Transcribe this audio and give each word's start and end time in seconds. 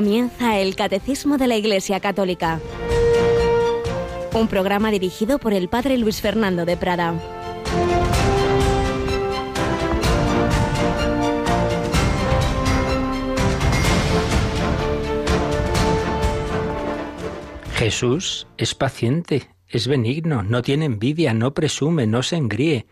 Comienza 0.00 0.58
el 0.58 0.76
Catecismo 0.76 1.36
de 1.36 1.46
la 1.46 1.58
Iglesia 1.58 2.00
Católica, 2.00 2.58
un 4.32 4.48
programa 4.48 4.90
dirigido 4.90 5.38
por 5.38 5.52
el 5.52 5.68
Padre 5.68 5.98
Luis 5.98 6.22
Fernando 6.22 6.64
de 6.64 6.78
Prada. 6.78 7.20
Jesús 17.74 18.46
es 18.56 18.74
paciente, 18.74 19.50
es 19.68 19.86
benigno, 19.86 20.42
no 20.42 20.62
tiene 20.62 20.86
envidia, 20.86 21.34
no 21.34 21.52
presume, 21.52 22.06
no 22.06 22.22
se 22.22 22.36
engríe, 22.36 22.86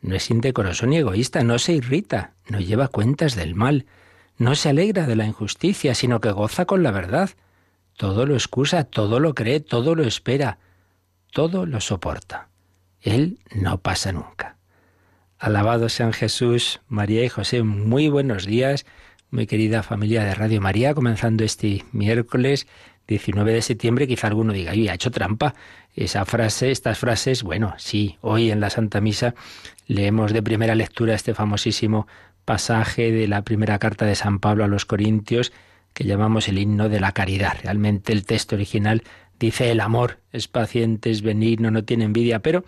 no 0.00 0.14
es 0.14 0.30
indecoroso 0.30 0.86
ni 0.86 0.96
egoísta, 0.96 1.44
no 1.44 1.58
se 1.58 1.74
irrita, 1.74 2.32
no 2.48 2.58
lleva 2.58 2.88
cuentas 2.88 3.34
del 3.36 3.54
mal, 3.54 3.84
no 4.36 4.54
se 4.54 4.70
alegra 4.70 5.06
de 5.06 5.16
la 5.16 5.26
injusticia, 5.26 5.94
sino 5.94 6.20
que 6.20 6.30
goza 6.30 6.64
con 6.64 6.82
la 6.82 6.90
verdad. 6.90 7.30
Todo 7.96 8.26
lo 8.26 8.34
excusa, 8.34 8.84
todo 8.84 9.20
lo 9.20 9.34
cree, 9.34 9.60
todo 9.60 9.94
lo 9.94 10.02
espera, 10.02 10.58
todo 11.32 11.66
lo 11.66 11.80
soporta. 11.80 12.48
Él 13.00 13.38
no 13.54 13.78
pasa 13.78 14.12
nunca. 14.12 14.56
Alabado 15.38 15.88
sean 15.88 16.12
Jesús, 16.12 16.80
María 16.88 17.24
y 17.24 17.28
José. 17.28 17.62
Muy 17.62 18.08
buenos 18.08 18.46
días, 18.46 18.86
muy 19.30 19.46
querida 19.46 19.82
familia 19.82 20.24
de 20.24 20.34
Radio 20.34 20.60
María, 20.60 20.94
comenzando 20.94 21.44
este 21.44 21.84
miércoles 21.92 22.66
19 23.06 23.52
de 23.52 23.62
septiembre, 23.62 24.06
quizá 24.06 24.28
alguno 24.28 24.52
diga, 24.52 24.72
¡ay, 24.72 24.88
ha 24.88 24.94
hecho 24.94 25.10
trampa! 25.10 25.54
Esa 25.94 26.24
frase, 26.24 26.70
estas 26.70 26.98
frases, 26.98 27.42
bueno, 27.42 27.74
sí, 27.76 28.16
hoy 28.20 28.50
en 28.50 28.60
la 28.60 28.70
Santa 28.70 29.00
Misa 29.00 29.34
leemos 29.86 30.32
de 30.32 30.42
primera 30.42 30.74
lectura 30.74 31.14
este 31.14 31.34
famosísimo 31.34 32.06
pasaje 32.44 33.10
de 33.10 33.28
la 33.28 33.42
primera 33.42 33.78
carta 33.78 34.06
de 34.06 34.14
San 34.14 34.38
Pablo 34.38 34.64
a 34.64 34.68
los 34.68 34.84
Corintios 34.84 35.52
que 35.92 36.04
llamamos 36.04 36.48
el 36.48 36.58
himno 36.58 36.88
de 36.88 37.00
la 37.00 37.12
caridad. 37.12 37.56
Realmente 37.62 38.12
el 38.12 38.26
texto 38.26 38.56
original 38.56 39.02
dice 39.38 39.70
el 39.70 39.80
amor 39.80 40.18
es 40.32 40.48
paciente, 40.48 41.10
es 41.10 41.22
benigno, 41.22 41.70
no 41.70 41.84
tiene 41.84 42.04
envidia, 42.04 42.40
pero 42.40 42.64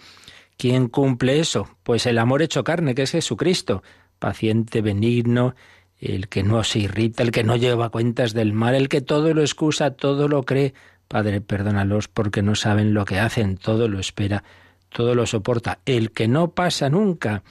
¿quién 0.56 0.88
cumple 0.88 1.40
eso? 1.40 1.68
Pues 1.82 2.06
el 2.06 2.18
amor 2.18 2.42
hecho 2.42 2.64
carne, 2.64 2.94
que 2.94 3.02
es 3.02 3.10
Jesucristo, 3.10 3.82
paciente, 4.18 4.80
benigno, 4.80 5.54
el 5.98 6.28
que 6.28 6.42
no 6.42 6.62
se 6.64 6.80
irrita, 6.80 7.22
el 7.22 7.32
que 7.32 7.44
no 7.44 7.56
lleva 7.56 7.90
cuentas 7.90 8.32
del 8.32 8.52
mal, 8.52 8.74
el 8.74 8.88
que 8.88 9.00
todo 9.00 9.34
lo 9.34 9.40
excusa, 9.40 9.92
todo 9.92 10.28
lo 10.28 10.44
cree. 10.44 10.74
Padre, 11.08 11.40
perdónalos 11.40 12.08
porque 12.08 12.42
no 12.42 12.54
saben 12.54 12.94
lo 12.94 13.04
que 13.04 13.18
hacen, 13.18 13.56
todo 13.56 13.88
lo 13.88 14.00
espera, 14.00 14.44
todo 14.88 15.14
lo 15.14 15.26
soporta, 15.26 15.78
el 15.86 16.10
que 16.10 16.28
no 16.28 16.50
pasa 16.50 16.90
nunca. 16.90 17.42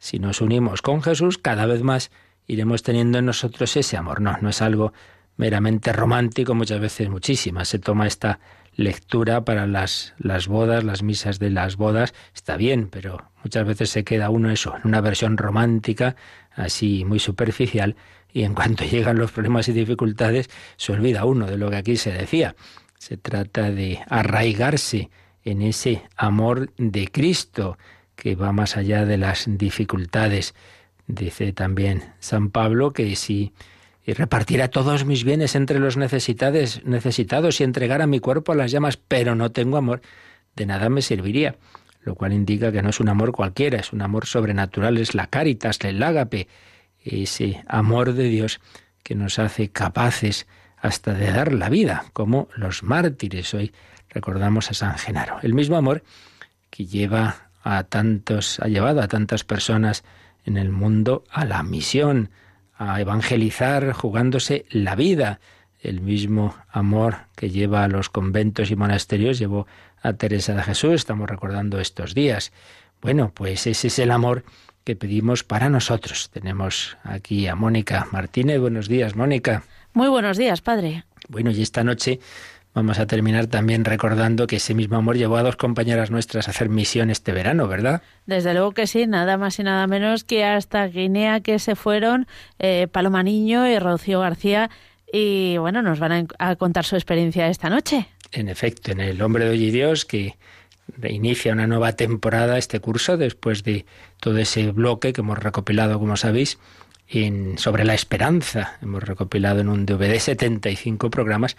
Si 0.00 0.18
nos 0.18 0.40
unimos 0.40 0.82
con 0.82 1.02
Jesús, 1.02 1.38
cada 1.38 1.66
vez 1.66 1.82
más 1.82 2.10
iremos 2.46 2.82
teniendo 2.82 3.18
en 3.18 3.26
nosotros 3.26 3.76
ese 3.76 3.96
amor. 3.96 4.20
No, 4.20 4.36
no 4.40 4.48
es 4.48 4.62
algo 4.62 4.92
meramente 5.36 5.92
romántico, 5.92 6.54
muchas 6.54 6.80
veces 6.80 7.08
muchísimas. 7.10 7.68
Se 7.68 7.78
toma 7.78 8.06
esta 8.06 8.40
lectura 8.74 9.44
para 9.44 9.66
las, 9.66 10.14
las 10.18 10.48
bodas, 10.48 10.84
las 10.84 11.02
misas 11.02 11.38
de 11.38 11.50
las 11.50 11.76
bodas, 11.76 12.14
está 12.34 12.56
bien, 12.56 12.88
pero 12.90 13.30
muchas 13.44 13.66
veces 13.66 13.90
se 13.90 14.02
queda 14.02 14.30
uno 14.30 14.50
eso, 14.50 14.74
en 14.74 14.82
una 14.84 15.02
versión 15.02 15.36
romántica, 15.36 16.16
así 16.52 17.04
muy 17.04 17.18
superficial, 17.18 17.94
y 18.32 18.44
en 18.44 18.54
cuanto 18.54 18.84
llegan 18.90 19.18
los 19.18 19.32
problemas 19.32 19.68
y 19.68 19.72
dificultades, 19.72 20.48
se 20.76 20.92
olvida 20.92 21.26
uno 21.26 21.46
de 21.46 21.58
lo 21.58 21.68
que 21.68 21.76
aquí 21.76 21.96
se 21.96 22.10
decía. 22.10 22.56
Se 22.96 23.18
trata 23.18 23.70
de 23.70 24.00
arraigarse 24.08 25.10
en 25.44 25.62
ese 25.62 26.02
amor 26.16 26.72
de 26.76 27.08
Cristo, 27.08 27.76
que 28.20 28.36
va 28.36 28.52
más 28.52 28.76
allá 28.76 29.06
de 29.06 29.16
las 29.16 29.46
dificultades. 29.48 30.54
Dice 31.08 31.52
también 31.52 32.12
San 32.20 32.50
Pablo 32.50 32.92
que 32.92 33.16
si 33.16 33.52
repartiera 34.06 34.68
todos 34.68 35.04
mis 35.04 35.24
bienes 35.24 35.54
entre 35.54 35.78
los 35.78 35.96
necesitados, 35.96 37.60
y 37.60 37.64
entregara 37.64 38.06
mi 38.06 38.20
cuerpo 38.20 38.52
a 38.52 38.54
las 38.54 38.70
llamas, 38.70 38.96
pero 38.96 39.34
no 39.34 39.50
tengo 39.52 39.76
amor, 39.76 40.02
de 40.54 40.66
nada 40.66 40.88
me 40.88 41.02
serviría. 41.02 41.56
Lo 42.02 42.14
cual 42.14 42.32
indica 42.32 42.72
que 42.72 42.82
no 42.82 42.90
es 42.90 43.00
un 43.00 43.08
amor 43.08 43.32
cualquiera, 43.32 43.78
es 43.78 43.92
un 43.92 44.02
amor 44.02 44.26
sobrenatural, 44.26 44.98
es 44.98 45.14
la 45.14 45.26
caritas, 45.26 45.78
el 45.82 46.02
ágape, 46.02 46.48
ese 47.02 47.62
amor 47.68 48.14
de 48.14 48.24
Dios 48.24 48.60
que 49.02 49.14
nos 49.14 49.38
hace 49.38 49.70
capaces 49.70 50.46
hasta 50.76 51.14
de 51.14 51.30
dar 51.30 51.52
la 51.52 51.68
vida, 51.68 52.04
como 52.12 52.48
los 52.54 52.82
mártires. 52.82 53.52
Hoy 53.54 53.72
recordamos 54.08 54.70
a 54.70 54.74
San 54.74 54.96
Genaro. 54.98 55.38
El 55.42 55.54
mismo 55.54 55.76
amor 55.76 56.02
que 56.70 56.86
lleva 56.86 57.49
a 57.62 57.84
tantos, 57.84 58.60
ha 58.60 58.68
llevado 58.68 59.00
a 59.00 59.08
tantas 59.08 59.44
personas 59.44 60.04
en 60.44 60.56
el 60.56 60.70
mundo 60.70 61.24
a 61.30 61.44
la 61.44 61.62
misión, 61.62 62.30
a 62.76 63.00
evangelizar 63.00 63.92
jugándose 63.92 64.64
la 64.70 64.94
vida. 64.94 65.40
El 65.80 66.00
mismo 66.00 66.54
amor 66.70 67.16
que 67.36 67.50
lleva 67.50 67.84
a 67.84 67.88
los 67.88 68.10
conventos 68.10 68.70
y 68.70 68.76
monasterios 68.76 69.38
llevó 69.38 69.66
a 70.02 70.12
Teresa 70.14 70.54
de 70.54 70.62
Jesús, 70.62 70.94
estamos 70.94 71.28
recordando 71.28 71.78
estos 71.78 72.14
días. 72.14 72.52
Bueno, 73.00 73.32
pues 73.34 73.66
ese 73.66 73.88
es 73.88 73.98
el 73.98 74.10
amor 74.10 74.44
que 74.84 74.96
pedimos 74.96 75.44
para 75.44 75.68
nosotros. 75.68 76.30
Tenemos 76.30 76.96
aquí 77.02 77.46
a 77.46 77.54
Mónica 77.54 78.06
Martínez. 78.12 78.60
Buenos 78.60 78.88
días, 78.88 79.16
Mónica. 79.16 79.62
Muy 79.92 80.08
buenos 80.08 80.36
días, 80.36 80.60
padre. 80.60 81.04
Bueno, 81.28 81.50
y 81.50 81.62
esta 81.62 81.84
noche 81.84 82.20
Vamos 82.72 83.00
a 83.00 83.06
terminar 83.06 83.48
también 83.48 83.84
recordando 83.84 84.46
que 84.46 84.56
ese 84.56 84.74
mismo 84.74 84.96
amor 84.96 85.16
llevó 85.16 85.36
a 85.36 85.42
dos 85.42 85.56
compañeras 85.56 86.12
nuestras 86.12 86.46
a 86.46 86.52
hacer 86.52 86.68
misión 86.68 87.10
este 87.10 87.32
verano, 87.32 87.66
¿verdad? 87.66 88.02
Desde 88.26 88.54
luego 88.54 88.72
que 88.72 88.86
sí, 88.86 89.08
nada 89.08 89.36
más 89.36 89.58
y 89.58 89.64
nada 89.64 89.86
menos 89.88 90.22
que 90.22 90.44
hasta 90.44 90.86
Guinea 90.86 91.40
que 91.40 91.58
se 91.58 91.74
fueron 91.74 92.28
eh, 92.60 92.86
Paloma 92.90 93.24
Niño 93.24 93.68
y 93.68 93.76
Rocío 93.78 94.20
García 94.20 94.70
y 95.12 95.56
bueno, 95.58 95.82
nos 95.82 95.98
van 95.98 96.28
a, 96.38 96.56
contar 96.56 96.84
su 96.84 96.94
experiencia 96.94 97.48
esta 97.48 97.68
noche. 97.68 98.06
En 98.30 98.48
efecto, 98.48 98.92
en 98.92 99.00
El 99.00 99.20
Hombre 99.22 99.44
de 99.46 99.50
Hoy 99.50 99.64
y 99.64 99.70
Dios, 99.72 100.04
que 100.04 100.36
reinicia 100.96 101.52
una 101.52 101.66
nueva 101.66 101.92
temporada 101.94 102.58
este 102.58 102.78
curso 102.78 103.16
después 103.16 103.64
de 103.64 103.84
todo 104.20 104.38
ese 104.38 104.70
bloque 104.70 105.12
que 105.12 105.22
hemos 105.22 105.38
recopilado, 105.38 105.98
como 105.98 106.16
sabéis, 106.16 106.58
en, 107.08 107.58
sobre 107.58 107.84
la 107.84 107.94
esperanza. 107.94 108.78
Hemos 108.80 109.02
recopilado 109.02 109.60
en 109.60 109.68
un 109.68 109.86
DVD 109.86 110.18
75 110.20 111.10
programas 111.10 111.56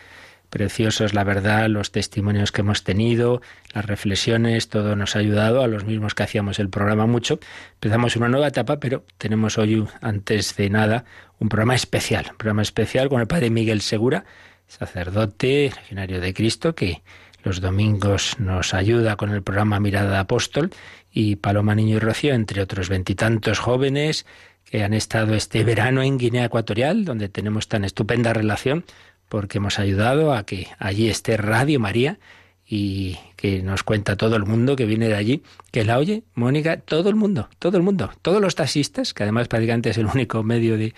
preciosos, 0.51 1.15
la 1.15 1.23
verdad, 1.23 1.67
los 1.69 1.91
testimonios 1.91 2.51
que 2.51 2.61
hemos 2.61 2.83
tenido, 2.83 3.41
las 3.73 3.85
reflexiones, 3.85 4.69
todo 4.69 4.95
nos 4.95 5.15
ha 5.15 5.19
ayudado, 5.19 5.63
a 5.63 5.67
los 5.67 5.85
mismos 5.85 6.13
que 6.13 6.21
hacíamos 6.21 6.59
el 6.59 6.69
programa 6.69 7.07
mucho. 7.07 7.39
Empezamos 7.75 8.15
una 8.17 8.29
nueva 8.29 8.49
etapa, 8.49 8.79
pero 8.79 9.03
tenemos 9.17 9.57
hoy, 9.57 9.83
antes 10.01 10.55
de 10.57 10.69
nada, 10.69 11.05
un 11.39 11.49
programa 11.49 11.73
especial, 11.73 12.27
un 12.29 12.37
programa 12.37 12.61
especial 12.61 13.09
con 13.09 13.21
el 13.21 13.27
padre 13.27 13.49
Miguel 13.49 13.81
Segura, 13.81 14.25
sacerdote, 14.67 15.71
legionario 15.75 16.21
de 16.21 16.33
Cristo, 16.33 16.75
que 16.75 17.01
los 17.43 17.61
domingos 17.61 18.35
nos 18.37 18.75
ayuda 18.75 19.15
con 19.15 19.31
el 19.31 19.41
programa 19.41 19.79
Mirada 19.79 20.19
Apóstol, 20.19 20.69
y 21.11 21.37
Paloma 21.37 21.75
Niño 21.75 21.97
y 21.97 21.99
Rocío, 21.99 22.33
entre 22.33 22.61
otros 22.61 22.89
veintitantos 22.89 23.59
jóvenes 23.59 24.25
que 24.63 24.83
han 24.83 24.93
estado 24.93 25.35
este 25.35 25.63
verano 25.63 26.01
en 26.01 26.17
Guinea 26.17 26.45
Ecuatorial, 26.45 27.03
donde 27.03 27.27
tenemos 27.27 27.67
tan 27.67 27.83
estupenda 27.83 28.31
relación 28.31 28.85
porque 29.31 29.59
hemos 29.59 29.79
ayudado 29.79 30.33
a 30.33 30.45
que 30.45 30.67
allí 30.77 31.07
esté 31.07 31.37
Radio 31.37 31.79
María 31.79 32.19
y 32.67 33.17
que 33.37 33.63
nos 33.63 33.81
cuenta 33.81 34.17
todo 34.17 34.35
el 34.35 34.43
mundo 34.43 34.75
que 34.75 34.85
viene 34.85 35.07
de 35.07 35.15
allí, 35.15 35.41
que 35.71 35.85
la 35.85 35.99
oye, 35.99 36.23
Mónica, 36.35 36.81
todo 36.81 37.07
el 37.07 37.15
mundo, 37.15 37.47
todo 37.57 37.77
el 37.77 37.83
mundo, 37.83 38.11
todos 38.21 38.41
los 38.41 38.55
taxistas, 38.55 39.13
que 39.13 39.23
además 39.23 39.47
prácticamente 39.47 39.89
es 39.91 39.97
el 39.97 40.07
único 40.07 40.43
medio 40.43 40.77
de, 40.77 40.93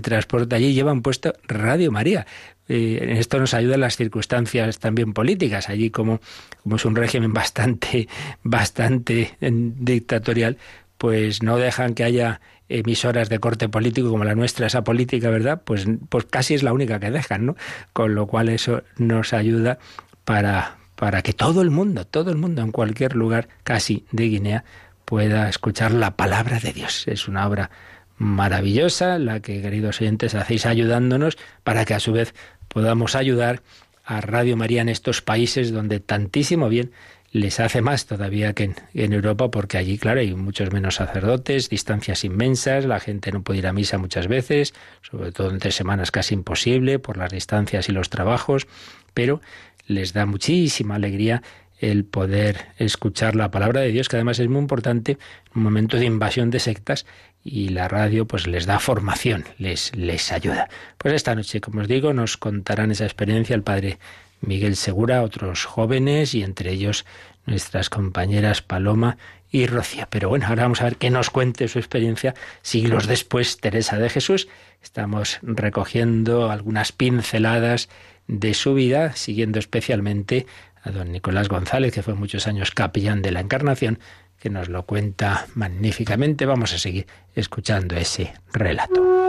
transporte 0.00 0.56
allí, 0.56 0.72
llevan 0.72 1.02
puesto 1.02 1.34
Radio 1.48 1.92
María. 1.92 2.26
Eh, 2.66 2.98
en 3.02 3.10
esto 3.18 3.38
nos 3.38 3.52
ayudan 3.52 3.80
las 3.80 3.96
circunstancias 3.96 4.78
también 4.78 5.12
políticas. 5.12 5.68
Allí, 5.68 5.90
como, 5.90 6.20
como 6.62 6.76
es 6.76 6.84
un 6.86 6.96
régimen 6.96 7.34
bastante, 7.34 8.08
bastante 8.42 9.36
dictatorial, 9.38 10.56
pues 10.98 11.42
no 11.42 11.58
dejan 11.58 11.94
que 11.94 12.04
haya 12.04 12.40
emisoras 12.68 13.28
de 13.28 13.38
corte 13.38 13.68
político 13.68 14.10
como 14.10 14.24
la 14.24 14.34
nuestra, 14.34 14.66
esa 14.66 14.82
política, 14.84 15.30
¿verdad? 15.30 15.62
Pues, 15.64 15.86
pues 16.08 16.24
casi 16.24 16.54
es 16.54 16.62
la 16.62 16.72
única 16.72 16.98
que 16.98 17.10
dejan, 17.10 17.46
¿no? 17.46 17.56
Con 17.92 18.14
lo 18.14 18.26
cual 18.26 18.48
eso 18.48 18.82
nos 18.96 19.32
ayuda 19.32 19.78
para, 20.24 20.78
para 20.96 21.22
que 21.22 21.32
todo 21.32 21.62
el 21.62 21.70
mundo, 21.70 22.06
todo 22.06 22.30
el 22.30 22.36
mundo 22.36 22.62
en 22.62 22.72
cualquier 22.72 23.14
lugar 23.14 23.48
casi 23.62 24.04
de 24.10 24.24
Guinea 24.24 24.64
pueda 25.04 25.48
escuchar 25.48 25.92
la 25.92 26.16
palabra 26.16 26.58
de 26.58 26.72
Dios. 26.72 27.06
Es 27.06 27.28
una 27.28 27.46
obra 27.46 27.70
maravillosa 28.18 29.18
la 29.18 29.40
que, 29.40 29.62
queridos 29.62 30.00
oyentes, 30.00 30.34
hacéis 30.34 30.66
ayudándonos 30.66 31.36
para 31.62 31.84
que 31.84 31.94
a 31.94 32.00
su 32.00 32.12
vez 32.12 32.34
podamos 32.68 33.14
ayudar 33.14 33.62
a 34.04 34.20
Radio 34.20 34.56
María 34.56 34.82
en 34.82 34.88
estos 34.88 35.22
países 35.22 35.72
donde 35.72 36.00
tantísimo 36.00 36.68
bien 36.68 36.92
les 37.32 37.60
hace 37.60 37.82
más 37.82 38.06
todavía 38.06 38.52
que 38.52 38.74
en, 38.94 39.12
Europa, 39.12 39.50
porque 39.50 39.78
allí, 39.78 39.98
claro, 39.98 40.20
hay 40.20 40.34
muchos 40.34 40.72
menos 40.72 40.96
sacerdotes, 40.96 41.68
distancias 41.68 42.24
inmensas, 42.24 42.84
la 42.84 43.00
gente 43.00 43.32
no 43.32 43.42
puede 43.42 43.58
ir 43.60 43.66
a 43.66 43.72
misa 43.72 43.98
muchas 43.98 44.28
veces, 44.28 44.74
sobre 45.02 45.32
todo 45.32 45.50
entre 45.50 45.72
semanas 45.72 46.10
casi 46.10 46.34
imposible 46.34 46.98
por 46.98 47.16
las 47.16 47.32
distancias 47.32 47.88
y 47.88 47.92
los 47.92 48.10
trabajos, 48.10 48.66
pero 49.14 49.40
les 49.86 50.12
da 50.12 50.26
muchísima 50.26 50.96
alegría 50.96 51.42
el 51.78 52.04
poder 52.04 52.68
escuchar 52.78 53.36
la 53.36 53.50
palabra 53.50 53.82
de 53.82 53.90
Dios, 53.90 54.08
que 54.08 54.16
además 54.16 54.38
es 54.38 54.48
muy 54.48 54.60
importante 54.60 55.12
en 55.12 55.18
un 55.56 55.62
momento 55.62 55.98
de 55.98 56.06
invasión 56.06 56.50
de 56.50 56.58
sectas 56.58 57.06
y 57.44 57.68
la 57.68 57.86
radio 57.86 58.26
pues 58.26 58.46
les 58.46 58.66
da 58.66 58.80
formación, 58.80 59.44
les, 59.58 59.94
les 59.94 60.32
ayuda. 60.32 60.68
Pues 60.98 61.14
esta 61.14 61.34
noche, 61.34 61.60
como 61.60 61.80
os 61.82 61.88
digo, 61.88 62.12
nos 62.12 62.36
contarán 62.36 62.90
esa 62.90 63.04
experiencia 63.04 63.54
el 63.54 63.62
padre 63.62 63.98
Miguel 64.40 64.76
Segura, 64.76 65.22
otros 65.22 65.64
jóvenes 65.64 66.34
y 66.34 66.42
entre 66.42 66.70
ellos 66.72 67.04
nuestras 67.46 67.90
compañeras 67.90 68.62
Paloma 68.62 69.18
y 69.50 69.66
Rocía. 69.66 70.08
Pero 70.10 70.28
bueno, 70.28 70.46
ahora 70.46 70.64
vamos 70.64 70.80
a 70.80 70.84
ver 70.84 70.96
qué 70.96 71.10
nos 71.10 71.30
cuente 71.30 71.68
su 71.68 71.78
experiencia 71.78 72.34
siglos 72.62 73.06
después 73.06 73.58
Teresa 73.58 73.98
de 73.98 74.10
Jesús. 74.10 74.48
Estamos 74.82 75.38
recogiendo 75.42 76.50
algunas 76.50 76.92
pinceladas 76.92 77.88
de 78.26 78.54
su 78.54 78.74
vida, 78.74 79.14
siguiendo 79.14 79.58
especialmente 79.58 80.46
a 80.82 80.90
don 80.90 81.12
Nicolás 81.12 81.48
González, 81.48 81.92
que 81.92 82.02
fue 82.02 82.14
muchos 82.14 82.46
años 82.46 82.70
capellán 82.70 83.22
de 83.22 83.30
la 83.30 83.40
Encarnación, 83.40 83.98
que 84.38 84.50
nos 84.50 84.68
lo 84.68 84.84
cuenta 84.84 85.46
magníficamente. 85.54 86.46
Vamos 86.46 86.74
a 86.74 86.78
seguir 86.78 87.06
escuchando 87.34 87.96
ese 87.96 88.34
relato. 88.52 89.25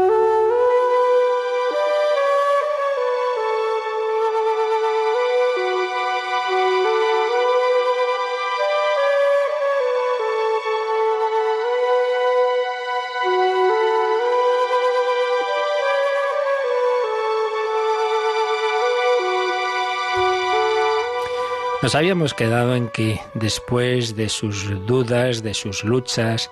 Nos 21.88 21.96
habíamos 21.96 22.34
quedado 22.34 22.76
en 22.76 22.90
que 22.90 23.22
después 23.34 24.18
de 24.18 24.28
sus 24.28 24.86
dudas, 24.86 25.42
de 25.42 25.54
sus 25.54 25.86
luchas, 25.86 26.52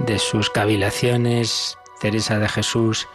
de 0.00 0.18
sus 0.18 0.50
cavilaciones, 0.50 1.78
Teresa 2.00 2.40
de 2.40 2.48
Jesús, 2.48 3.06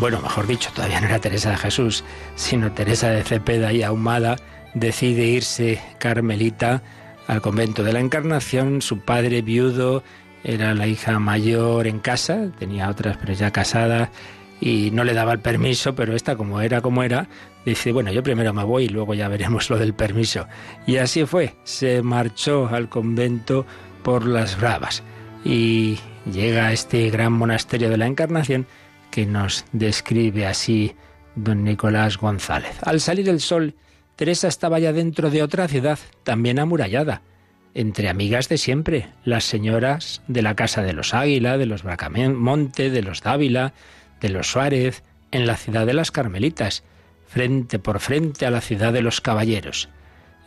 bueno, 0.00 0.22
mejor 0.22 0.46
dicho, 0.46 0.70
todavía 0.74 1.02
no 1.02 1.08
era 1.08 1.18
Teresa 1.18 1.50
de 1.50 1.58
Jesús, 1.58 2.02
sino 2.34 2.72
Teresa 2.72 3.10
de 3.10 3.24
Cepeda 3.24 3.74
y 3.74 3.82
Ahumada, 3.82 4.36
decide 4.72 5.26
irse 5.26 5.82
carmelita 5.98 6.82
al 7.26 7.42
convento 7.42 7.82
de 7.82 7.92
la 7.92 8.00
Encarnación. 8.00 8.80
Su 8.80 9.00
padre 9.00 9.42
viudo 9.42 10.02
era 10.44 10.72
la 10.72 10.86
hija 10.86 11.18
mayor 11.18 11.88
en 11.88 11.98
casa, 11.98 12.48
tenía 12.58 12.88
otras 12.88 13.18
pero 13.18 13.34
ya 13.34 13.50
casada 13.50 14.10
y 14.60 14.90
no 14.92 15.04
le 15.04 15.14
daba 15.14 15.32
el 15.32 15.40
permiso, 15.40 15.94
pero 15.94 16.14
esta 16.14 16.36
como 16.36 16.60
era 16.60 16.80
como 16.80 17.02
era, 17.02 17.28
dice, 17.64 17.92
bueno, 17.92 18.10
yo 18.12 18.22
primero 18.22 18.54
me 18.54 18.64
voy 18.64 18.84
y 18.84 18.88
luego 18.88 19.14
ya 19.14 19.28
veremos 19.28 19.68
lo 19.70 19.78
del 19.78 19.94
permiso. 19.94 20.46
Y 20.86 20.96
así 20.96 21.26
fue, 21.26 21.56
se 21.64 22.02
marchó 22.02 22.68
al 22.68 22.88
convento 22.88 23.66
por 24.02 24.26
las 24.26 24.58
bravas 24.58 25.02
y 25.44 25.98
llega 26.32 26.66
a 26.66 26.72
este 26.72 27.10
gran 27.10 27.32
monasterio 27.32 27.90
de 27.90 27.96
la 27.96 28.06
Encarnación 28.06 28.66
que 29.10 29.26
nos 29.26 29.64
describe 29.72 30.46
así 30.46 30.94
don 31.34 31.64
Nicolás 31.64 32.16
González. 32.18 32.76
Al 32.82 33.00
salir 33.00 33.28
el 33.28 33.40
sol, 33.40 33.74
Teresa 34.16 34.48
estaba 34.48 34.78
ya 34.78 34.92
dentro 34.92 35.30
de 35.30 35.42
otra 35.42 35.68
ciudad, 35.68 35.98
también 36.24 36.58
amurallada, 36.58 37.22
entre 37.74 38.08
amigas 38.08 38.48
de 38.48 38.56
siempre, 38.56 39.08
las 39.24 39.44
señoras 39.44 40.22
de 40.26 40.40
la 40.40 40.56
Casa 40.56 40.82
de 40.82 40.94
los 40.94 41.12
Águila, 41.12 41.58
de 41.58 41.66
los 41.66 41.82
Bracamonte, 41.82 42.90
de 42.90 43.02
los 43.02 43.22
Dávila, 43.22 43.74
de 44.20 44.28
los 44.28 44.50
Suárez, 44.50 45.02
en 45.30 45.46
la 45.46 45.56
ciudad 45.56 45.86
de 45.86 45.94
las 45.94 46.10
Carmelitas, 46.10 46.84
frente 47.26 47.78
por 47.78 48.00
frente 48.00 48.46
a 48.46 48.50
la 48.50 48.60
ciudad 48.60 48.92
de 48.92 49.02
los 49.02 49.20
Caballeros. 49.20 49.88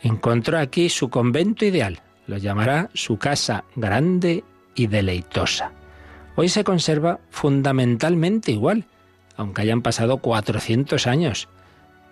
Encontró 0.02 0.58
aquí 0.58 0.88
su 0.88 1.10
convento 1.10 1.64
ideal, 1.64 2.00
lo 2.26 2.38
llamará 2.38 2.90
su 2.94 3.18
casa 3.18 3.64
grande 3.76 4.44
y 4.74 4.86
deleitosa. 4.86 5.72
Hoy 6.36 6.48
se 6.48 6.64
conserva 6.64 7.20
fundamentalmente 7.30 8.52
igual, 8.52 8.86
aunque 9.36 9.62
hayan 9.62 9.82
pasado 9.82 10.18
400 10.18 11.06
años, 11.06 11.48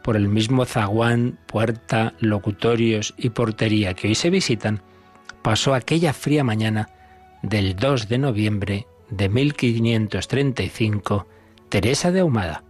por 0.02 0.16
el 0.16 0.28
mismo 0.28 0.64
zaguán, 0.64 1.38
puerta, 1.46 2.14
locutorios 2.20 3.14
y 3.16 3.30
portería 3.30 3.94
que 3.94 4.08
hoy 4.08 4.14
se 4.14 4.30
visitan, 4.30 4.82
pasó 5.42 5.74
aquella 5.74 6.12
fría 6.12 6.44
mañana 6.44 6.88
del 7.42 7.76
2 7.76 8.08
de 8.08 8.18
noviembre 8.18 8.86
de 9.10 9.28
1535 9.28 11.26
Teresa 11.68 12.10
de 12.12 12.20
Ahumada, 12.20 12.64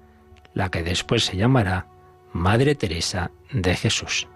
la 0.55 0.71
que 0.71 0.83
después 0.83 1.25
se 1.25 1.37
llamará 1.37 1.87
Madre 2.33 2.75
Teresa 2.75 3.31
de 3.53 3.75
Jesús. 3.77 4.29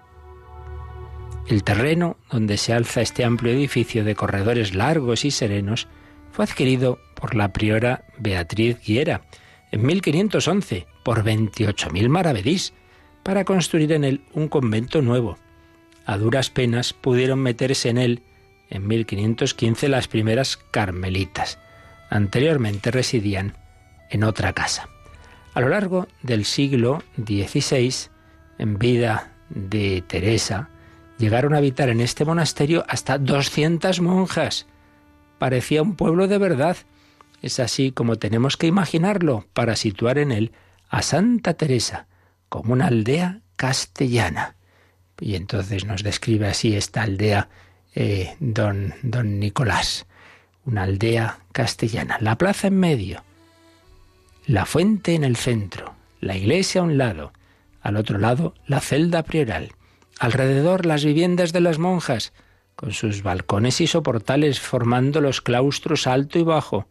El 1.49 1.64
terreno 1.64 2.17
donde 2.31 2.56
se 2.56 2.73
alza 2.73 3.00
este 3.00 3.25
amplio 3.25 3.53
edificio 3.53 4.05
de 4.05 4.14
corredores 4.14 4.75
largos 4.75 5.25
y 5.25 5.31
serenos 5.31 5.88
fue 6.31 6.44
adquirido 6.44 7.00
por 7.14 7.35
la 7.35 7.53
priora 7.53 8.05
Beatriz 8.19 8.79
Guiera 8.85 9.23
en 9.73 9.85
1511 9.85 10.87
por 11.03 11.25
28.000 11.25 12.08
maravedís 12.08 12.73
para 13.23 13.44
construir 13.44 13.93
en 13.93 14.05
él 14.05 14.23
un 14.32 14.49
convento 14.49 15.03
nuevo. 15.03 15.38
A 16.06 16.17
duras 16.17 16.50
penas 16.50 16.93
pudieron 16.93 17.41
meterse 17.41 17.88
en 17.88 17.99
él 17.99 18.23
en 18.70 18.87
1515 18.87 19.88
las 19.88 20.08
primeras 20.08 20.56
carmelitas. 20.56 21.58
Anteriormente 22.11 22.91
residían 22.91 23.56
en 24.12 24.25
otra 24.25 24.53
casa. 24.53 24.88
A 25.55 25.61
lo 25.61 25.69
largo 25.69 26.06
del 26.23 26.44
siglo 26.44 27.03
XVI, 27.17 27.94
en 28.59 28.79
vida 28.79 29.32
de 29.49 30.03
Teresa, 30.06 30.69
llegaron 31.19 31.55
a 31.55 31.59
habitar 31.59 31.88
en 31.88 32.00
este 32.00 32.25
monasterio 32.25 32.85
hasta 32.88 33.19
200 33.19 34.00
monjas. 34.00 34.67
Parecía 35.38 35.82
un 35.82 35.97
pueblo 35.97 36.29
de 36.29 36.38
verdad. 36.38 36.76
Es 37.41 37.59
así 37.59 37.91
como 37.91 38.17
tenemos 38.17 38.56
que 38.56 38.67
imaginarlo 38.67 39.47
para 39.53 39.76
situar 39.76 40.19
en 40.19 40.31
él 40.31 40.53
a 40.88 41.03
Santa 41.03 41.55
Teresa 41.55 42.06
como 42.49 42.75
una 42.75 42.87
aldea 42.87 43.41
castellana. 43.56 44.56
Y 45.20 45.37
entonces 45.37 45.85
nos 45.87 46.03
describe 46.03 46.49
así 46.49 46.76
esta 46.76 47.03
aldea 47.03 47.49
eh, 47.94 48.37
don, 48.41 48.94
don 49.03 49.38
Nicolás, 49.38 50.06
una 50.65 50.82
aldea 50.82 51.38
castellana. 51.53 52.19
La 52.20 52.37
plaza 52.37 52.69
en 52.69 52.79
medio, 52.79 53.23
la 54.47 54.67
fuente 54.67 55.15
en 55.15 55.23
el 55.23 55.37
centro, 55.37 55.94
la 56.21 56.37
iglesia 56.37 56.81
a 56.81 56.85
un 56.85 56.99
lado, 56.99 57.33
al 57.81 57.97
otro 57.97 58.19
lado 58.19 58.55
la 58.67 58.81
celda 58.81 59.23
prioral, 59.23 59.71
alrededor 60.19 60.84
las 60.84 61.05
viviendas 61.05 61.53
de 61.53 61.61
las 61.61 61.79
monjas, 61.79 62.32
con 62.75 62.93
sus 62.93 63.22
balcones 63.22 63.81
y 63.81 63.87
soportales 63.87 64.58
formando 64.58 65.20
los 65.20 65.41
claustros 65.43 66.08
alto 66.08 66.41
y 66.41 66.43
bajo, 66.43 66.89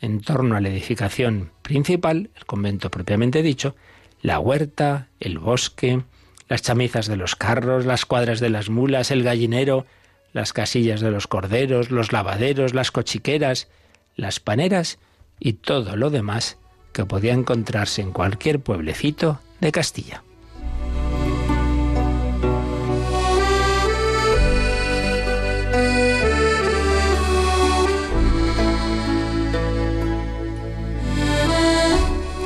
en 0.00 0.20
torno 0.20 0.56
a 0.56 0.60
la 0.60 0.68
edificación 0.68 1.50
principal, 1.62 2.30
el 2.36 2.44
convento 2.44 2.90
propiamente 2.90 3.42
dicho, 3.42 3.74
la 4.22 4.38
huerta, 4.38 5.08
el 5.18 5.38
bosque, 5.38 6.02
las 6.48 6.62
chamizas 6.62 7.06
de 7.06 7.16
los 7.16 7.34
carros, 7.34 7.84
las 7.84 8.06
cuadras 8.06 8.38
de 8.38 8.50
las 8.50 8.68
mulas, 8.68 9.10
el 9.10 9.24
gallinero, 9.24 9.86
las 10.32 10.52
casillas 10.52 11.00
de 11.00 11.10
los 11.10 11.26
corderos, 11.26 11.90
los 11.90 12.12
lavaderos, 12.12 12.74
las 12.74 12.92
cochiqueras, 12.92 13.68
las 14.14 14.38
paneras 14.38 14.98
y 15.40 15.54
todo 15.54 15.96
lo 15.96 16.10
demás 16.10 16.58
que 16.96 17.04
podía 17.04 17.34
encontrarse 17.34 18.00
en 18.00 18.10
cualquier 18.10 18.58
pueblecito 18.58 19.38
de 19.60 19.70
Castilla. 19.70 20.22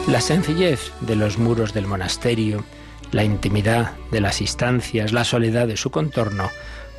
La 0.09 0.21
sencillez 0.21 0.91
de 1.01 1.15
los 1.15 1.39
muros 1.39 1.73
del 1.73 1.87
monasterio, 1.87 2.65
la 3.13 3.23
intimidad 3.23 3.93
de 4.11 4.21
las 4.21 4.41
instancias, 4.41 5.13
la 5.13 5.23
soledad 5.23 5.69
de 5.69 5.77
su 5.77 5.93
contorno, 5.93 6.51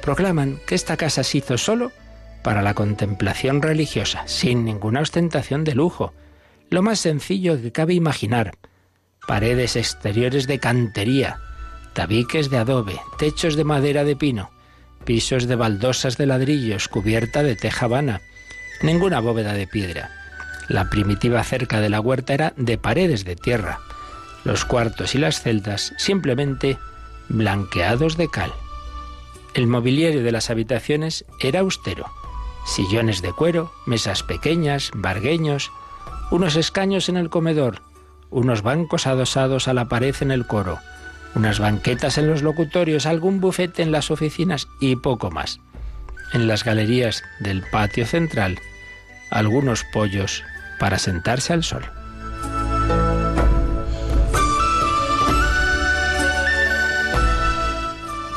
proclaman 0.02 0.58
que 0.66 0.76
esta 0.76 0.96
casa 0.96 1.26
se 1.26 1.40
hizo 1.40 1.58
solo 1.58 1.92
para 2.44 2.62
la 2.62 2.74
contemplación 2.76 3.62
religiosa, 3.62 4.24
sin 4.26 4.64
ninguna 4.64 5.02
ostentación 5.02 5.66
de 5.66 5.76
lujo, 5.76 6.14
lo 6.72 6.82
más 6.82 7.00
sencillo 7.02 7.62
que 7.62 7.72
cabe 7.72 7.94
imaginar. 7.94 8.58
Paredes 9.28 9.76
exteriores 9.76 10.48
de 10.48 10.58
cantería, 10.58 11.40
tabiques 11.94 12.50
de 12.50 12.58
adobe, 12.58 13.00
techos 13.20 13.56
de 13.56 13.66
madera 13.66 14.04
de 14.06 14.16
pino, 14.16 14.50
pisos 15.04 15.48
de 15.48 15.58
baldosas 15.58 16.18
de 16.18 16.26
ladrillos, 16.26 16.88
cubierta 16.88 17.44
de 17.44 17.58
teja 17.58 17.88
vana, 17.88 18.22
ninguna 18.82 19.20
bóveda 19.20 19.54
de 19.54 19.68
piedra. 19.68 20.12
La 20.70 20.90
primitiva 20.90 21.44
cerca 21.44 21.82
de 21.82 21.90
la 21.90 22.00
huerta 22.00 22.34
era 22.34 22.54
de 22.56 22.78
paredes 22.78 23.26
de 23.26 23.36
tierra. 23.36 23.82
Los 24.46 24.64
cuartos 24.64 25.14
y 25.14 25.18
las 25.18 25.42
celdas 25.42 25.94
simplemente 25.98 26.78
blanqueados 27.28 28.16
de 28.16 28.30
cal. 28.30 28.54
El 29.54 29.68
mobiliario 29.68 30.24
de 30.24 30.32
las 30.32 30.50
habitaciones 30.50 31.26
era 31.42 31.60
austero. 31.60 32.06
Sillones 32.66 33.22
de 33.22 33.34
cuero, 33.34 33.74
mesas 33.86 34.24
pequeñas, 34.24 34.92
bargueños, 34.96 35.70
unos 36.32 36.56
escaños 36.56 37.10
en 37.10 37.18
el 37.18 37.30
comedor, 37.30 37.82
unos 38.30 38.62
bancos 38.64 39.06
adosados 39.06 39.68
a 39.68 39.74
la 39.74 39.90
pared 39.90 40.16
en 40.22 40.32
el 40.32 40.48
coro, 40.48 40.80
unas 41.36 41.60
banquetas 41.60 42.18
en 42.18 42.28
los 42.28 42.42
locutorios, 42.42 43.06
algún 43.06 43.42
bufete 43.42 43.84
en 43.84 43.92
las 43.92 44.10
oficinas 44.10 44.68
y 44.80 44.96
poco 44.96 45.30
más. 45.30 45.60
En 46.34 46.48
las 46.48 46.64
galerías 46.64 47.24
del 47.42 47.64
patio 47.70 48.06
central, 48.06 48.58
algunos 49.30 49.84
pollos 49.92 50.44
para 50.80 50.98
sentarse 50.98 51.52
al 51.52 51.64
sol. 51.64 51.84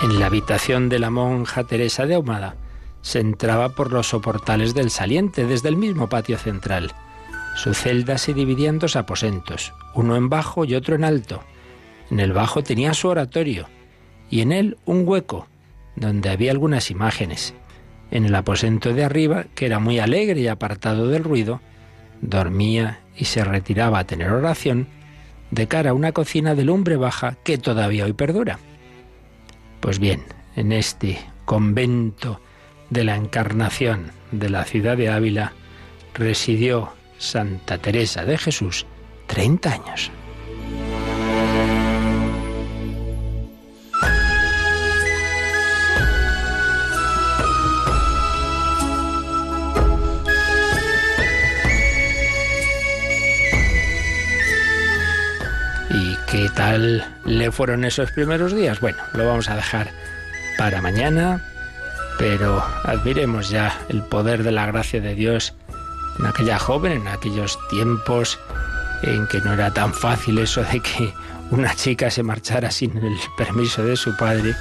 En 0.02 0.18
la 0.18 0.26
habitación 0.26 0.88
de 0.88 0.98
la 0.98 1.10
monja 1.10 1.64
Teresa 1.64 2.06
de 2.06 2.16
Ahumada 2.16 2.56
se 3.02 3.20
entraba 3.20 3.70
por 3.70 3.92
los 3.92 4.08
soportales 4.08 4.74
del 4.74 4.90
saliente 4.90 5.46
desde 5.46 5.68
el 5.68 5.76
mismo 5.76 6.08
patio 6.08 6.36
central. 6.36 6.92
Su 7.54 7.73
celda 7.73 8.18
se 8.18 8.34
dividía 8.34 8.68
en 8.68 8.78
dos 8.78 8.96
aposentos, 8.96 9.73
uno 9.94 10.16
en 10.16 10.28
bajo 10.28 10.64
y 10.64 10.75
otro 10.75 10.96
en 10.96 11.04
alto. 11.04 11.42
En 12.11 12.20
el 12.20 12.32
bajo 12.32 12.62
tenía 12.62 12.94
su 12.94 13.08
oratorio 13.08 13.68
y 14.30 14.40
en 14.40 14.52
él 14.52 14.76
un 14.84 15.06
hueco 15.06 15.46
donde 15.96 16.30
había 16.30 16.50
algunas 16.50 16.90
imágenes. 16.90 17.54
En 18.11 18.25
el 18.25 18.34
aposento 18.34 18.92
de 18.92 19.04
arriba, 19.04 19.46
que 19.54 19.66
era 19.66 19.78
muy 19.78 19.99
alegre 19.99 20.40
y 20.40 20.49
apartado 20.49 21.08
del 21.08 21.25
ruido, 21.25 21.61
dormía 22.20 23.00
y 23.16 23.26
se 23.26 23.44
retiraba 23.44 24.00
a 24.00 24.06
tener 24.06 24.30
oración 24.30 24.88
de 25.50 25.68
cara 25.68 25.90
a 25.90 25.94
una 25.94 26.12
cocina 26.12 26.54
de 26.54 26.64
lumbre 26.64 26.96
baja 26.96 27.37
que 27.44 27.58
todavía 27.58 28.04
hoy 28.04 28.12
perdura. 28.12 28.58
Pues 29.80 29.99
bien, 29.99 30.25
en 30.56 30.73
este 30.73 31.18
convento 31.44 32.40
de 32.90 33.04
la 33.04 33.16
Encarnación 33.16 34.11
de 34.32 34.50
la 34.50 34.64
ciudad 34.64 34.96
de 34.96 35.11
Ávila 35.11 35.52
residió 36.14 36.92
Santa 37.24 37.78
Teresa 37.78 38.24
de 38.24 38.38
Jesús 38.38 38.86
30 39.26 39.72
años. 39.72 40.10
¿Qué 56.34 56.48
tal 56.48 57.04
le 57.24 57.52
fueron 57.52 57.84
esos 57.84 58.10
primeros 58.10 58.52
días? 58.52 58.80
Bueno, 58.80 58.98
lo 59.12 59.24
vamos 59.24 59.48
a 59.48 59.54
dejar 59.54 59.92
para 60.58 60.82
mañana, 60.82 61.40
pero 62.18 62.60
admiremos 62.82 63.50
ya 63.50 63.78
el 63.88 64.02
poder 64.02 64.42
de 64.42 64.50
la 64.50 64.66
gracia 64.66 65.00
de 65.00 65.14
Dios 65.14 65.54
en 66.18 66.26
aquella 66.26 66.59
joven, 66.59 66.92
en 66.92 67.09
aquellos 67.09 67.59
tiempos 67.68 68.38
en 69.02 69.26
que 69.26 69.40
no 69.40 69.52
era 69.52 69.73
tan 69.73 69.92
fácil 69.92 70.38
eso 70.38 70.62
de 70.62 70.80
que 70.80 71.12
una 71.50 71.75
chica 71.75 72.11
se 72.11 72.23
marchara 72.23 72.71
sin 72.71 72.97
el 72.97 73.16
permiso 73.37 73.85
de 73.85 73.97
su 73.97 74.16
padre, 74.16 74.54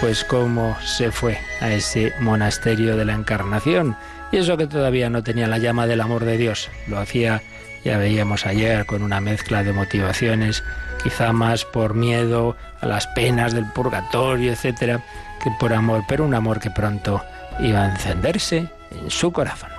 pues 0.00 0.24
cómo 0.24 0.76
se 0.84 1.10
fue 1.10 1.38
a 1.60 1.70
ese 1.72 2.12
monasterio 2.20 2.96
de 2.96 3.04
la 3.04 3.14
Encarnación. 3.14 3.96
Y 4.30 4.38
eso 4.38 4.56
que 4.56 4.66
todavía 4.66 5.10
no 5.10 5.22
tenía 5.22 5.46
la 5.46 5.58
llama 5.58 5.86
del 5.86 6.00
amor 6.00 6.24
de 6.24 6.38
Dios, 6.38 6.70
lo 6.86 6.98
hacía, 6.98 7.42
ya 7.84 7.98
veíamos 7.98 8.46
ayer, 8.46 8.86
con 8.86 9.02
una 9.02 9.20
mezcla 9.20 9.62
de 9.62 9.72
motivaciones 9.72 10.62
quizá 11.02 11.32
más 11.32 11.64
por 11.64 11.94
miedo 11.94 12.56
a 12.80 12.86
las 12.86 13.06
penas 13.08 13.52
del 13.52 13.66
purgatorio, 13.66 14.52
etcétera, 14.52 15.02
que 15.42 15.50
por 15.58 15.72
amor, 15.72 16.04
pero 16.08 16.24
un 16.24 16.34
amor 16.34 16.60
que 16.60 16.70
pronto 16.70 17.22
iba 17.60 17.82
a 17.82 17.90
encenderse 17.90 18.68
en 18.90 19.10
su 19.10 19.32
corazón. 19.32 19.70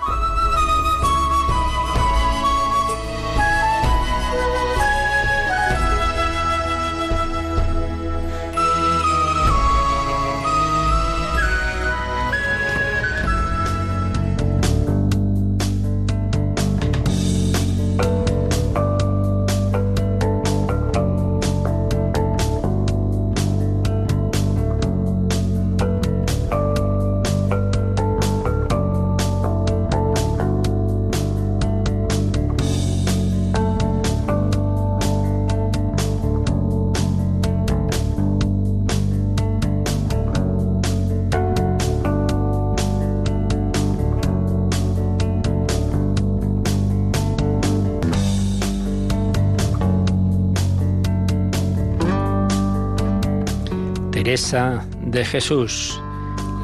De 54.44 55.24
Jesús, 55.24 56.02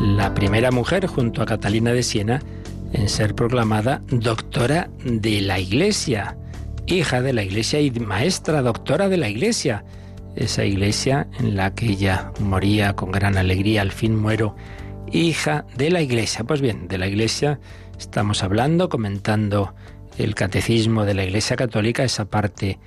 la 0.01 0.33
primera 0.33 0.69
mujer 0.69 1.07
junto 1.07 1.41
a 1.41 1.45
Catalina 1.45 1.93
de 1.93 2.03
Siena 2.03 2.41
en 2.91 3.07
ser 3.07 3.35
proclamada 3.35 4.01
doctora 4.09 4.89
de 5.05 5.39
la 5.39 5.59
Iglesia, 5.59 6.37
hija 6.87 7.21
de 7.21 7.31
la 7.31 7.41
Iglesia 7.41 7.79
y 7.79 7.89
maestra 7.91 8.61
doctora 8.61 9.07
de 9.07 9.15
la 9.15 9.29
Iglesia. 9.29 9.85
Esa 10.35 10.65
iglesia 10.65 11.27
en 11.39 11.55
la 11.55 11.73
que 11.73 11.85
ella 11.85 12.33
moría 12.41 12.97
con 12.97 13.11
gran 13.13 13.37
alegría, 13.37 13.81
al 13.81 13.93
fin 13.93 14.13
muero, 14.13 14.57
hija 15.13 15.65
de 15.77 15.89
la 15.89 16.01
Iglesia. 16.01 16.43
Pues 16.43 16.59
bien, 16.59 16.89
de 16.89 16.97
la 16.97 17.07
Iglesia 17.07 17.61
estamos 17.97 18.43
hablando, 18.43 18.89
comentando 18.89 19.73
el 20.17 20.35
catecismo 20.35 21.05
de 21.05 21.13
la 21.13 21.23
Iglesia 21.23 21.55
Católica, 21.55 22.03
esa 22.03 22.25
parte 22.25 22.77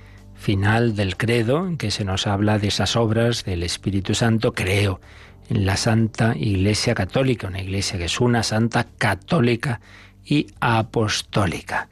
final 0.43 0.93
del 0.93 1.15
credo, 1.15 1.65
en 1.65 1.77
que 1.77 1.89
se 1.89 2.03
nos 2.03 2.27
habla 2.27 2.59
de 2.59 2.67
esas 2.67 2.97
obras 2.97 3.45
del 3.45 3.63
Espíritu 3.63 4.13
Santo, 4.13 4.53
creo 4.53 4.99
en 5.49 5.65
la 5.65 5.77
Santa 5.77 6.35
Iglesia 6.35 6.93
Católica, 6.93 7.47
una 7.47 7.61
iglesia 7.61 7.97
que 7.97 8.05
es 8.05 8.19
una 8.19 8.43
santa 8.43 8.85
católica 8.97 9.79
y 10.25 10.47
apostólica. 10.59 11.87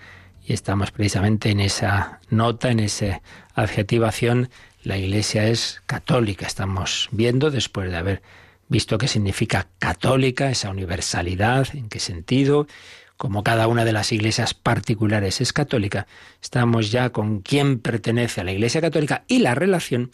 Y 0.45 0.51
estamos 0.51 0.91
precisamente 0.91 1.49
en 1.49 1.61
esa 1.61 2.19
nota, 2.29 2.69
en 2.71 2.81
esa 2.81 3.21
adjetivación, 3.55 4.49
la 4.83 4.97
iglesia 4.97 5.47
es 5.47 5.81
católica. 5.85 6.45
Estamos 6.45 7.07
viendo, 7.13 7.51
después 7.51 7.89
de 7.89 7.95
haber 7.95 8.21
visto 8.67 8.97
qué 8.97 9.07
significa 9.07 9.67
católica, 9.79 10.49
esa 10.49 10.71
universalidad, 10.71 11.69
en 11.73 11.87
qué 11.87 11.99
sentido, 11.99 12.67
como 13.21 13.43
cada 13.43 13.67
una 13.67 13.85
de 13.85 13.93
las 13.93 14.11
iglesias 14.11 14.55
particulares 14.55 15.41
es 15.41 15.53
católica, 15.53 16.07
estamos 16.41 16.89
ya 16.89 17.11
con 17.11 17.41
quién 17.41 17.77
pertenece 17.77 18.41
a 18.41 18.43
la 18.43 18.51
Iglesia 18.51 18.81
Católica 18.81 19.25
y 19.27 19.37
la 19.37 19.53
relación 19.53 20.09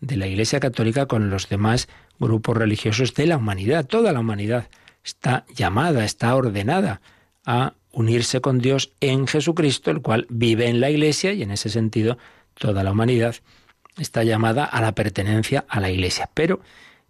de 0.00 0.16
la 0.16 0.28
Iglesia 0.28 0.60
Católica 0.60 1.06
con 1.06 1.28
los 1.28 1.48
demás 1.48 1.88
grupos 2.20 2.56
religiosos 2.56 3.14
de 3.14 3.26
la 3.26 3.36
humanidad. 3.36 3.84
Toda 3.84 4.12
la 4.12 4.20
humanidad 4.20 4.68
está 5.02 5.44
llamada, 5.52 6.04
está 6.04 6.36
ordenada 6.36 7.00
a 7.44 7.74
unirse 7.90 8.40
con 8.40 8.60
Dios 8.60 8.92
en 9.00 9.26
Jesucristo, 9.26 9.90
el 9.90 10.00
cual 10.00 10.28
vive 10.30 10.68
en 10.68 10.80
la 10.80 10.88
Iglesia 10.88 11.32
y 11.32 11.42
en 11.42 11.50
ese 11.50 11.68
sentido 11.68 12.16
toda 12.54 12.84
la 12.84 12.92
humanidad 12.92 13.34
está 13.98 14.22
llamada 14.22 14.64
a 14.66 14.80
la 14.80 14.92
pertenencia 14.92 15.64
a 15.66 15.80
la 15.80 15.90
Iglesia. 15.90 16.30
Pero 16.32 16.60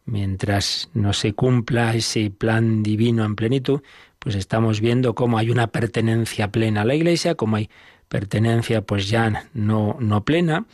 mientras 0.07 0.89
no 0.95 1.13
se 1.13 1.35
cumpla 1.35 1.95
ese 1.95 2.31
plan 2.31 2.83
divino 2.83 3.27
en 3.27 3.37
plenitud, 3.37 3.83
pues 4.23 4.37
estamos 4.37 4.81
viendo 4.81 5.15
cómo 5.15 5.39
hay 5.39 5.51
una 5.51 5.67
pertenencia 5.67 6.49
plena 6.49 6.83
a 6.83 6.85
la 6.85 6.95
Iglesia, 6.95 7.35
cómo 7.35 7.57
hay 7.57 7.71
pertenencia 8.09 8.83
pues 8.83 9.09
ya 9.09 9.49
no, 9.53 9.97
no 9.99 10.25
plena, 10.25 10.67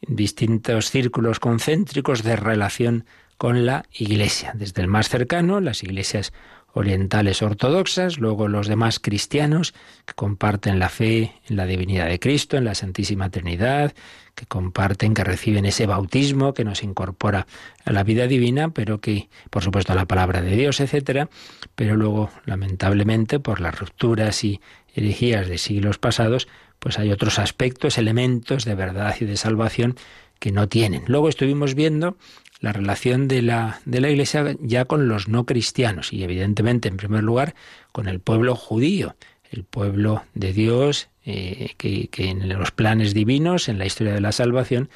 en 0.00 0.16
distintos 0.16 0.90
círculos 0.90 1.38
concéntricos 1.38 2.22
de 2.22 2.36
relación 2.36 3.04
con 3.36 3.66
la 3.66 3.84
Iglesia, 3.92 4.52
desde 4.54 4.80
el 4.80 4.88
más 4.88 5.08
cercano, 5.08 5.60
las 5.60 5.82
iglesias 5.82 6.32
orientales 6.74 7.40
ortodoxas, 7.40 8.18
luego 8.18 8.48
los 8.48 8.66
demás 8.66 8.98
cristianos 8.98 9.74
que 10.04 10.14
comparten 10.14 10.78
la 10.78 10.88
fe 10.88 11.32
en 11.48 11.56
la 11.56 11.66
divinidad 11.66 12.08
de 12.08 12.18
Cristo, 12.18 12.56
en 12.56 12.64
la 12.64 12.74
Santísima 12.74 13.30
Trinidad, 13.30 13.94
que 14.34 14.46
comparten, 14.46 15.14
que 15.14 15.22
reciben 15.22 15.64
ese 15.64 15.86
bautismo 15.86 16.52
que 16.52 16.64
nos 16.64 16.82
incorpora 16.82 17.46
a 17.84 17.92
la 17.92 18.02
vida 18.02 18.26
divina, 18.26 18.70
pero 18.70 19.00
que, 19.00 19.28
por 19.50 19.62
supuesto, 19.62 19.92
a 19.92 19.96
la 19.96 20.06
palabra 20.06 20.42
de 20.42 20.56
Dios, 20.56 20.80
etcétera, 20.80 21.30
pero 21.76 21.96
luego, 21.96 22.30
lamentablemente, 22.44 23.38
por 23.38 23.60
las 23.60 23.78
rupturas 23.78 24.42
y 24.42 24.60
herejías 24.94 25.48
de 25.48 25.58
siglos 25.58 25.98
pasados, 25.98 26.48
pues 26.80 26.98
hay 26.98 27.12
otros 27.12 27.38
aspectos, 27.38 27.98
elementos 27.98 28.64
de 28.64 28.74
verdad 28.74 29.14
y 29.20 29.24
de 29.24 29.36
salvación 29.36 29.96
que 30.40 30.50
no 30.50 30.68
tienen. 30.68 31.04
Luego 31.06 31.28
estuvimos 31.28 31.74
viendo 31.74 32.16
la 32.64 32.72
relación 32.72 33.28
de 33.28 33.42
la, 33.42 33.78
de 33.84 34.00
la 34.00 34.08
Iglesia 34.08 34.56
ya 34.58 34.86
con 34.86 35.06
los 35.06 35.28
no 35.28 35.44
cristianos 35.44 36.14
y 36.14 36.24
evidentemente 36.24 36.88
en 36.88 36.96
primer 36.96 37.22
lugar 37.22 37.54
con 37.92 38.08
el 38.08 38.20
pueblo 38.20 38.56
judío, 38.56 39.16
el 39.50 39.64
pueblo 39.64 40.24
de 40.32 40.54
Dios 40.54 41.10
eh, 41.26 41.74
que, 41.76 42.08
en 42.16 42.48
los 42.48 42.70
planes 42.70 43.12
divinos, 43.12 43.68
en 43.68 43.76
la 43.76 43.84
historia 43.84 44.14
de 44.14 44.22
la 44.22 44.32
salvación, 44.32 44.88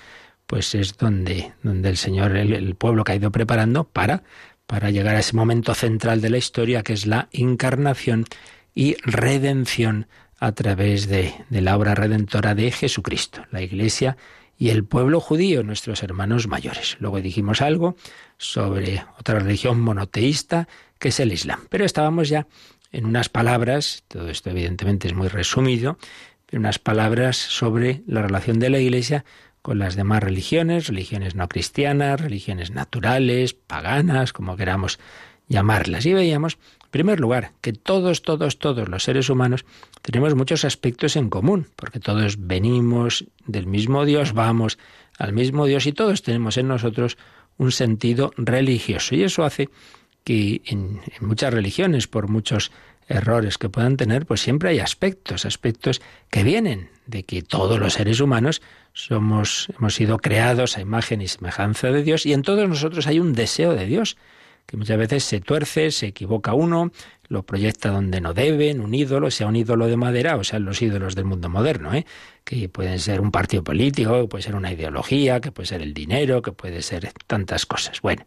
pues 0.47 0.75
es 0.75 0.97
donde, 0.97 1.53
donde 1.63 1.91
el 1.91 1.99
Señor, 1.99 2.35
el, 2.39 2.75
pueblo 2.75 3.05
que 3.05 3.13
ha 3.13 3.17
ido 3.17 3.31
preparando 3.31 3.85
para, 3.85 4.23
para 4.67 4.91
llegar 4.91 5.17
a 5.17 5.21
ese 5.21 5.37
momento 5.37 5.75
central 5.75 6.23
de 6.23 6.31
la 6.31 6.39
historia 6.39 6.83
que 6.83 6.95
es 6.95 7.07
la 7.07 7.29
encarnación 7.33 8.25
y 8.75 8.97
redención 9.03 10.07
a 10.41 10.53
través 10.53 11.07
de, 11.07 11.35
de 11.51 11.61
la 11.61 11.77
obra 11.77 11.95
redentora 11.95 12.55
de 12.55 12.71
Jesucristo, 12.71 13.45
la 13.51 13.61
Iglesia 13.61 14.17
y 14.59 14.71
el 14.71 14.85
pueblo 14.85 15.21
judío, 15.21 15.63
nuestros 15.63 16.03
hermanos 16.03 16.49
mayores. 16.49 16.97
Luego 16.99 17.21
dijimos 17.21 17.63
algo 17.63 17.97
sobre 18.37 19.05
otra 19.19 19.39
religión 19.39 19.81
monoteísta, 19.81 20.69
que 20.99 21.09
es 21.09 21.21
el 21.21 21.33
Islam. 21.33 21.61
Pero 21.71 21.85
estábamos 21.85 22.29
ya 22.29 22.49
en 22.91 23.07
unas 23.07 23.29
palabras, 23.29 24.03
todo 24.09 24.29
esto 24.29 24.51
evidentemente 24.51 25.07
es 25.07 25.15
muy 25.15 25.29
resumido, 25.29 25.97
pero 26.47 26.61
unas 26.61 26.79
palabras 26.79 27.37
sobre 27.37 28.03
la 28.07 28.23
relación 28.23 28.59
de 28.59 28.71
la 28.71 28.81
Iglesia 28.81 29.25
con 29.63 29.79
las 29.79 29.95
demás 29.95 30.23
religiones, 30.23 30.89
religiones 30.89 31.35
no 31.35 31.49
cristianas, 31.49 32.21
religiones 32.21 32.71
naturales, 32.73 33.55
paganas, 33.55 34.33
como 34.33 34.57
queramos 34.57 34.99
llamarlas. 35.47 36.07
Y 36.07 36.15
veíamos, 36.15 36.59
en 36.89 36.91
primer 36.91 37.21
lugar, 37.21 37.53
que 37.61 37.75
todos, 37.75 38.23
todos, 38.23 38.59
todos 38.59 38.89
los 38.89 39.05
seres 39.05 39.29
humanos 39.29 39.67
tenemos 40.01 40.35
muchos 40.35 40.65
aspectos 40.65 41.17
en 41.17 41.29
común, 41.29 41.67
porque 41.77 42.01
todos 42.01 42.47
venimos 42.47 43.27
del 43.45 43.67
mismo 43.67 44.07
Dios, 44.07 44.33
vamos 44.33 44.79
al 45.19 45.35
mismo 45.35 45.67
Dios 45.67 45.87
y 45.87 45.93
todos 45.93 46.23
tenemos 46.23 46.57
en 46.57 46.69
nosotros 46.69 47.19
un 47.59 47.73
sentido 47.73 48.33
religioso. 48.39 49.15
Y 49.15 49.23
eso 49.23 49.45
hace 49.45 49.69
que 50.25 50.63
en, 50.65 51.03
muchas 51.21 51.53
religiones, 51.53 52.09
por 52.09 52.29
muchos 52.29 52.73
errores 53.07 53.59
que 53.59 53.69
puedan 53.69 53.99
tener, 53.99 54.25
pues 54.25 54.41
siempre 54.41 54.71
hay 54.71 54.79
aspectos, 54.79 55.45
aspectos 55.45 56.01
que 56.31 56.43
vienen 56.43 56.89
de 57.05 57.25
que 57.25 57.43
todos 57.43 57.79
los 57.79 57.93
seres 57.93 58.21
humanos 58.21 58.63
somos, 58.95 59.69
hemos 59.79 59.95
sido 59.95 60.17
creados 60.21 60.79
a 60.79 60.81
imagen 60.81 61.21
y 61.21 61.29
semejanza 61.29 61.91
de 61.91 62.03
Dios 62.03 62.25
y 62.25 62.33
en 62.33 62.41
todos 62.41 62.67
nosotros 62.67 63.07
hay 63.07 63.21
un 63.21 63.35
deseo 63.35 63.75
de 63.75 63.85
Dios 63.85 64.17
que 64.69 64.77
muchas 64.77 64.99
veces 64.99 65.25
se 65.25 65.41
tuerce, 65.41 65.91
se 65.91 66.09
equivoca 66.09 66.53
uno, 66.53 66.93
lo 67.29 67.43
proyecta 67.43 67.89
donde 67.89 68.21
no 68.21 68.35
deben, 68.35 68.83
un 68.83 68.93
ídolo, 68.93 69.31
sea 69.31 69.47
un 69.47 69.57
ídolo 69.57 69.87
de 69.87 69.97
madera 69.97 70.37
o 70.37 70.45
sean 70.45 70.67
los 70.67 70.83
ídolos 70.83 71.15
del 71.15 71.25
mundo 71.25 71.49
moderno, 71.49 71.95
¿eh? 71.95 72.05
que 72.45 72.69
pueden 72.69 72.99
ser 72.99 73.23
un 73.23 73.31
partido 73.31 73.65
político, 73.65 74.21
que 74.21 74.29
puede 74.29 74.43
ser 74.43 74.55
una 74.55 74.71
ideología, 74.71 75.41
que 75.41 75.53
puede 75.53 75.69
ser 75.69 75.81
el 75.81 75.95
dinero, 75.95 76.43
que 76.43 76.53
puede 76.53 76.83
ser 76.83 77.11
tantas 77.27 77.65
cosas. 77.65 78.03
Bueno, 78.03 78.27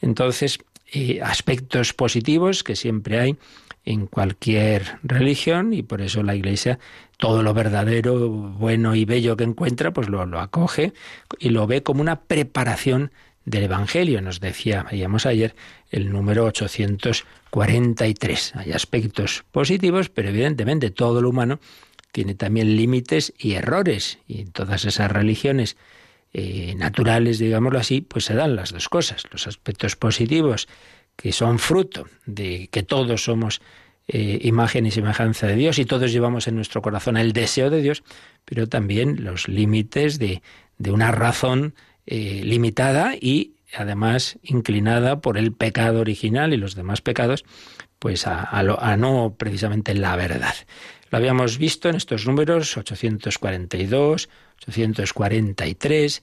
entonces, 0.00 0.60
eh, 0.92 1.20
aspectos 1.24 1.92
positivos 1.92 2.62
que 2.62 2.76
siempre 2.76 3.18
hay 3.18 3.36
en 3.84 4.06
cualquier 4.06 5.00
religión 5.02 5.72
y 5.72 5.82
por 5.82 6.02
eso 6.02 6.22
la 6.22 6.36
Iglesia 6.36 6.78
todo 7.16 7.42
lo 7.42 7.52
verdadero, 7.52 8.28
bueno 8.30 8.94
y 8.94 9.04
bello 9.04 9.36
que 9.36 9.44
encuentra, 9.44 9.92
pues 9.92 10.08
lo, 10.08 10.24
lo 10.24 10.38
acoge 10.38 10.92
y 11.40 11.48
lo 11.48 11.66
ve 11.66 11.82
como 11.82 12.00
una 12.00 12.20
preparación 12.20 13.10
del 13.50 13.64
Evangelio. 13.64 14.22
Nos 14.22 14.40
decía, 14.40 14.86
veíamos 14.90 15.26
ayer, 15.26 15.54
el 15.90 16.10
número 16.10 16.44
843. 16.46 18.52
Hay 18.56 18.72
aspectos 18.72 19.44
positivos, 19.50 20.08
pero 20.08 20.28
evidentemente 20.28 20.90
todo 20.90 21.20
lo 21.20 21.28
humano 21.28 21.60
tiene 22.12 22.34
también 22.34 22.76
límites 22.76 23.32
y 23.38 23.54
errores. 23.54 24.18
Y 24.26 24.42
en 24.42 24.52
todas 24.52 24.84
esas 24.84 25.10
religiones 25.10 25.76
eh, 26.32 26.74
naturales, 26.76 27.38
digámoslo 27.38 27.78
así, 27.78 28.00
pues 28.00 28.24
se 28.24 28.34
dan 28.34 28.56
las 28.56 28.72
dos 28.72 28.88
cosas. 28.88 29.24
Los 29.30 29.46
aspectos 29.46 29.96
positivos, 29.96 30.68
que 31.16 31.32
son 31.32 31.58
fruto 31.58 32.06
de 32.26 32.68
que 32.70 32.82
todos 32.82 33.24
somos 33.24 33.60
eh, 34.08 34.38
imagen 34.42 34.86
y 34.86 34.90
semejanza 34.90 35.46
de 35.46 35.56
Dios 35.56 35.78
y 35.78 35.84
todos 35.84 36.12
llevamos 36.12 36.48
en 36.48 36.56
nuestro 36.56 36.82
corazón 36.82 37.16
el 37.16 37.32
deseo 37.32 37.70
de 37.70 37.82
Dios, 37.82 38.02
pero 38.44 38.68
también 38.68 39.24
los 39.24 39.46
límites 39.46 40.18
de, 40.18 40.42
de 40.78 40.90
una 40.90 41.12
razón 41.12 41.74
eh, 42.12 42.42
limitada 42.42 43.14
y 43.14 43.54
además 43.72 44.36
inclinada 44.42 45.20
por 45.20 45.38
el 45.38 45.52
pecado 45.52 46.00
original 46.00 46.52
y 46.52 46.56
los 46.56 46.74
demás 46.74 47.02
pecados, 47.02 47.44
pues 48.00 48.26
a, 48.26 48.96
no 48.96 49.36
precisamente 49.38 49.94
la 49.94 50.16
verdad. 50.16 50.54
Lo 51.12 51.18
habíamos 51.18 51.56
visto 51.56 51.88
en 51.88 51.94
estos 51.94 52.26
números 52.26 52.76
842, 52.76 54.28
843, 54.66 56.22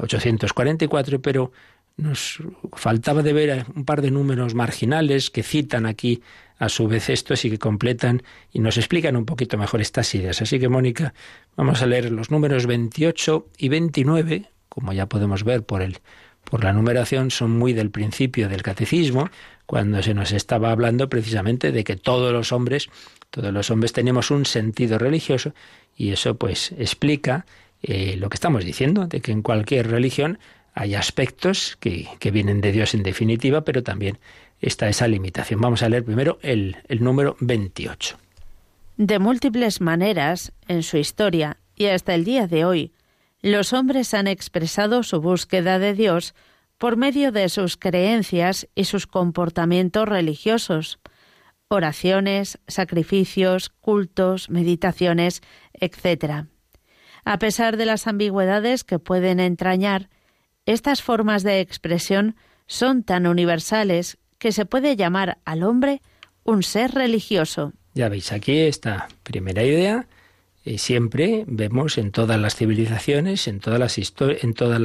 844, 0.00 1.22
pero 1.22 1.52
nos 1.96 2.42
faltaba 2.72 3.22
de 3.22 3.32
ver 3.34 3.66
un 3.76 3.84
par 3.84 4.02
de 4.02 4.10
números 4.10 4.56
marginales 4.56 5.30
que 5.30 5.44
citan 5.44 5.86
aquí 5.86 6.24
a 6.58 6.68
su 6.68 6.88
vez 6.88 7.08
estos 7.08 7.44
y 7.44 7.50
que 7.50 7.58
completan 7.60 8.24
y 8.50 8.58
nos 8.58 8.78
explican 8.78 9.14
un 9.14 9.26
poquito 9.26 9.56
mejor 9.58 9.80
estas 9.80 10.12
ideas. 10.16 10.42
Así 10.42 10.58
que, 10.58 10.68
Mónica, 10.68 11.14
vamos 11.56 11.82
a 11.82 11.86
leer 11.86 12.10
los 12.10 12.32
números 12.32 12.66
28 12.66 13.46
y 13.58 13.68
29 13.68 14.48
como 14.72 14.94
ya 14.94 15.06
podemos 15.06 15.44
ver 15.44 15.64
por 15.64 15.82
el 15.82 15.98
por 16.44 16.64
la 16.64 16.72
numeración, 16.72 17.30
son 17.30 17.52
muy 17.52 17.72
del 17.72 17.90
principio 17.90 18.48
del 18.48 18.62
catecismo, 18.62 19.30
cuando 19.64 20.02
se 20.02 20.12
nos 20.12 20.32
estaba 20.32 20.72
hablando 20.72 21.08
precisamente 21.08 21.70
de 21.70 21.84
que 21.84 21.94
todos 21.94 22.32
los 22.32 22.50
hombres, 22.50 22.88
todos 23.30 23.52
los 23.52 23.70
hombres 23.70 23.92
tenemos 23.92 24.30
un 24.30 24.44
sentido 24.44 24.98
religioso, 24.98 25.54
y 25.96 26.10
eso 26.10 26.36
pues 26.36 26.72
explica 26.72 27.46
eh, 27.82 28.16
lo 28.18 28.28
que 28.28 28.34
estamos 28.34 28.64
diciendo, 28.64 29.06
de 29.06 29.20
que 29.20 29.30
en 29.30 29.42
cualquier 29.42 29.88
religión 29.88 30.40
hay 30.74 30.96
aspectos 30.96 31.76
que, 31.78 32.08
que, 32.18 32.30
vienen 32.32 32.60
de 32.60 32.72
Dios 32.72 32.94
en 32.94 33.04
definitiva, 33.04 33.64
pero 33.64 33.84
también 33.84 34.18
está 34.60 34.88
esa 34.88 35.06
limitación. 35.06 35.60
Vamos 35.60 35.82
a 35.82 35.88
leer 35.88 36.04
primero 36.04 36.38
el, 36.42 36.76
el 36.88 37.04
número 37.04 37.36
28. 37.38 38.16
De 38.96 39.18
múltiples 39.18 39.80
maneras, 39.80 40.52
en 40.66 40.82
su 40.82 40.96
historia 40.96 41.58
y 41.76 41.86
hasta 41.86 42.14
el 42.14 42.24
día 42.24 42.46
de 42.46 42.64
hoy, 42.64 42.92
los 43.42 43.72
hombres 43.72 44.14
han 44.14 44.28
expresado 44.28 45.02
su 45.02 45.20
búsqueda 45.20 45.78
de 45.78 45.94
Dios 45.94 46.34
por 46.78 46.96
medio 46.96 47.32
de 47.32 47.48
sus 47.48 47.76
creencias 47.76 48.68
y 48.74 48.84
sus 48.84 49.06
comportamientos 49.06 50.08
religiosos, 50.08 51.00
oraciones, 51.68 52.58
sacrificios, 52.68 53.68
cultos, 53.68 54.48
meditaciones, 54.48 55.42
etc. 55.74 56.46
A 57.24 57.38
pesar 57.38 57.76
de 57.76 57.86
las 57.86 58.06
ambigüedades 58.06 58.84
que 58.84 58.98
pueden 58.98 59.40
entrañar, 59.40 60.08
estas 60.66 61.02
formas 61.02 61.42
de 61.42 61.60
expresión 61.60 62.36
son 62.66 63.02
tan 63.02 63.26
universales 63.26 64.18
que 64.38 64.52
se 64.52 64.66
puede 64.66 64.96
llamar 64.96 65.38
al 65.44 65.62
hombre 65.62 66.00
un 66.44 66.62
ser 66.62 66.92
religioso. 66.92 67.72
Ya 67.94 68.08
veis 68.08 68.32
aquí 68.32 68.58
esta 68.58 69.08
primera 69.22 69.62
idea 69.62 70.06
eh, 70.64 70.78
siempre 70.78 71.44
vemos 71.46 71.98
en 71.98 72.12
todas 72.12 72.40
las 72.40 72.54
civilizaciones, 72.54 73.48
en 73.48 73.60
todas 73.60 73.80
las 73.80 73.98
en 74.18 74.54
todos 74.54 74.80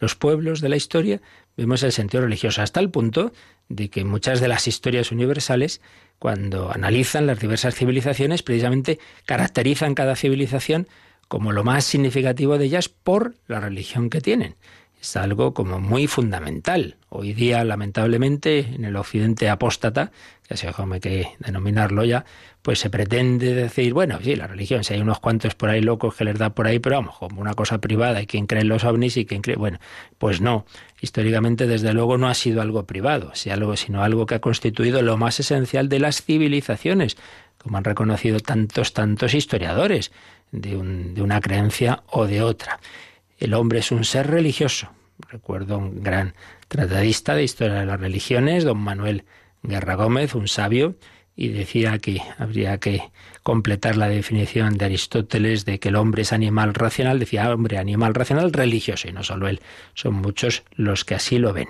los 0.00 0.14
pueblos 0.14 0.60
de 0.60 0.68
la 0.68 0.76
historia, 0.76 1.20
vemos 1.56 1.82
el 1.82 1.92
sentido 1.92 2.24
religioso, 2.24 2.62
hasta 2.62 2.80
el 2.80 2.90
punto 2.90 3.32
de 3.68 3.88
que 3.88 4.04
muchas 4.04 4.40
de 4.40 4.48
las 4.48 4.68
historias 4.68 5.12
universales, 5.12 5.80
cuando 6.18 6.70
analizan 6.72 7.26
las 7.26 7.40
diversas 7.40 7.74
civilizaciones, 7.74 8.42
precisamente 8.42 8.98
caracterizan 9.24 9.94
cada 9.94 10.16
civilización 10.16 10.88
como 11.28 11.52
lo 11.52 11.64
más 11.64 11.84
significativo 11.84 12.58
de 12.58 12.66
ellas 12.66 12.88
por 12.88 13.34
la 13.46 13.60
religión 13.60 14.10
que 14.10 14.20
tienen 14.20 14.56
es 15.04 15.16
algo 15.16 15.52
como 15.52 15.80
muy 15.80 16.06
fundamental. 16.06 16.96
Hoy 17.10 17.34
día, 17.34 17.62
lamentablemente, 17.62 18.60
en 18.60 18.86
el 18.86 18.96
occidente 18.96 19.50
apóstata, 19.50 20.10
que 20.48 20.54
así 20.54 20.66
como 20.68 20.94
hay 20.94 21.00
que 21.00 21.28
denominarlo 21.40 22.04
ya, 22.04 22.24
pues 22.62 22.78
se 22.78 22.88
pretende 22.88 23.54
decir, 23.54 23.92
bueno, 23.92 24.18
sí, 24.22 24.34
la 24.34 24.46
religión, 24.46 24.82
si 24.82 24.94
hay 24.94 25.02
unos 25.02 25.20
cuantos 25.20 25.54
por 25.54 25.68
ahí 25.68 25.82
locos 25.82 26.14
que 26.14 26.24
les 26.24 26.38
da 26.38 26.54
por 26.54 26.66
ahí, 26.66 26.78
pero 26.78 26.96
vamos, 26.96 27.18
como 27.18 27.42
una 27.42 27.52
cosa 27.52 27.82
privada, 27.82 28.22
y 28.22 28.26
quien 28.26 28.46
cree 28.46 28.62
en 28.62 28.68
los 28.68 28.82
ovnis 28.84 29.18
y 29.18 29.26
quien 29.26 29.42
cree, 29.42 29.56
bueno, 29.56 29.78
pues 30.16 30.40
no. 30.40 30.64
Históricamente, 31.02 31.66
desde 31.66 31.92
luego, 31.92 32.16
no 32.16 32.28
ha 32.28 32.34
sido 32.34 32.62
algo 32.62 32.86
privado, 32.86 33.32
sino 33.34 34.02
algo 34.02 34.24
que 34.24 34.36
ha 34.36 34.40
constituido 34.40 35.02
lo 35.02 35.18
más 35.18 35.38
esencial 35.38 35.90
de 35.90 35.98
las 35.98 36.22
civilizaciones, 36.22 37.18
como 37.58 37.76
han 37.76 37.84
reconocido 37.84 38.40
tantos, 38.40 38.94
tantos 38.94 39.34
historiadores 39.34 40.12
de, 40.50 40.70
de 40.70 41.20
una 41.20 41.42
creencia 41.42 42.04
o 42.06 42.26
de 42.26 42.40
otra. 42.40 42.80
El 43.38 43.52
hombre 43.52 43.80
es 43.80 43.92
un 43.92 44.04
ser 44.04 44.28
religioso. 44.28 44.93
Recuerdo 45.28 45.78
un 45.78 46.02
gran 46.02 46.34
tratadista 46.68 47.34
de 47.34 47.44
historia 47.44 47.80
de 47.80 47.86
las 47.86 48.00
religiones, 48.00 48.64
don 48.64 48.78
Manuel 48.78 49.24
Guerra 49.62 49.94
Gómez, 49.94 50.34
un 50.34 50.48
sabio, 50.48 50.96
y 51.36 51.48
decía 51.48 51.98
que 51.98 52.20
habría 52.38 52.78
que 52.78 53.10
completar 53.42 53.96
la 53.96 54.08
definición 54.08 54.78
de 54.78 54.84
Aristóteles 54.84 55.64
de 55.64 55.80
que 55.80 55.88
el 55.88 55.96
hombre 55.96 56.22
es 56.22 56.32
animal 56.32 56.74
racional, 56.74 57.18
decía 57.18 57.52
hombre, 57.52 57.78
animal 57.78 58.14
racional 58.14 58.52
religioso, 58.52 59.08
y 59.08 59.12
no 59.12 59.22
solo 59.22 59.48
él, 59.48 59.60
son 59.94 60.14
muchos 60.14 60.62
los 60.76 61.04
que 61.04 61.14
así 61.14 61.38
lo 61.38 61.52
ven. 61.52 61.68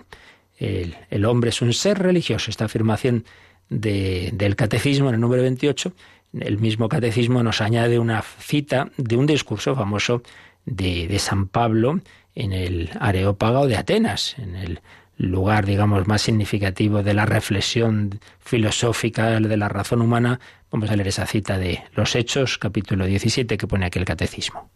El, 0.59 1.25
hombre 1.25 1.51
es 1.51 1.63
un 1.63 1.73
ser 1.73 1.99
religioso. 1.99 2.51
Esta 2.51 2.67
afirmación 2.67 3.25
del 3.69 4.57
catecismo 4.57 5.09
en 5.09 5.17
el 5.17 5.21
número 5.21 5.43
28, 5.43 5.93
el 6.41 6.59
mismo 6.59 6.89
catecismo 6.89 7.43
nos 7.43 7.61
añade 7.61 7.99
una 7.99 8.23
cita 8.23 8.91
de 8.97 9.17
un 9.17 9.27
discurso 9.27 9.75
famoso 9.75 10.23
de, 10.67 11.19
San 11.19 11.49
Pablo 11.49 12.01
en 12.35 12.53
el 12.53 12.91
Areópago 12.99 13.67
de 13.67 13.77
Atenas, 13.77 14.37
en 14.39 14.57
el 14.57 14.81
lugar, 15.17 15.67
digamos, 15.67 16.07
más 16.07 16.23
significativo 16.23 17.03
de 17.03 17.15
la 17.15 17.27
reflexión 17.27 18.21
filosófica 18.41 19.41
de 19.41 19.57
la 19.57 19.69
razón 19.69 20.03
humana, 20.03 20.41
vamos 20.71 20.91
a 20.91 20.97
leer 20.97 21.09
esa 21.09 21.27
cita 21.27 21.59
de 21.59 21.85
Los 21.95 22.17
Hechos, 22.17 22.59
capítulo 22.59 23.07
17, 23.07 23.57
que 23.57 23.67
pone 23.67 23.87
aquí 23.87 23.99
el 23.99 24.05
catecismo. 24.05 24.71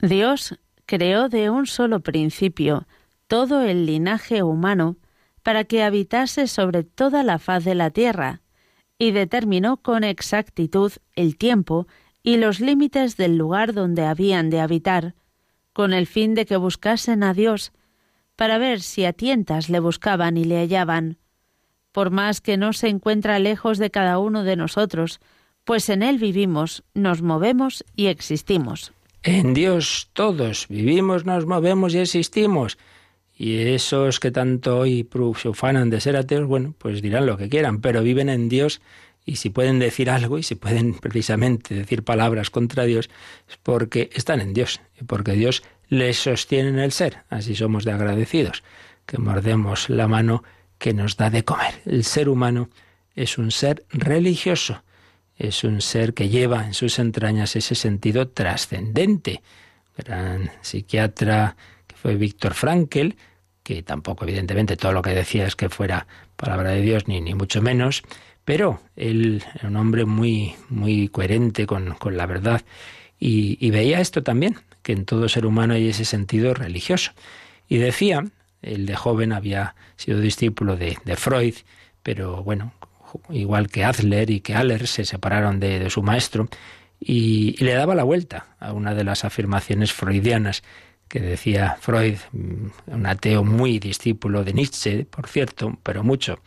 Dios 0.00 0.58
creó 0.86 1.28
de 1.28 1.50
un 1.50 1.66
solo 1.66 2.00
principio 2.00 2.86
todo 3.28 3.62
el 3.62 3.86
linaje 3.86 4.42
humano 4.42 4.96
para 5.42 5.64
que 5.64 5.84
habitase 5.84 6.48
sobre 6.48 6.82
toda 6.82 7.22
la 7.22 7.38
faz 7.38 7.64
de 7.64 7.74
la 7.74 7.90
tierra, 7.90 8.40
y 8.98 9.12
determinó 9.12 9.78
con 9.78 10.04
exactitud 10.04 10.92
el 11.14 11.38
tiempo 11.38 11.86
y 12.22 12.36
los 12.36 12.60
límites 12.60 13.16
del 13.16 13.38
lugar 13.38 13.72
donde 13.72 14.04
habían 14.04 14.50
de 14.50 14.60
habitar, 14.60 15.14
con 15.72 15.92
el 15.92 16.06
fin 16.06 16.34
de 16.34 16.46
que 16.46 16.56
buscasen 16.56 17.22
a 17.22 17.34
Dios, 17.34 17.72
para 18.36 18.58
ver 18.58 18.80
si 18.80 19.04
a 19.04 19.12
tientas 19.12 19.68
le 19.68 19.80
buscaban 19.80 20.36
y 20.36 20.44
le 20.44 20.56
hallaban. 20.56 21.18
Por 21.92 22.10
más 22.10 22.40
que 22.40 22.56
no 22.56 22.72
se 22.72 22.88
encuentra 22.88 23.38
lejos 23.38 23.78
de 23.78 23.90
cada 23.90 24.18
uno 24.18 24.44
de 24.44 24.56
nosotros, 24.56 25.20
pues 25.64 25.88
en 25.88 26.02
Él 26.02 26.18
vivimos, 26.18 26.82
nos 26.94 27.22
movemos 27.22 27.84
y 27.96 28.06
existimos. 28.06 28.92
En 29.22 29.52
Dios 29.52 30.08
todos 30.14 30.66
vivimos, 30.68 31.26
nos 31.26 31.44
movemos 31.44 31.94
y 31.94 31.98
existimos. 31.98 32.78
Y 33.36 33.56
esos 33.56 34.20
que 34.20 34.30
tanto 34.30 34.78
hoy 34.78 35.08
se 35.36 35.48
ufanan 35.48 35.90
de 35.90 36.00
ser 36.00 36.16
ateos, 36.16 36.46
bueno, 36.46 36.74
pues 36.78 37.02
dirán 37.02 37.26
lo 37.26 37.36
que 37.36 37.48
quieran, 37.48 37.80
pero 37.80 38.02
viven 38.02 38.28
en 38.28 38.48
Dios 38.48 38.80
y 39.30 39.36
si 39.36 39.48
pueden 39.48 39.78
decir 39.78 40.10
algo 40.10 40.38
y 40.38 40.42
si 40.42 40.56
pueden 40.56 40.94
precisamente 41.00 41.72
decir 41.74 42.02
palabras 42.02 42.50
contra 42.50 42.84
Dios, 42.84 43.08
es 43.48 43.56
porque 43.62 44.10
están 44.12 44.40
en 44.40 44.52
Dios 44.52 44.80
y 45.00 45.04
porque 45.04 45.32
Dios 45.32 45.62
les 45.88 46.18
sostiene 46.18 46.70
en 46.70 46.80
el 46.80 46.90
ser. 46.90 47.22
Así 47.30 47.54
somos 47.54 47.84
de 47.84 47.92
agradecidos, 47.92 48.64
que 49.06 49.18
mordemos 49.18 49.88
la 49.88 50.08
mano 50.08 50.42
que 50.78 50.94
nos 50.94 51.16
da 51.16 51.30
de 51.30 51.44
comer. 51.44 51.80
El 51.86 52.02
ser 52.02 52.28
humano 52.28 52.70
es 53.14 53.38
un 53.38 53.52
ser 53.52 53.84
religioso, 53.90 54.82
es 55.36 55.62
un 55.62 55.80
ser 55.80 56.12
que 56.12 56.28
lleva 56.28 56.66
en 56.66 56.74
sus 56.74 56.98
entrañas 56.98 57.54
ese 57.54 57.76
sentido 57.76 58.28
trascendente. 58.28 59.42
Gran 59.96 60.50
psiquiatra 60.60 61.56
que 61.86 61.94
fue 61.94 62.16
Víctor 62.16 62.54
Frankel, 62.54 63.16
que 63.62 63.84
tampoco 63.84 64.24
evidentemente 64.24 64.76
todo 64.76 64.92
lo 64.92 65.02
que 65.02 65.10
decía 65.10 65.46
es 65.46 65.54
que 65.54 65.68
fuera 65.68 66.08
palabra 66.34 66.70
de 66.70 66.80
Dios, 66.80 67.06
ni, 67.06 67.20
ni 67.20 67.34
mucho 67.34 67.62
menos, 67.62 68.02
pero 68.44 68.80
él 68.96 69.42
era 69.54 69.68
un 69.68 69.76
hombre 69.76 70.04
muy, 70.04 70.54
muy 70.68 71.08
coherente 71.08 71.66
con, 71.66 71.96
la 72.10 72.26
verdad 72.26 72.62
y, 73.18 73.70
veía 73.70 74.00
esto 74.00 74.22
también, 74.22 74.56
que 74.82 74.92
en 74.92 75.04
todo 75.04 75.28
ser 75.28 75.44
humano 75.44 75.74
hay 75.74 75.88
ese 75.88 76.06
sentido 76.06 76.54
religioso. 76.54 77.12
Y 77.68 77.76
decía, 77.76 78.24
él 78.62 78.86
de 78.86 78.96
joven 78.96 79.32
había 79.32 79.74
sido 79.96 80.20
discípulo 80.20 80.76
de, 80.76 80.96
Freud, 81.16 81.54
pero 82.02 82.42
bueno, 82.42 82.72
igual 83.28 83.68
que 83.68 83.84
Adler 83.84 84.30
y 84.30 84.40
que 84.40 84.54
Aller 84.54 84.86
se 84.86 85.04
separaron 85.04 85.60
de, 85.60 85.90
su 85.90 86.02
maestro, 86.02 86.48
y, 86.98 87.62
le 87.62 87.74
daba 87.74 87.94
la 87.94 88.04
vuelta 88.04 88.46
a 88.58 88.72
una 88.72 88.94
de 88.94 89.04
las 89.04 89.24
afirmaciones 89.24 89.92
freudianas 89.92 90.62
que 91.08 91.20
decía 91.20 91.76
Freud, 91.80 92.18
mm, 92.32 92.66
un 92.86 93.06
ateo 93.06 93.44
muy 93.44 93.78
discípulo 93.78 94.44
de 94.44 94.52
Nietzsche, 94.54 95.04
por 95.04 95.26
cierto, 95.26 95.76
pero 95.82 96.04
mucho. 96.04 96.38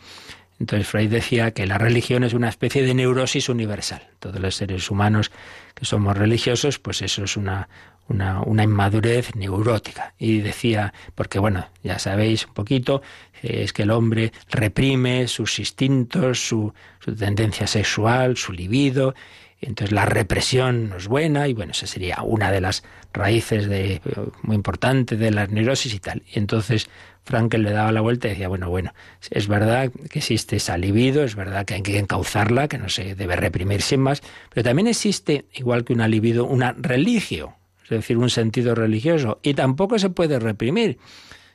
Entonces 0.63 0.87
Freud 0.87 1.09
decía 1.09 1.51
que 1.51 1.67
la 1.67 1.77
religión 1.77 2.23
es 2.23 2.33
una 2.33 2.47
especie 2.47 2.83
de 2.83 2.93
neurosis 2.93 3.49
universal. 3.49 4.01
Todos 4.19 4.39
los 4.39 4.55
seres 4.55 4.89
humanos 4.89 5.29
que 5.75 5.83
somos 5.83 6.17
religiosos, 6.17 6.79
pues 6.79 7.01
eso 7.01 7.25
es 7.25 7.35
una, 7.35 7.67
una, 8.07 8.63
inmadurez 8.63 9.35
neurótica. 9.35 10.13
Y 10.17 10.39
decía, 10.39 10.93
porque 11.15 11.37
bueno, 11.37 11.67
ya 11.83 11.99
sabéis 11.99 12.47
un 12.47 12.53
poquito, 12.53 13.01
es 13.41 13.73
que 13.73 13.83
el 13.83 13.91
hombre 13.91 14.31
reprime 14.51 15.27
sus 15.27 15.59
instintos, 15.59 16.47
su, 16.47 16.73
su 16.99 17.13
tendencia 17.13 17.67
sexual, 17.67 18.37
su 18.37 18.53
libido, 18.53 19.15
entonces 19.59 19.93
la 19.93 20.05
represión 20.05 20.89
no 20.89 20.95
es 20.95 21.09
buena 21.09 21.47
y 21.49 21.53
bueno, 21.53 21.71
esa 21.71 21.87
sería 21.87 22.21
una 22.21 22.51
de 22.51 22.61
las 22.61 22.83
raíces 23.11 23.67
de, 23.67 24.01
muy 24.41 24.55
importante 24.55 25.17
de 25.17 25.31
la 25.31 25.47
neurosis 25.47 25.93
y 25.93 25.99
tal. 25.99 26.23
Y 26.33 26.39
entonces 26.39 26.89
Frankel 27.25 27.63
le 27.63 27.71
daba 27.71 27.91
la 27.91 28.01
vuelta 28.01 28.27
y 28.27 28.31
decía, 28.31 28.47
bueno, 28.47 28.69
bueno, 28.69 28.93
es 29.29 29.47
verdad 29.47 29.91
que 30.09 30.19
existe 30.19 30.57
esa 30.57 30.77
libido, 30.77 31.23
es 31.23 31.35
verdad 31.35 31.65
que 31.65 31.75
hay 31.75 31.81
que 31.81 31.97
encauzarla, 31.97 32.67
que 32.67 32.77
no 32.77 32.89
se 32.89 33.15
debe 33.15 33.35
reprimir 33.35 33.81
sin 33.81 34.01
más, 34.01 34.21
pero 34.49 34.63
también 34.63 34.87
existe, 34.87 35.45
igual 35.53 35.85
que 35.85 35.93
una 35.93 36.07
libido, 36.07 36.45
una 36.45 36.73
religio, 36.73 37.55
es 37.83 37.89
decir, 37.89 38.17
un 38.17 38.29
sentido 38.29 38.75
religioso, 38.75 39.39
y 39.41 39.53
tampoco 39.53 39.99
se 39.99 40.09
puede 40.09 40.39
reprimir 40.39 40.97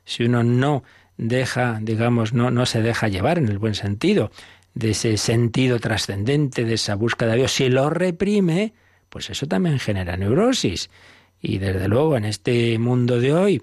si 0.04 0.24
uno 0.24 0.42
no 0.42 0.84
deja, 1.18 1.80
digamos, 1.82 2.32
no, 2.32 2.50
no 2.50 2.64
se 2.64 2.80
deja 2.80 3.08
llevar 3.08 3.38
en 3.38 3.48
el 3.48 3.58
buen 3.58 3.74
sentido 3.74 4.30
de 4.74 4.90
ese 4.90 5.16
sentido 5.16 5.80
trascendente, 5.80 6.64
de 6.64 6.74
esa 6.74 6.94
búsqueda 6.94 7.32
de 7.32 7.38
Dios, 7.38 7.52
si 7.52 7.68
lo 7.68 7.90
reprime, 7.90 8.72
pues 9.08 9.28
eso 9.28 9.46
también 9.46 9.80
genera 9.80 10.16
neurosis. 10.16 10.88
Y 11.40 11.58
desde 11.58 11.88
luego 11.88 12.16
en 12.16 12.24
este 12.24 12.78
mundo 12.78 13.20
de 13.20 13.34
hoy, 13.34 13.62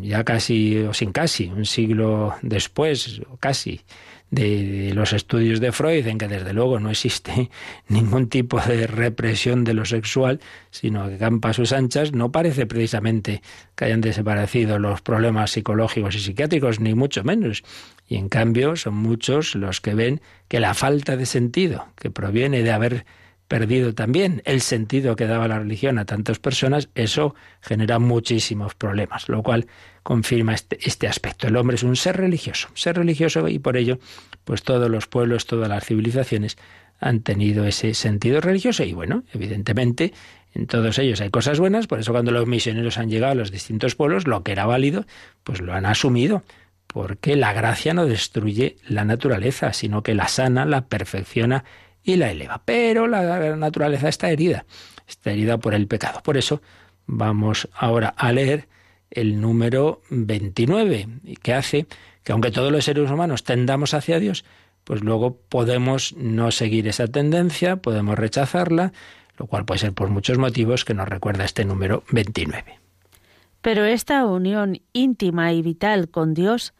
ya 0.00 0.24
casi 0.24 0.78
o 0.78 0.94
sin 0.94 1.12
casi, 1.12 1.46
un 1.48 1.66
siglo 1.66 2.34
después, 2.42 3.20
casi, 3.40 3.82
de 4.30 4.92
los 4.94 5.12
estudios 5.12 5.58
de 5.60 5.72
Freud, 5.72 6.06
en 6.06 6.16
que 6.16 6.28
desde 6.28 6.52
luego 6.52 6.78
no 6.78 6.90
existe 6.90 7.50
ningún 7.88 8.28
tipo 8.28 8.60
de 8.60 8.86
represión 8.86 9.64
de 9.64 9.74
lo 9.74 9.84
sexual, 9.84 10.40
sino 10.70 11.08
que 11.08 11.18
campa 11.18 11.50
a 11.50 11.52
sus 11.52 11.72
anchas, 11.72 12.12
no 12.12 12.30
parece 12.30 12.66
precisamente 12.66 13.42
que 13.74 13.86
hayan 13.86 14.00
desaparecido 14.00 14.78
los 14.78 15.02
problemas 15.02 15.50
psicológicos 15.50 16.14
y 16.14 16.20
psiquiátricos, 16.20 16.80
ni 16.80 16.94
mucho 16.94 17.24
menos. 17.24 17.64
Y 18.06 18.16
en 18.16 18.28
cambio 18.28 18.76
son 18.76 18.94
muchos 18.94 19.54
los 19.56 19.80
que 19.80 19.94
ven 19.94 20.20
que 20.48 20.60
la 20.60 20.74
falta 20.74 21.16
de 21.16 21.26
sentido, 21.26 21.88
que 21.96 22.10
proviene 22.10 22.62
de 22.62 22.70
haber 22.70 23.06
perdido 23.50 23.92
también 23.96 24.42
el 24.44 24.60
sentido 24.60 25.16
que 25.16 25.26
daba 25.26 25.48
la 25.48 25.58
religión 25.58 25.98
a 25.98 26.04
tantas 26.04 26.38
personas, 26.38 26.88
eso 26.94 27.34
genera 27.60 27.98
muchísimos 27.98 28.76
problemas, 28.76 29.28
lo 29.28 29.42
cual 29.42 29.66
confirma 30.04 30.54
este, 30.54 30.78
este, 30.82 31.08
aspecto. 31.08 31.48
El 31.48 31.56
hombre 31.56 31.74
es 31.74 31.82
un 31.82 31.96
ser 31.96 32.16
religioso, 32.16 32.68
ser 32.74 32.96
religioso 32.96 33.48
y 33.48 33.58
por 33.58 33.76
ello, 33.76 33.98
pues 34.44 34.62
todos 34.62 34.88
los 34.88 35.08
pueblos, 35.08 35.46
todas 35.46 35.68
las 35.68 35.84
civilizaciones 35.84 36.58
han 37.00 37.22
tenido 37.22 37.64
ese 37.64 37.92
sentido 37.94 38.40
religioso 38.40 38.84
y 38.84 38.92
bueno, 38.92 39.24
evidentemente 39.34 40.12
en 40.54 40.68
todos 40.68 41.00
ellos 41.00 41.20
hay 41.20 41.30
cosas 41.30 41.58
buenas, 41.58 41.88
por 41.88 41.98
eso 41.98 42.12
cuando 42.12 42.30
los 42.30 42.46
misioneros 42.46 42.98
han 42.98 43.10
llegado 43.10 43.32
a 43.32 43.34
los 43.34 43.50
distintos 43.50 43.96
pueblos, 43.96 44.28
lo 44.28 44.44
que 44.44 44.52
era 44.52 44.64
válido, 44.64 45.06
pues 45.42 45.60
lo 45.60 45.74
han 45.74 45.86
asumido 45.86 46.44
porque 46.86 47.34
la 47.34 47.52
gracia 47.52 47.94
no 47.94 48.06
destruye 48.06 48.76
la 48.86 49.04
naturaleza, 49.04 49.72
sino 49.72 50.04
que 50.04 50.14
la 50.14 50.28
sana, 50.28 50.66
la 50.66 50.86
perfecciona 50.86 51.64
y 52.02 52.16
la 52.16 52.30
eleva. 52.30 52.62
Pero 52.64 53.06
la 53.06 53.56
naturaleza 53.56 54.08
está 54.08 54.30
herida, 54.30 54.64
está 55.06 55.30
herida 55.30 55.58
por 55.58 55.74
el 55.74 55.86
pecado. 55.86 56.22
Por 56.22 56.36
eso 56.36 56.62
vamos 57.06 57.68
ahora 57.74 58.14
a 58.16 58.32
leer 58.32 58.68
el 59.10 59.40
número 59.40 60.02
29, 60.10 61.08
que 61.42 61.54
hace 61.54 61.86
que 62.22 62.32
aunque 62.32 62.50
todos 62.50 62.70
los 62.70 62.84
seres 62.84 63.10
humanos 63.10 63.44
tendamos 63.44 63.94
hacia 63.94 64.20
Dios, 64.20 64.44
pues 64.84 65.02
luego 65.02 65.36
podemos 65.48 66.14
no 66.16 66.50
seguir 66.50 66.86
esa 66.88 67.06
tendencia, 67.08 67.76
podemos 67.76 68.18
rechazarla, 68.18 68.92
lo 69.36 69.46
cual 69.46 69.64
puede 69.64 69.80
ser 69.80 69.92
por 69.92 70.10
muchos 70.10 70.38
motivos 70.38 70.84
que 70.84 70.94
nos 70.94 71.08
recuerda 71.08 71.44
este 71.44 71.64
número 71.64 72.04
29. 72.10 72.78
Pero 73.62 73.84
esta 73.84 74.24
unión 74.24 74.80
íntima 74.92 75.52
y 75.52 75.62
vital 75.62 76.08
con 76.08 76.34
Dios 76.34 76.72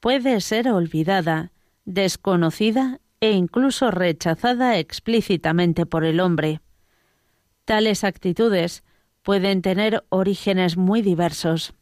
puede 0.00 0.40
ser 0.40 0.68
olvidada, 0.68 1.52
desconocida 1.84 3.00
e 3.20 3.32
incluso 3.32 3.90
rechazada 3.90 4.78
explícitamente 4.78 5.86
por 5.86 6.04
el 6.04 6.20
hombre. 6.20 6.60
Tales 7.64 8.04
actitudes 8.04 8.84
pueden 9.22 9.60
tener 9.62 10.04
orígenes 10.08 10.76
muy 10.76 11.02
diversos. 11.02 11.74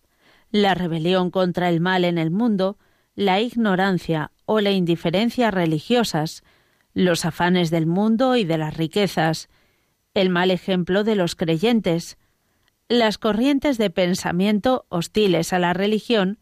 La 0.51 0.75
rebelión 0.75 1.31
contra 1.31 1.69
el 1.69 1.81
mal 1.81 2.05
en 2.05 2.19
el 2.19 2.31
mundo, 2.31 2.79
la 3.15 3.41
ignorancia 3.41 4.33
o 4.47 4.61
la 4.61 4.71
indiferencia 4.71 5.51
religiosas, 5.51 6.43
los 6.93 7.25
afanes 7.25 7.71
del 7.71 7.87
mundo 7.87 8.37
y 8.37 8.45
de 8.45 8.59
las 8.59 8.77
riquezas, 8.77 9.49
el 10.15 10.31
mal 10.31 10.51
ejemplo 10.51 11.05
de 11.05 11.15
los 11.15 11.37
creyentes, 11.37 12.17
las 12.89 13.19
corrientes 13.19 13.79
de 13.79 13.91
pensamiento 13.91 14.87
hostiles 14.89 15.53
a 15.53 15.59
la 15.59 15.73
religión 15.73 16.39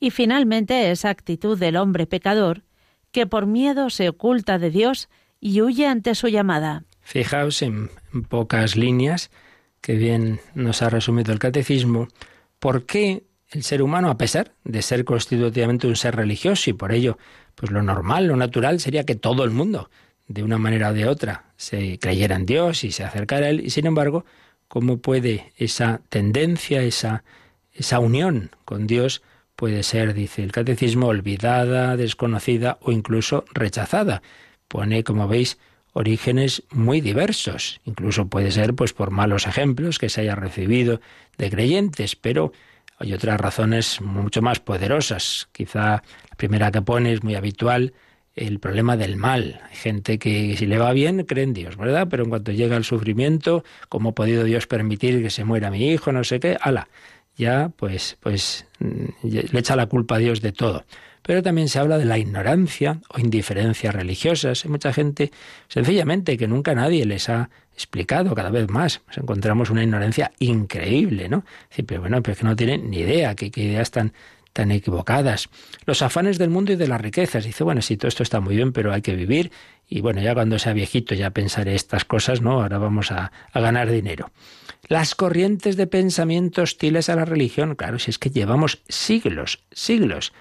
y 0.00 0.10
finalmente 0.10 0.90
esa 0.90 1.10
actitud 1.10 1.58
del 1.58 1.76
hombre 1.76 2.06
pecador 2.06 2.65
que 3.16 3.26
por 3.26 3.46
miedo 3.46 3.88
se 3.88 4.10
oculta 4.10 4.58
de 4.58 4.68
Dios 4.68 5.08
y 5.40 5.62
huye 5.62 5.86
ante 5.86 6.14
su 6.14 6.28
llamada. 6.28 6.84
Fijaos 7.00 7.62
en, 7.62 7.88
pocas 8.28 8.76
líneas 8.76 9.30
que 9.80 9.94
bien 9.94 10.38
nos 10.54 10.82
ha 10.82 10.90
resumido 10.90 11.32
el 11.32 11.38
catecismo, 11.38 12.08
por 12.58 12.84
qué 12.84 13.24
el 13.48 13.62
ser 13.62 13.80
humano, 13.80 14.10
a 14.10 14.18
pesar 14.18 14.52
de 14.64 14.82
ser 14.82 15.06
constitutivamente 15.06 15.86
un 15.86 15.96
ser 15.96 16.14
religioso 16.14 16.68
y 16.68 16.74
por 16.74 16.92
ello, 16.92 17.16
pues 17.54 17.72
lo 17.72 17.82
normal, 17.82 18.26
lo 18.26 18.36
natural 18.36 18.80
sería 18.80 19.04
que 19.04 19.14
todo 19.14 19.44
el 19.44 19.50
mundo, 19.50 19.88
de 20.28 20.42
una 20.42 20.58
manera 20.58 20.90
o 20.90 20.92
de 20.92 21.08
otra, 21.08 21.46
se 21.56 21.98
creyera 21.98 22.36
en 22.36 22.44
Dios 22.44 22.84
y 22.84 22.92
se 22.92 23.02
acercara 23.02 23.46
a 23.46 23.48
Él, 23.48 23.64
y 23.64 23.70
sin 23.70 23.86
embargo, 23.86 24.26
¿cómo 24.68 24.98
puede 24.98 25.54
esa 25.56 26.02
tendencia, 26.10 26.82
esa, 26.82 27.24
esa 27.72 27.98
unión 27.98 28.50
con 28.66 28.86
Dios, 28.86 29.22
puede 29.56 29.82
ser, 29.82 30.14
dice 30.14 30.44
el 30.44 30.52
catecismo, 30.52 31.08
olvidada, 31.08 31.96
desconocida 31.96 32.78
o 32.82 32.92
incluso 32.92 33.44
rechazada. 33.52 34.22
Pone, 34.68 35.02
como 35.02 35.26
veis, 35.26 35.58
orígenes 35.94 36.62
muy 36.70 37.00
diversos. 37.00 37.80
Incluso 37.84 38.28
puede 38.28 38.50
ser 38.52 38.74
pues 38.74 38.92
por 38.92 39.10
malos 39.10 39.46
ejemplos 39.46 39.98
que 39.98 40.10
se 40.10 40.20
haya 40.20 40.34
recibido 40.34 41.00
de 41.38 41.50
creyentes, 41.50 42.16
pero 42.16 42.52
hay 42.98 43.14
otras 43.14 43.40
razones 43.40 44.00
mucho 44.02 44.42
más 44.42 44.60
poderosas. 44.60 45.48
Quizá 45.52 46.02
la 46.30 46.36
primera 46.36 46.70
que 46.70 46.82
pone 46.82 47.12
es 47.14 47.24
muy 47.24 47.34
habitual 47.34 47.94
el 48.34 48.60
problema 48.60 48.98
del 48.98 49.16
mal. 49.16 49.60
Hay 49.70 49.76
gente 49.76 50.18
que 50.18 50.54
si 50.58 50.66
le 50.66 50.78
va 50.78 50.92
bien 50.92 51.24
cree 51.24 51.44
en 51.44 51.54
Dios, 51.54 51.76
¿verdad? 51.78 52.06
Pero 52.10 52.24
en 52.24 52.28
cuanto 52.28 52.52
llega 52.52 52.76
el 52.76 52.84
sufrimiento, 52.84 53.64
¿cómo 53.88 54.10
ha 54.10 54.14
podido 54.14 54.44
Dios 54.44 54.66
permitir 54.66 55.22
que 55.22 55.30
se 55.30 55.44
muera 55.44 55.70
mi 55.70 55.90
hijo? 55.90 56.12
No 56.12 56.24
sé 56.24 56.40
qué, 56.40 56.58
ala, 56.60 56.88
ya 57.36 57.70
pues, 57.76 58.16
pues 58.20 58.66
mm, 58.78 59.04
le 59.22 59.58
echa 59.58 59.76
la 59.76 59.86
culpa 59.86 60.16
a 60.16 60.18
Dios 60.18 60.40
de 60.40 60.52
todo. 60.52 60.84
Pero 61.22 61.42
también 61.42 61.68
se 61.68 61.80
habla 61.80 61.98
de 61.98 62.04
la 62.04 62.18
ignorancia 62.18 63.00
o 63.08 63.18
indiferencia 63.18 63.90
religiosas. 63.90 64.64
Hay 64.64 64.70
mucha 64.70 64.92
gente, 64.92 65.32
sencillamente, 65.66 66.36
que 66.36 66.46
nunca 66.46 66.74
nadie 66.74 67.04
les 67.04 67.28
ha 67.28 67.50
explicado 67.74 68.34
cada 68.34 68.50
vez 68.50 68.68
más. 68.70 69.02
Nos 69.08 69.18
encontramos 69.18 69.70
una 69.70 69.82
ignorancia 69.82 70.30
increíble, 70.38 71.28
¿no? 71.28 71.44
pero 71.84 72.00
bueno, 72.00 72.22
pero 72.22 72.32
es 72.34 72.38
que 72.38 72.44
no 72.44 72.54
tienen 72.54 72.90
ni 72.90 72.98
idea, 72.98 73.34
qué 73.34 73.50
ideas 73.56 73.90
tan, 73.90 74.12
tan 74.56 74.70
equivocadas. 74.70 75.50
Los 75.84 76.00
afanes 76.00 76.38
del 76.38 76.48
mundo 76.48 76.72
y 76.72 76.76
de 76.76 76.88
las 76.88 76.98
riquezas. 76.98 77.44
Dice, 77.44 77.62
bueno, 77.62 77.82
sí, 77.82 77.98
todo 77.98 78.08
esto 78.08 78.22
está 78.22 78.40
muy 78.40 78.56
bien, 78.56 78.72
pero 78.72 78.90
hay 78.90 79.02
que 79.02 79.14
vivir. 79.14 79.52
Y 79.86 80.00
bueno, 80.00 80.22
ya 80.22 80.32
cuando 80.32 80.58
sea 80.58 80.72
viejito 80.72 81.14
ya 81.14 81.28
pensaré 81.30 81.74
estas 81.74 82.06
cosas, 82.06 82.40
¿no? 82.40 82.62
Ahora 82.62 82.78
vamos 82.78 83.12
a, 83.12 83.30
ganar 83.54 83.90
dinero. 83.90 84.30
Las 84.88 85.14
corrientes 85.14 85.76
de 85.76 85.86
pensamiento 85.86 86.62
hostiles 86.62 87.08
a 87.08 87.16
la 87.16 87.24
religión. 87.24 87.74
Claro, 87.74 87.98
si 87.98 88.10
es 88.10 88.18
que 88.18 88.30
llevamos 88.30 88.82
siglos, 88.88 89.64
siglos 89.72 90.32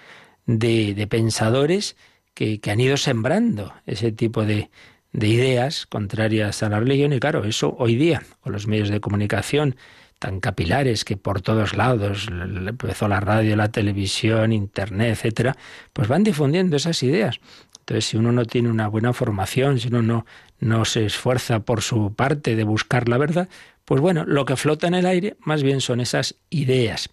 de, 0.46 1.08
pensadores 1.10 1.96
que, 2.34 2.60
han 2.68 2.80
ido 2.80 2.98
sembrando 2.98 3.74
ese 3.86 4.12
tipo 4.12 4.46
de, 4.46 4.70
de 5.14 5.28
ideas 5.28 5.86
contrarias 5.86 6.62
a 6.64 6.70
la 6.70 6.80
religión. 6.80 7.14
Y 7.14 7.20
claro, 7.20 7.44
eso 7.44 7.76
hoy 7.80 7.96
día, 7.96 8.22
con 8.42 8.54
los 8.54 8.68
medios 8.68 8.90
de 8.90 9.00
comunicación, 9.00 9.76
tan 10.20 10.40
capilares 10.40 11.06
que 11.06 11.18
por 11.18 11.42
todos 11.42 11.76
lados, 11.76 12.28
empezó 12.30 13.08
la 13.08 13.20
radio, 13.20 13.56
la 13.56 13.72
televisión, 13.72 14.54
internet, 14.54 15.12
etcétera, 15.12 15.56
pues 15.94 16.08
van 16.08 16.24
difundiendo 16.24 16.78
esas 16.78 17.02
ideas. 17.04 17.40
Entonces, 17.86 18.06
si 18.06 18.18
uno 18.18 18.32
no 18.32 18.46
tiene 18.46 18.70
una 18.70 18.88
buena 18.88 19.14
formación, 19.14 19.80
si 19.80 19.90
uno 19.90 20.02
no, 20.02 20.26
no 20.60 20.86
se 20.86 21.06
esfuerza 21.06 21.60
por 21.60 21.84
su 21.84 22.16
parte 22.16 22.56
de 22.56 22.64
buscar 22.64 23.08
la 23.08 23.20
verdad, 23.20 23.48
pues 23.86 24.02
bueno, 24.02 24.26
lo 24.26 24.46
que 24.46 24.56
flota 24.56 24.88
en 24.88 24.96
el 24.96 25.06
aire 25.06 25.38
más 25.42 25.62
bien 25.62 25.82
son 25.82 26.02
esas 26.02 26.36
ideas. 26.50 27.10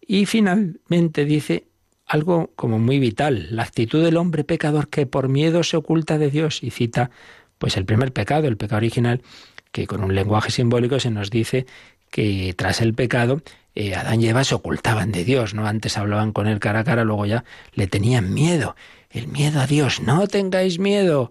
Y 0.00 0.26
finalmente 0.26 1.24
dice 1.24 1.68
algo 2.04 2.50
como 2.56 2.80
muy 2.80 2.98
vital, 2.98 3.46
la 3.50 3.62
actitud 3.62 4.02
del 4.02 4.16
hombre 4.16 4.42
pecador 4.42 4.88
que 4.88 5.06
por 5.06 5.28
miedo 5.28 5.62
se 5.62 5.76
oculta 5.76 6.18
de 6.18 6.30
Dios 6.30 6.64
y 6.64 6.70
cita 6.70 7.12
pues 7.58 7.76
el 7.76 7.84
primer 7.84 8.12
pecado, 8.12 8.48
el 8.48 8.56
pecado 8.56 8.78
original, 8.78 9.22
que 9.70 9.86
con 9.86 10.02
un 10.02 10.16
lenguaje 10.16 10.50
simbólico 10.50 10.98
se 10.98 11.10
nos 11.10 11.30
dice 11.30 11.66
que 12.10 12.54
tras 12.56 12.80
el 12.80 12.94
pecado 12.94 13.42
eh, 13.76 13.94
Adán 13.94 14.20
y 14.20 14.28
Eva 14.28 14.42
se 14.42 14.56
ocultaban 14.56 15.12
de 15.12 15.24
Dios, 15.24 15.54
¿no? 15.54 15.68
Antes 15.68 15.96
hablaban 15.96 16.32
con 16.32 16.48
él 16.48 16.58
cara 16.58 16.80
a 16.80 16.84
cara, 16.84 17.04
luego 17.04 17.26
ya 17.26 17.44
le 17.74 17.86
tenían 17.86 18.34
miedo. 18.34 18.74
El 19.10 19.28
miedo 19.28 19.60
a 19.60 19.66
Dios, 19.66 20.00
no 20.00 20.26
tengáis 20.26 20.78
miedo. 20.78 21.30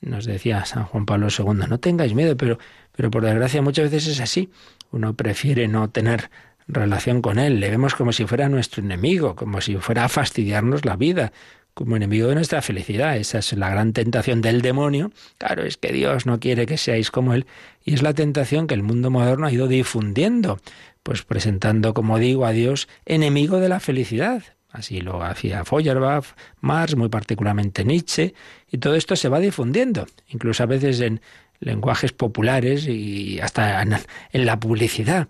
Nos 0.00 0.24
decía 0.24 0.64
San 0.64 0.84
Juan 0.84 1.06
Pablo 1.06 1.28
II, 1.36 1.66
no 1.68 1.78
tengáis 1.78 2.14
miedo, 2.14 2.36
pero, 2.36 2.58
pero 2.92 3.10
por 3.10 3.24
desgracia 3.24 3.62
muchas 3.62 3.90
veces 3.90 4.14
es 4.14 4.20
así. 4.20 4.50
Uno 4.90 5.14
prefiere 5.14 5.68
no 5.68 5.90
tener 5.90 6.30
relación 6.68 7.22
con 7.22 7.38
él, 7.38 7.60
le 7.60 7.70
vemos 7.70 7.94
como 7.94 8.12
si 8.12 8.26
fuera 8.26 8.48
nuestro 8.48 8.82
enemigo, 8.82 9.34
como 9.34 9.60
si 9.60 9.76
fuera 9.76 10.04
a 10.04 10.08
fastidiarnos 10.08 10.84
la 10.84 10.96
vida, 10.96 11.32
como 11.74 11.96
enemigo 11.96 12.28
de 12.28 12.34
nuestra 12.34 12.62
felicidad. 12.62 13.16
Esa 13.16 13.38
es 13.38 13.52
la 13.54 13.70
gran 13.70 13.92
tentación 13.92 14.42
del 14.42 14.62
demonio. 14.62 15.10
Claro, 15.38 15.62
es 15.64 15.76
que 15.76 15.92
Dios 15.92 16.26
no 16.26 16.40
quiere 16.40 16.66
que 16.66 16.76
seáis 16.76 17.10
como 17.10 17.34
Él. 17.34 17.46
Y 17.84 17.94
es 17.94 18.02
la 18.02 18.14
tentación 18.14 18.66
que 18.66 18.74
el 18.74 18.82
mundo 18.82 19.10
moderno 19.10 19.46
ha 19.46 19.52
ido 19.52 19.68
difundiendo, 19.68 20.60
pues 21.02 21.22
presentando, 21.22 21.94
como 21.94 22.18
digo, 22.18 22.46
a 22.46 22.52
Dios 22.52 22.88
enemigo 23.06 23.60
de 23.60 23.68
la 23.68 23.80
felicidad. 23.80 24.42
Así 24.78 25.00
lo 25.00 25.24
hacía 25.24 25.64
Feuerbach, 25.64 26.24
Marx, 26.60 26.94
muy 26.94 27.08
particularmente 27.08 27.84
Nietzsche, 27.84 28.32
y 28.70 28.78
todo 28.78 28.94
esto 28.94 29.16
se 29.16 29.28
va 29.28 29.40
difundiendo, 29.40 30.06
incluso 30.28 30.62
a 30.62 30.66
veces 30.66 31.00
en 31.00 31.20
lenguajes 31.58 32.12
populares 32.12 32.86
y 32.86 33.40
hasta 33.40 33.82
en, 33.82 33.98
la 34.46 34.60
publicidad. 34.60 35.26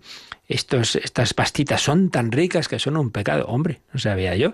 Estos, 0.47 0.95
estas 0.97 1.33
pastitas 1.33 1.81
son 1.81 2.11
tan 2.11 2.31
ricas 2.31 2.67
que 2.67 2.77
son 2.77 2.95
un 2.95 3.09
pecado. 3.09 3.47
Hombre, 3.47 3.81
no 3.91 3.99
sabía 3.99 4.35
yo. 4.35 4.53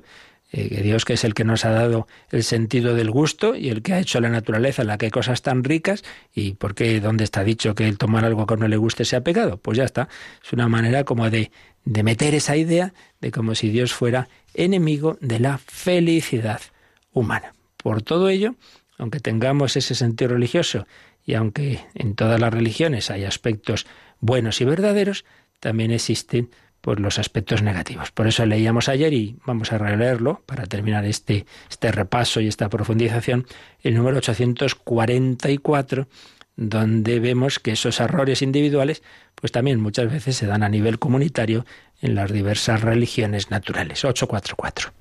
Eh, 0.54 0.70
que 0.70 0.82
Dios 0.82 1.04
que 1.04 1.14
es 1.14 1.26
el 1.26 1.34
que 1.34 1.44
nos 1.44 1.66
ha 1.66 1.72
dado 1.72 2.08
el 2.32 2.44
sentido 2.44 2.96
del 2.96 3.12
gusto 3.12 3.56
y 3.56 3.68
el 3.68 3.82
que 3.82 3.94
ha 3.94 4.00
hecho 4.00 4.22
la 4.22 4.30
naturaleza 4.30 4.84
en 4.84 4.88
la 4.88 4.98
que 4.98 5.08
hay 5.08 5.12
cosas 5.12 5.42
tan 5.42 5.64
ricas 5.66 6.04
y 6.34 6.54
por 6.54 6.76
qué 6.76 7.02
dónde 7.02 7.26
está 7.26 7.44
dicho 7.44 7.76
que 7.76 7.88
el 7.88 7.98
tomar 7.98 8.24
algo 8.24 8.46
que 8.46 8.56
no 8.56 8.68
le 8.68 8.78
guste 8.78 9.06
sea 9.06 9.22
pecado 9.22 9.58
pues 9.58 9.76
ya 9.76 9.84
está 9.84 10.08
es 10.44 10.54
una 10.54 10.68
manera 10.68 11.04
como 11.04 11.32
de, 11.32 11.52
de 11.86 12.04
meter 12.04 12.36
esa 12.36 12.58
idea 12.58 12.94
de 13.22 13.32
como 13.32 13.56
si 13.56 13.70
Dios 13.70 13.94
fuera 13.94 14.28
enemigo 14.54 15.18
de 15.22 15.40
la 15.40 15.58
felicidad 15.58 16.62
humana 17.14 17.54
por 17.78 18.02
todo 18.02 18.30
ello 18.30 18.56
aunque 18.98 19.20
tengamos 19.20 19.76
ese 19.78 19.96
sentido 19.96 20.32
religioso 20.32 20.88
y 21.26 21.34
aunque 21.34 21.86
en 21.96 22.16
todas 22.16 22.40
las 22.40 22.54
religiones 22.54 23.10
hay 23.10 23.26
aspectos 23.26 23.86
buenos 24.20 24.62
y 24.62 24.66
verdaderos 24.66 25.26
también 25.60 25.92
existen 25.92 26.50
por 26.86 27.00
los 27.00 27.18
aspectos 27.18 27.64
negativos. 27.64 28.12
Por 28.12 28.28
eso 28.28 28.46
leíamos 28.46 28.90
ayer 28.90 29.12
y 29.12 29.38
vamos 29.44 29.72
a 29.74 29.80
releerlo 29.80 30.44
para 30.46 30.68
terminar 30.68 31.04
este, 31.06 31.48
este 31.68 31.92
repaso 31.92 32.42
y 32.42 32.48
esta 32.48 32.70
profundización, 32.70 33.48
el 33.82 33.96
número 33.96 34.18
844, 34.18 36.08
donde 36.58 37.20
vemos 37.20 37.58
que 37.58 37.72
esos 37.72 38.00
errores 38.00 38.44
individuales 38.44 39.02
pues 39.46 39.52
también 39.52 39.80
muchas 39.80 40.12
veces 40.12 40.36
se 40.36 40.48
dan 40.48 40.64
a 40.64 40.70
nivel 40.70 40.98
comunitario 40.98 41.68
en 42.02 42.16
las 42.16 42.32
diversas 42.32 42.82
religiones 42.82 43.52
naturales. 43.52 44.04
844. 44.04 44.92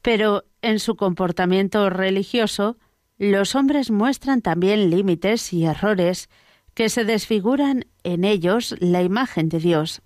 Pero 0.00 0.44
en 0.62 0.78
su 0.78 0.94
comportamiento 0.94 1.90
religioso, 1.90 2.76
los 3.18 3.56
hombres 3.56 3.90
muestran 3.90 4.42
también 4.42 4.90
límites 4.90 5.52
y 5.52 5.64
errores 5.64 6.28
que 6.74 6.88
se 6.88 7.04
desfiguran 7.04 7.86
en 8.04 8.22
ellos 8.22 8.76
la 8.78 9.02
imagen 9.02 9.48
de 9.48 9.58
Dios 9.58 10.02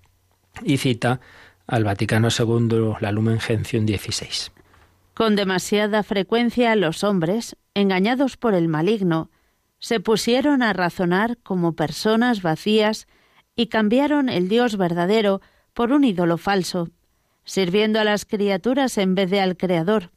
y 0.62 0.78
cita 0.78 1.20
al 1.66 1.84
Vaticano 1.84 2.28
II 2.30 2.94
la 3.00 3.12
Lumen 3.12 3.38
Gentium 3.38 3.84
16. 3.84 4.50
Con 5.12 5.36
demasiada 5.36 6.02
frecuencia 6.02 6.74
los 6.74 7.04
hombres, 7.04 7.54
engañados 7.74 8.38
por 8.38 8.54
el 8.54 8.68
maligno, 8.68 9.30
se 9.78 10.00
pusieron 10.00 10.62
a 10.62 10.72
razonar 10.72 11.36
como 11.42 11.74
personas 11.74 12.40
vacías 12.40 13.06
y 13.56 13.66
cambiaron 13.66 14.28
el 14.28 14.48
Dios 14.48 14.76
verdadero 14.76 15.40
por 15.72 15.92
un 15.92 16.04
ídolo 16.04 16.38
falso, 16.38 16.88
sirviendo 17.44 18.00
a 18.00 18.04
las 18.04 18.24
criaturas 18.24 18.98
en 18.98 19.14
vez 19.14 19.30
de 19.30 19.40
al 19.40 19.56
Creador. 19.56 20.10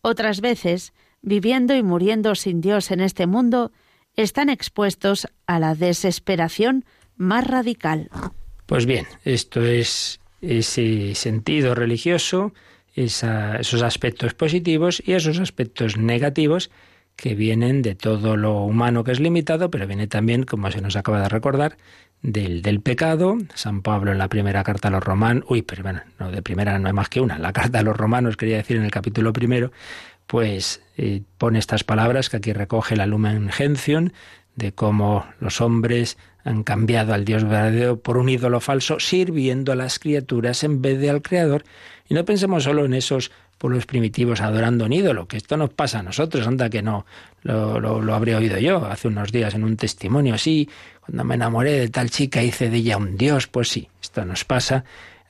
Otras 0.00 0.40
veces, 0.40 0.92
viviendo 1.22 1.74
y 1.74 1.82
muriendo 1.82 2.34
sin 2.34 2.60
Dios 2.60 2.90
en 2.90 3.00
este 3.00 3.26
mundo, 3.26 3.72
están 4.16 4.50
expuestos 4.50 5.28
a 5.46 5.58
la 5.58 5.74
desesperación 5.74 6.84
más 7.16 7.46
radical. 7.46 8.10
Pues 8.66 8.86
bien, 8.86 9.06
esto 9.24 9.62
es 9.62 10.20
ese 10.40 11.14
sentido 11.14 11.74
religioso, 11.74 12.52
esos 12.94 13.82
aspectos 13.82 14.34
positivos 14.34 15.02
y 15.04 15.12
esos 15.12 15.38
aspectos 15.38 15.96
negativos 15.96 16.70
que 17.16 17.34
vienen 17.34 17.82
de 17.82 17.94
todo 17.94 18.36
lo 18.36 18.62
humano 18.62 19.04
que 19.04 19.12
es 19.12 19.20
limitado, 19.20 19.70
pero 19.70 19.86
viene 19.86 20.06
también, 20.06 20.44
como 20.44 20.70
se 20.70 20.80
nos 20.80 20.96
acaba 20.96 21.20
de 21.20 21.28
recordar, 21.28 21.76
del, 22.22 22.62
del 22.62 22.80
pecado. 22.80 23.36
San 23.54 23.82
Pablo 23.82 24.12
en 24.12 24.18
la 24.18 24.28
primera 24.28 24.62
carta 24.62 24.88
a 24.88 24.90
los 24.90 25.02
romanos, 25.02 25.44
uy, 25.48 25.62
pero 25.62 25.82
bueno, 25.82 26.02
no, 26.18 26.30
de 26.30 26.42
primera 26.42 26.78
no 26.78 26.86
hay 26.86 26.94
más 26.94 27.08
que 27.08 27.20
una, 27.20 27.38
la 27.38 27.52
carta 27.52 27.80
a 27.80 27.82
los 27.82 27.96
romanos, 27.96 28.36
quería 28.36 28.56
decir 28.56 28.76
en 28.76 28.84
el 28.84 28.90
capítulo 28.90 29.32
primero, 29.32 29.72
pues 30.26 30.82
eh, 30.96 31.22
pone 31.38 31.58
estas 31.58 31.84
palabras 31.84 32.30
que 32.30 32.38
aquí 32.38 32.52
recoge 32.52 32.96
la 32.96 33.06
Lumen 33.06 33.50
Gentium, 33.50 34.10
de 34.56 34.72
cómo 34.72 35.26
los 35.40 35.60
hombres 35.60 36.18
han 36.44 36.62
cambiado 36.62 37.14
al 37.14 37.24
Dios 37.24 37.44
verdadero 37.44 38.00
por 38.00 38.16
un 38.16 38.28
ídolo 38.28 38.60
falso, 38.60 38.98
sirviendo 39.00 39.72
a 39.72 39.76
las 39.76 39.98
criaturas 39.98 40.64
en 40.64 40.82
vez 40.82 41.00
de 41.00 41.10
al 41.10 41.22
Creador. 41.22 41.64
Y 42.08 42.14
no 42.14 42.24
pensemos 42.24 42.64
solo 42.64 42.84
en 42.84 42.94
esos 42.94 43.30
pueblos 43.58 43.86
primitivos 43.86 44.40
adorando 44.40 44.86
un 44.86 44.92
ídolo, 44.92 45.28
que 45.28 45.36
esto 45.36 45.56
nos 45.56 45.70
pasa 45.70 46.00
a 46.00 46.02
nosotros, 46.02 46.46
anda 46.48 46.68
que 46.68 46.82
no, 46.82 47.06
lo, 47.42 47.78
lo, 47.78 48.14
habré 48.14 48.34
oído 48.34 48.58
yo 48.58 48.84
hace 48.86 49.06
unos 49.06 49.30
días 49.30 49.54
en 49.54 49.62
un 49.62 49.76
testimonio. 49.76 50.36
Sí, 50.36 50.68
cuando 51.04 51.24
me 51.24 51.34
enamoré 51.34 51.72
de 51.72 51.88
tal 51.88 52.10
chica 52.10 52.42
hice 52.42 52.70
de 52.70 52.78
ella 52.78 52.96
un 52.96 53.16
Dios, 53.16 53.46
pues 53.46 53.68
sí, 53.68 53.88
esto 54.00 54.24
nos 54.24 54.44
pasa 54.44 54.84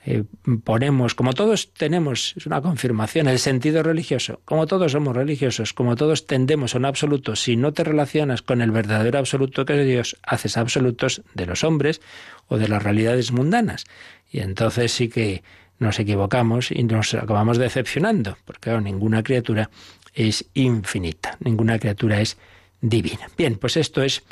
eh, 0.04 0.24
ponemos, 0.64 1.14
como 1.14 1.32
todos 1.32 1.72
tenemos, 1.74 2.34
es 2.36 2.46
una 2.46 2.60
confirmación, 2.60 3.28
el 3.28 3.38
sentido 3.38 3.84
religioso, 3.84 4.40
como 4.44 4.66
todos 4.66 4.92
somos 4.92 5.14
religiosos, 5.14 5.72
como 5.72 5.94
todos 5.94 6.26
tendemos 6.26 6.74
a 6.74 6.78
un 6.78 6.86
absoluto, 6.86 7.36
si 7.36 7.54
no 7.54 7.72
te 7.72 7.84
relacionas 7.84 8.42
con 8.42 8.62
el 8.62 8.72
verdadero 8.72 9.20
absoluto 9.20 9.64
que 9.64 9.80
es 9.80 9.86
Dios, 9.86 10.16
haces 10.24 10.56
absolutos 10.56 11.22
de 11.34 11.46
los 11.46 11.62
hombres 11.62 12.00
o 12.48 12.58
de 12.58 12.66
las 12.66 12.82
realidades 12.82 13.30
mundanas. 13.30 13.84
Y 14.28 14.40
entonces 14.40 14.90
sí 14.90 15.08
que 15.08 15.44
nos 15.78 16.00
equivocamos 16.00 16.72
y 16.72 16.82
nos 16.82 17.14
acabamos 17.14 17.58
decepcionando, 17.58 18.36
porque 18.44 18.72
ninguna 18.80 19.22
criatura 19.22 19.70
es 20.14 20.44
infinita, 20.54 21.36
ninguna 21.38 21.78
criatura 21.78 22.20
es 22.20 22.38
divina. 22.80 23.28
Bien, 23.36 23.54
pues 23.54 23.76
esto 23.76 24.02
es 24.02 24.24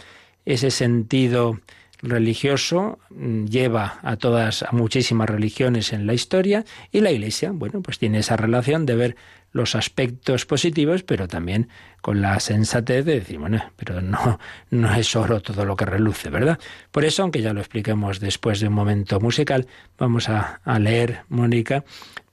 ese 0.44 0.70
sentido 0.70 1.60
religioso 2.02 2.98
mm, 3.10 3.46
lleva 3.46 3.98
a 4.02 4.16
todas, 4.16 4.62
a 4.62 4.72
muchísimas 4.72 5.28
religiones 5.28 5.92
en 5.92 6.06
la 6.06 6.14
historia 6.14 6.64
y 6.92 7.00
la 7.00 7.10
Iglesia, 7.10 7.50
bueno, 7.52 7.82
pues 7.82 7.98
tiene 7.98 8.18
esa 8.18 8.36
relación 8.36 8.86
de 8.86 8.96
ver 8.96 9.16
los 9.52 9.74
aspectos 9.74 10.46
positivos, 10.46 11.02
pero 11.02 11.26
también 11.26 11.68
con 12.00 12.20
la 12.20 12.38
sensatez 12.40 13.04
de 13.04 13.14
decir, 13.20 13.38
bueno, 13.38 13.72
pero 13.76 14.00
no, 14.00 14.38
no 14.70 14.94
es 14.94 15.14
oro 15.16 15.40
todo 15.40 15.64
lo 15.64 15.76
que 15.76 15.84
reluce, 15.84 16.30
¿verdad? 16.30 16.58
Por 16.90 17.04
eso, 17.04 17.22
aunque 17.22 17.42
ya 17.42 17.52
lo 17.52 17.60
expliquemos 17.60 18.20
después 18.20 18.60
de 18.60 18.68
un 18.68 18.74
momento 18.74 19.20
musical, 19.20 19.66
vamos 19.98 20.28
a, 20.28 20.60
leer, 20.78 21.22
Mónica, 21.28 21.84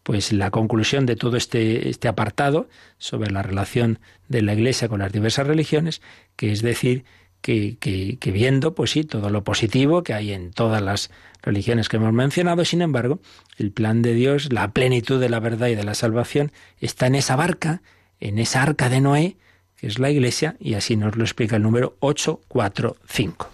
pues 0.03 0.31
la 0.31 0.51
conclusión 0.51 1.05
de 1.05 1.15
todo 1.15 1.35
este, 1.35 1.89
este 1.89 2.07
apartado 2.07 2.69
sobre 2.97 3.31
la 3.31 3.41
relación 3.41 3.99
de 4.29 4.41
la 4.41 4.53
Iglesia 4.53 4.87
con 4.87 4.99
las 4.99 5.11
diversas 5.11 5.47
religiones, 5.47 6.01
que 6.35 6.51
es 6.51 6.61
decir, 6.61 7.03
que, 7.47 8.31
viendo, 8.33 8.75
pues 8.75 8.91
sí, 8.91 9.03
todo 9.03 9.29
lo 9.29 9.43
positivo 9.43 10.03
que 10.03 10.13
hay 10.13 10.33
en 10.33 10.51
todas 10.51 10.81
las 10.81 11.09
religiones 11.41 11.87
que 11.87 11.95
hemos 11.95 12.11
mencionado, 12.11 12.65
sin 12.65 12.81
embargo, 12.81 13.19
el 13.57 13.71
plan 13.71 14.01
de 14.01 14.13
Dios, 14.13 14.51
la 14.51 14.71
plenitud 14.71 15.19
de 15.19 15.29
la 15.29 15.39
verdad 15.39 15.67
y 15.67 15.75
de 15.75 15.85
la 15.85 15.93
salvación, 15.93 16.51
está 16.79 17.07
en 17.07 17.15
esa 17.15 17.37
barca, 17.37 17.81
en 18.19 18.37
esa 18.37 18.63
arca 18.63 18.89
de 18.89 18.99
Noé, 18.99 19.37
que 19.77 19.87
es 19.87 19.97
la 19.97 20.11
Iglesia, 20.11 20.57
y 20.59 20.73
así 20.73 20.97
nos 20.97 21.15
lo 21.15 21.23
explica 21.23 21.55
el 21.55 21.63
número 21.63 21.95
845. 21.99 23.49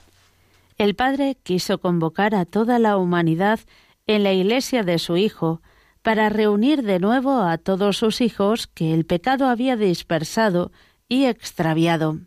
El 0.79 0.95
Padre 0.95 1.37
quiso 1.43 1.77
convocar 1.77 2.33
a 2.33 2.45
toda 2.45 2.79
la 2.79 2.97
humanidad 2.97 3.59
en 4.07 4.23
la 4.23 4.33
Iglesia 4.33 4.83
de 4.83 4.97
su 4.97 5.17
Hijo, 5.17 5.61
para 6.01 6.29
reunir 6.29 6.81
de 6.83 6.99
nuevo 6.99 7.43
a 7.43 7.57
todos 7.57 7.97
sus 7.97 8.21
hijos 8.21 8.67
que 8.67 8.93
el 8.93 9.05
pecado 9.05 9.47
había 9.47 9.77
dispersado 9.77 10.71
y 11.07 11.25
extraviado. 11.25 12.19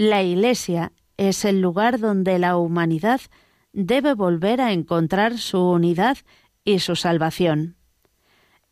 La 0.00 0.22
Iglesia 0.22 0.92
es 1.18 1.44
el 1.44 1.60
lugar 1.60 1.98
donde 1.98 2.38
la 2.38 2.56
humanidad 2.56 3.20
debe 3.74 4.14
volver 4.14 4.62
a 4.62 4.72
encontrar 4.72 5.36
su 5.36 5.60
unidad 5.60 6.16
y 6.64 6.78
su 6.78 6.96
salvación. 6.96 7.76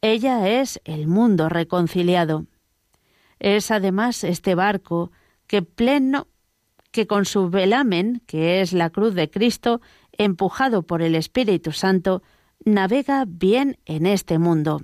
Ella 0.00 0.48
es 0.48 0.80
el 0.86 1.06
mundo 1.06 1.50
reconciliado. 1.50 2.46
Es 3.40 3.70
además 3.70 4.24
este 4.24 4.54
barco 4.54 5.12
que 5.46 5.60
pleno 5.60 6.28
que 6.92 7.06
con 7.06 7.26
su 7.26 7.50
velamen, 7.50 8.22
que 8.26 8.62
es 8.62 8.72
la 8.72 8.88
cruz 8.88 9.12
de 9.12 9.28
Cristo, 9.28 9.82
empujado 10.12 10.84
por 10.84 11.02
el 11.02 11.14
Espíritu 11.14 11.72
Santo, 11.72 12.22
navega 12.64 13.26
bien 13.28 13.76
en 13.84 14.06
este 14.06 14.38
mundo. 14.38 14.80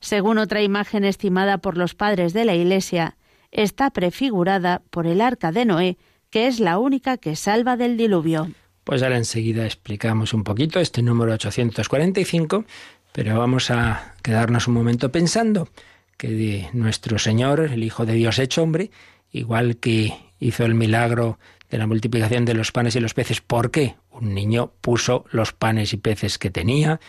Según 0.00 0.36
otra 0.36 0.60
imagen 0.60 1.02
estimada 1.02 1.56
por 1.56 1.78
los 1.78 1.94
padres 1.94 2.34
de 2.34 2.44
la 2.44 2.54
Iglesia, 2.54 3.16
está 3.56 3.90
prefigurada 3.90 4.82
por 4.90 5.06
el 5.06 5.20
arca 5.20 5.50
de 5.50 5.64
Noé, 5.64 5.98
que 6.30 6.46
es 6.46 6.60
la 6.60 6.78
única 6.78 7.16
que 7.16 7.34
salva 7.34 7.76
del 7.76 7.96
diluvio. 7.96 8.50
Pues 8.84 9.02
ahora 9.02 9.16
enseguida 9.16 9.64
explicamos 9.64 10.32
un 10.32 10.44
poquito 10.44 10.78
este 10.78 11.02
número 11.02 11.32
845, 11.32 12.64
pero 13.12 13.38
vamos 13.38 13.70
a 13.70 14.14
quedarnos 14.22 14.68
un 14.68 14.74
momento 14.74 15.10
pensando 15.10 15.68
que 16.16 16.68
nuestro 16.72 17.18
Señor, 17.18 17.60
el 17.60 17.82
Hijo 17.82 18.06
de 18.06 18.12
Dios 18.12 18.38
hecho 18.38 18.62
hombre, 18.62 18.90
igual 19.32 19.78
que 19.78 20.14
hizo 20.38 20.64
el 20.64 20.74
milagro 20.74 21.38
de 21.70 21.78
la 21.78 21.86
multiplicación 21.86 22.44
de 22.44 22.54
los 22.54 22.72
panes 22.72 22.94
y 22.94 23.00
los 23.00 23.14
peces. 23.14 23.40
¿Por 23.40 23.70
qué? 23.70 23.96
Un 24.10 24.34
niño 24.34 24.72
puso 24.80 25.24
los 25.30 25.52
panes 25.52 25.92
y 25.92 25.96
peces 25.96 26.38
que 26.38 26.50
tenía, 26.50 27.00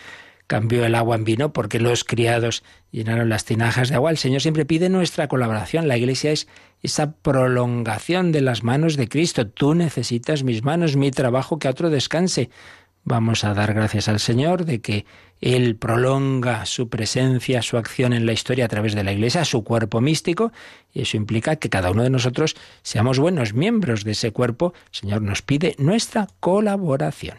cambió 0.48 0.86
el 0.86 0.96
agua 0.96 1.16
en 1.18 1.26
vino 1.26 1.54
porque 1.54 1.80
los 1.80 2.04
criados 2.04 2.64
llenaron 2.92 3.30
las 3.30 3.46
tinajas 3.46 3.90
de 3.90 3.96
agua. 3.96 4.12
El 4.12 4.18
Señor 4.18 4.42
siempre 4.42 4.66
pide 4.66 4.90
nuestra 4.90 5.28
colaboración. 5.28 5.88
La 5.88 5.98
Iglesia 5.98 6.32
es 6.32 6.48
esa 6.82 7.12
prolongación 7.12 8.32
de 8.32 8.42
las 8.42 8.64
manos 8.64 8.96
de 8.96 9.10
Cristo. 9.10 9.48
Tú 9.48 9.76
necesitas 9.76 10.44
mis 10.44 10.64
manos, 10.64 10.96
mi 10.96 11.12
trabajo, 11.12 11.60
que 11.60 11.68
a 11.68 11.72
otro 11.72 11.90
descanse. 11.90 12.50
Vamos 13.04 13.46
a 13.46 13.54
dar 13.54 13.74
gracias 13.74 14.10
al 14.10 14.20
Señor 14.20 14.66
de 14.66 14.82
que 14.82 15.06
Él 15.40 15.78
prolonga 15.78 16.66
su 16.66 16.90
presencia, 16.90 17.62
su 17.62 17.78
acción 17.78 18.12
en 18.12 18.26
la 18.26 18.34
historia 18.34 18.66
a 18.66 18.68
través 18.68 18.96
de 18.96 19.04
la 19.06 19.14
Iglesia, 19.14 19.46
su 19.46 19.64
cuerpo 19.64 20.02
místico, 20.02 20.52
y 20.94 21.04
eso 21.04 21.16
implica 21.16 21.56
que 21.56 21.70
cada 21.70 21.92
uno 21.92 22.04
de 22.04 22.10
nosotros 22.10 22.58
seamos 22.82 23.18
buenos 23.18 23.54
miembros 23.54 24.04
de 24.04 24.12
ese 24.12 24.32
cuerpo. 24.32 24.74
El 24.92 25.00
Señor 25.00 25.22
nos 25.22 25.42
pide 25.42 25.76
nuestra 25.78 26.28
colaboración. 26.42 27.38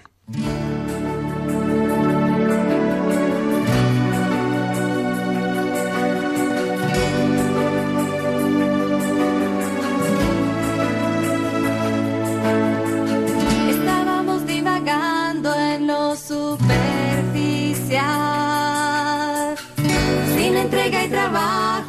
Cristo 21.31 21.88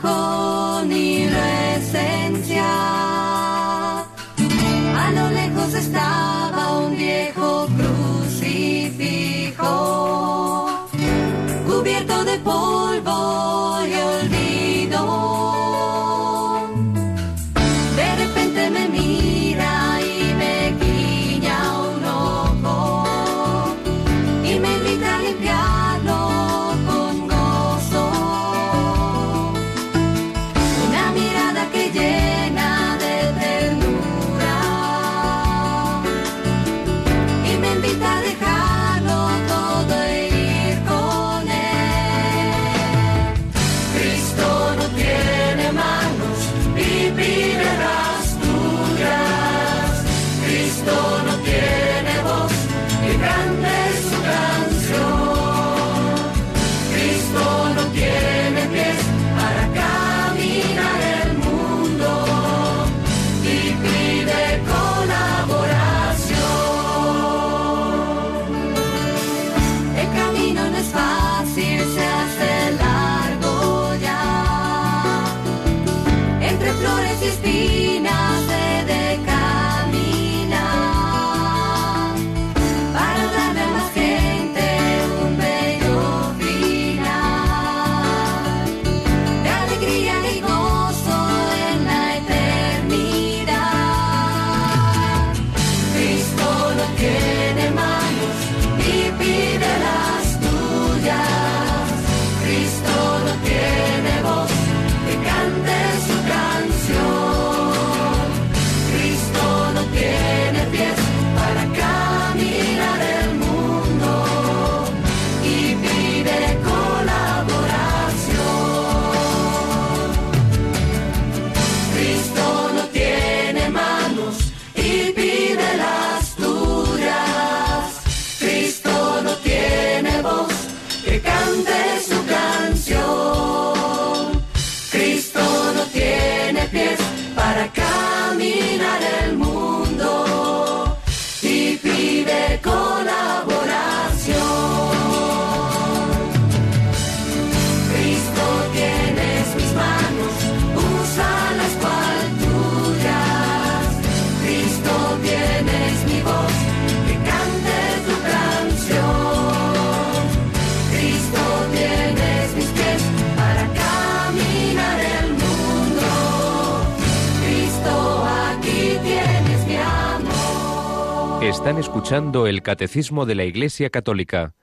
Escuchando 171.80 172.46
el 172.46 172.62
Catecismo 172.62 173.25
de 173.25 173.36
la 173.36 173.46
Iglesia 173.46 173.90
Católica 173.90 174.54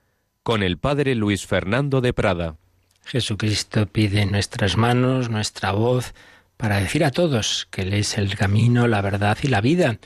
con 0.43 0.61
el 0.61 0.77
Padre 0.77 1.15
Luis 1.15 1.47
Fernando 1.47 1.99
de 1.99 2.13
Prada. 2.13 2.57
Jesucristo 3.05 3.87
pide 3.87 4.27
nuestras 4.27 4.77
manos, 4.77 5.27
nuestra 5.27 5.71
voz, 5.71 6.13
para 6.57 6.79
decir 6.79 7.03
a 7.03 7.09
todos 7.09 7.67
que 7.71 7.81
Él 7.81 7.93
es 7.93 8.19
el 8.19 8.35
camino, 8.35 8.87
la 8.87 9.01
verdad 9.01 9.35
y 9.41 9.47
la 9.47 9.61
vida, 9.61 9.97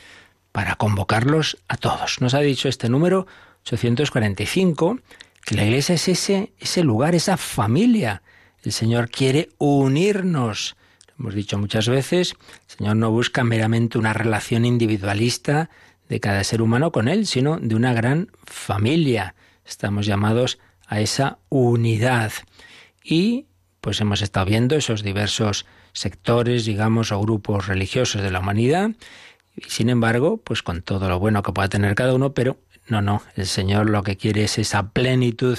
para 0.53 0.75
convocarlos 0.75 1.57
a 1.67 1.75
todos. 1.75 2.21
Nos 2.21 2.33
ha 2.33 2.39
dicho 2.39 2.69
este 2.69 2.87
número 2.87 3.27
845 3.65 4.99
que 5.45 5.55
la 5.55 5.65
iglesia 5.65 5.95
es 5.95 6.07
ese, 6.07 6.53
ese 6.59 6.81
lugar, 6.81 7.13
esa 7.13 7.35
familia. 7.35 8.21
El 8.63 8.71
Señor 8.71 9.09
quiere 9.09 9.49
unirnos. 9.57 10.77
Hemos 11.19 11.35
dicho 11.35 11.57
muchas 11.57 11.89
veces, 11.89 12.35
el 12.69 12.77
Señor 12.77 12.95
no 12.95 13.11
busca 13.11 13.43
meramente 13.43 13.97
una 13.97 14.13
relación 14.13 14.63
individualista 14.63 15.69
de 16.11 16.19
cada 16.19 16.43
ser 16.43 16.61
humano 16.61 16.91
con 16.91 17.07
Él, 17.07 17.25
sino 17.25 17.57
de 17.57 17.73
una 17.73 17.93
gran 17.93 18.31
familia. 18.43 19.33
Estamos 19.65 20.05
llamados 20.05 20.59
a 20.85 20.99
esa 20.99 21.39
unidad. 21.47 22.33
Y 23.01 23.45
pues 23.79 24.01
hemos 24.01 24.21
estado 24.21 24.45
viendo 24.45 24.75
esos 24.75 25.03
diversos 25.03 25.65
sectores, 25.93 26.65
digamos, 26.65 27.13
o 27.13 27.21
grupos 27.21 27.67
religiosos 27.67 28.21
de 28.21 28.29
la 28.29 28.41
humanidad, 28.41 28.91
y 29.55 29.69
sin 29.69 29.89
embargo, 29.89 30.35
pues 30.35 30.61
con 30.63 30.81
todo 30.81 31.07
lo 31.07 31.17
bueno 31.17 31.43
que 31.43 31.53
pueda 31.53 31.69
tener 31.69 31.95
cada 31.95 32.13
uno, 32.13 32.33
pero 32.33 32.57
no, 32.89 33.01
no, 33.01 33.23
el 33.37 33.45
Señor 33.45 33.89
lo 33.89 34.03
que 34.03 34.17
quiere 34.17 34.43
es 34.43 34.57
esa 34.57 34.89
plenitud 34.89 35.57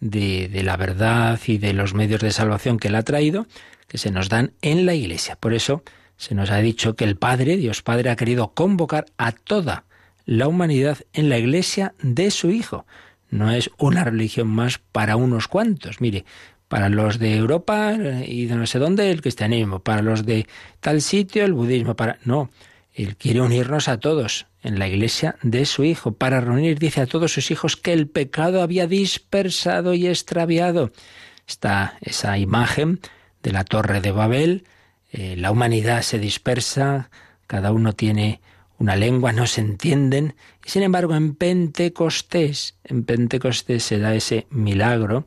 de, 0.00 0.48
de, 0.48 0.62
la 0.62 0.78
verdad 0.78 1.38
y 1.46 1.58
de 1.58 1.74
los 1.74 1.92
medios 1.92 2.22
de 2.22 2.32
salvación 2.32 2.78
que 2.78 2.88
Él 2.88 2.94
ha 2.94 3.02
traído, 3.02 3.46
que 3.88 3.98
se 3.98 4.10
nos 4.10 4.30
dan 4.30 4.54
en 4.62 4.86
la 4.86 4.94
Iglesia. 4.94 5.36
Por 5.36 5.52
eso 5.52 5.82
se 6.22 6.36
nos 6.36 6.52
ha 6.52 6.58
dicho 6.58 6.94
que 6.94 7.02
el 7.02 7.16
Padre, 7.16 7.56
Dios 7.56 7.82
Padre, 7.82 8.08
ha 8.08 8.14
querido 8.14 8.52
convocar 8.54 9.06
a 9.18 9.32
toda 9.32 9.86
la 10.24 10.46
humanidad 10.46 10.98
en 11.12 11.28
la 11.28 11.36
Iglesia 11.36 11.94
de 12.00 12.30
su 12.30 12.52
Hijo. 12.52 12.86
No 13.28 13.50
es 13.50 13.70
una 13.76 14.04
religión 14.04 14.46
más 14.46 14.78
para 14.78 15.16
unos 15.16 15.48
cuantos. 15.48 16.00
Mire, 16.00 16.24
para 16.68 16.90
los 16.90 17.18
de 17.18 17.34
Europa 17.34 17.96
y 18.24 18.46
de 18.46 18.54
no 18.54 18.68
sé 18.68 18.78
dónde 18.78 19.10
el 19.10 19.20
cristianismo, 19.20 19.80
para 19.80 20.00
los 20.00 20.24
de 20.24 20.46
tal 20.78 21.02
sitio 21.02 21.44
el 21.44 21.54
budismo, 21.54 21.96
para 21.96 22.20
no, 22.24 22.50
él 22.94 23.16
quiere 23.16 23.40
unirnos 23.40 23.88
a 23.88 23.98
todos 23.98 24.46
en 24.62 24.78
la 24.78 24.86
iglesia 24.86 25.34
de 25.42 25.66
su 25.66 25.82
Hijo, 25.82 26.12
para 26.12 26.40
reunir, 26.40 26.78
dice, 26.78 27.00
a 27.00 27.06
todos 27.06 27.32
sus 27.32 27.50
hijos 27.50 27.76
que 27.76 27.92
el 27.92 28.06
pecado 28.06 28.62
había 28.62 28.86
dispersado 28.86 29.92
y 29.92 30.06
extraviado. 30.06 30.92
Está 31.48 31.98
esa 32.00 32.38
imagen 32.38 33.00
de 33.42 33.50
la 33.50 33.64
torre 33.64 34.00
de 34.00 34.12
Babel, 34.12 34.62
eh, 35.12 35.36
la 35.36 35.50
humanidad 35.50 36.02
se 36.02 36.18
dispersa, 36.18 37.10
cada 37.46 37.70
uno 37.70 37.92
tiene 37.92 38.40
una 38.78 38.96
lengua, 38.96 39.32
no 39.32 39.46
se 39.46 39.60
entienden, 39.60 40.34
y 40.64 40.70
sin 40.70 40.82
embargo 40.82 41.14
en 41.14 41.34
Pentecostés, 41.34 42.76
en 42.82 43.04
Pentecostés 43.04 43.84
se 43.84 43.98
da 43.98 44.14
ese 44.14 44.46
milagro 44.50 45.24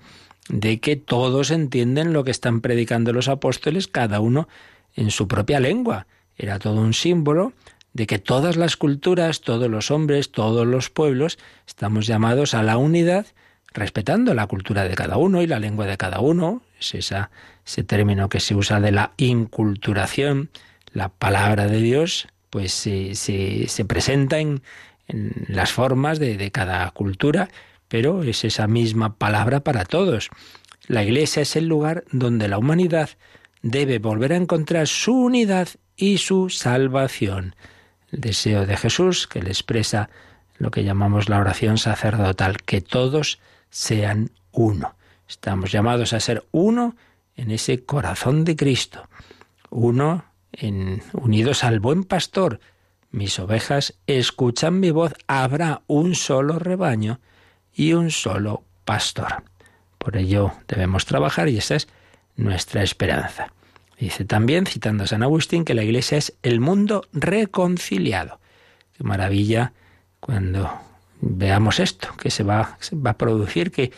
de 0.50 0.80
que 0.80 0.96
todos 0.96 1.52
entienden 1.52 2.14
lo 2.14 2.24
que 2.24 2.32
están 2.32 2.62
predicando 2.62 3.14
los 3.14 3.28
apóstoles, 3.28 3.88
cada 3.88 4.20
uno 4.20 4.50
en 4.96 5.12
su 5.12 5.28
propia 5.28 5.60
lengua. 5.60 6.08
Era 6.36 6.60
todo 6.60 6.82
un 6.82 6.94
símbolo 6.94 7.54
de 7.94 8.08
que 8.08 8.20
todas 8.20 8.58
las 8.58 8.78
culturas, 8.78 9.42
todos 9.42 9.70
los 9.70 9.92
hombres, 9.92 10.32
todos 10.32 10.68
los 10.68 10.90
pueblos, 10.90 11.38
estamos 11.68 12.08
llamados 12.08 12.54
a 12.54 12.64
la 12.64 12.78
unidad 12.78 13.28
respetando 13.74 14.34
la 14.34 14.48
cultura 14.48 14.84
de 14.84 14.96
cada 14.96 15.18
uno 15.18 15.42
y 15.42 15.48
la 15.48 15.60
lengua 15.60 15.86
de 15.86 15.98
cada 15.98 16.20
uno. 16.20 16.62
Es 16.80 16.96
esa, 16.96 17.30
ese 17.66 17.84
término 17.84 18.30
que 18.30 18.40
se 18.40 18.56
usa 18.56 18.80
de 18.80 18.92
la 18.92 19.14
inculturación. 19.18 20.50
La 20.94 21.10
palabra 21.10 21.68
de 21.68 21.82
Dios 21.82 22.28
pues 22.50 22.74
se, 22.74 23.16
se, 23.16 23.86
presenta 23.86 24.40
en, 24.40 24.62
en 25.08 25.46
las 25.50 25.72
formas 25.72 26.20
de, 26.20 26.38
de 26.38 26.52
cada 26.52 26.90
cultura, 26.92 27.50
pero 27.88 28.24
es 28.24 28.46
esa 28.46 28.68
misma 28.68 29.16
palabra 29.16 29.60
para 29.60 29.84
todos. 29.84 30.30
La 30.88 31.04
Iglesia 31.04 31.42
es 31.42 31.56
el 31.56 31.68
lugar 31.68 32.06
donde 32.12 32.48
la 32.48 32.58
humanidad 32.58 33.10
debe 33.62 34.00
volver 34.00 34.32
a 34.32 34.38
encontrar 34.38 34.88
su 34.88 35.14
unidad 35.14 35.68
y 35.98 36.20
su 36.20 36.50
salvación. 36.50 37.56
El 38.12 38.22
deseo 38.22 38.66
de 38.66 38.78
Jesús, 38.78 39.28
que 39.28 39.42
le 39.42 39.50
expresa 39.50 40.10
lo 40.58 40.72
que 40.72 40.84
llamamos 40.84 41.30
la 41.30 41.40
oración 41.40 41.78
sacerdotal, 41.78 42.58
que 42.62 42.82
todos 42.82 43.40
sean 43.70 44.32
uno. 44.52 44.96
Estamos 45.28 45.72
llamados 45.72 46.14
a 46.14 46.20
ser 46.20 46.46
uno 46.52 46.96
en 47.36 47.52
ese 47.52 47.84
corazón 47.84 48.46
de 48.46 48.56
Cristo, 48.56 49.08
uno 49.70 50.26
en, 50.52 51.02
unidos 51.14 51.64
al 51.64 51.80
buen 51.80 52.04
pastor. 52.04 52.60
Mis 53.12 53.40
ovejas 53.40 53.96
escuchan 54.08 54.80
mi 54.80 54.92
voz, 54.92 55.14
habrá 55.28 55.82
un 55.88 56.16
solo 56.16 56.60
rebaño 56.60 57.20
y 57.74 57.94
un 57.94 58.12
solo 58.12 58.64
pastor. 58.84 59.44
Por 59.98 60.18
ello 60.18 60.52
debemos 60.68 61.06
trabajar 61.06 61.50
y 61.50 61.58
esa 61.58 61.76
es 61.76 61.88
nuestra 62.36 62.84
esperanza. 62.84 63.52
Dice 64.00 64.26
también, 64.26 64.66
citando 64.66 65.06
a 65.06 65.08
San 65.08 65.24
Agustín, 65.24 65.64
que 65.64 65.74
la 65.74 65.84
Iglesia 65.84 66.18
es 66.18 66.36
el 66.44 66.60
mundo 66.60 67.08
reconciliado. 67.14 68.40
Qué 68.98 69.04
maravilla 69.04 69.74
cuando 70.20 70.70
veamos 71.22 71.80
esto, 71.80 72.10
que 72.18 72.30
se 72.30 72.44
va, 72.44 72.78
se 72.82 72.96
va 72.96 73.12
a 73.12 73.18
producir, 73.18 73.72
que 73.72 73.92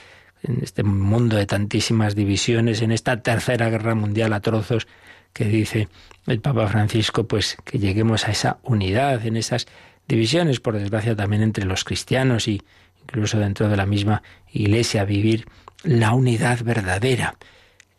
en 0.43 0.59
este 0.63 0.83
mundo 0.83 1.35
de 1.35 1.45
tantísimas 1.45 2.15
divisiones, 2.15 2.81
en 2.81 2.91
esta 2.91 3.21
tercera 3.21 3.69
guerra 3.69 3.95
mundial 3.95 4.33
a 4.33 4.39
trozos, 4.39 4.87
que 5.33 5.45
dice 5.45 5.87
el 6.25 6.39
Papa 6.39 6.67
Francisco, 6.67 7.27
pues 7.27 7.57
que 7.63 7.79
lleguemos 7.79 8.27
a 8.27 8.31
esa 8.31 8.57
unidad 8.63 9.25
en 9.25 9.37
esas 9.37 9.67
divisiones, 10.07 10.59
por 10.59 10.77
desgracia 10.77 11.15
también 11.15 11.41
entre 11.41 11.65
los 11.65 11.83
cristianos 11.83 12.47
y 12.47 12.61
incluso 13.03 13.39
dentro 13.39 13.69
de 13.69 13.77
la 13.77 13.85
misma 13.85 14.23
Iglesia, 14.51 15.05
vivir 15.05 15.45
la 15.83 16.13
unidad 16.13 16.63
verdadera 16.63 17.35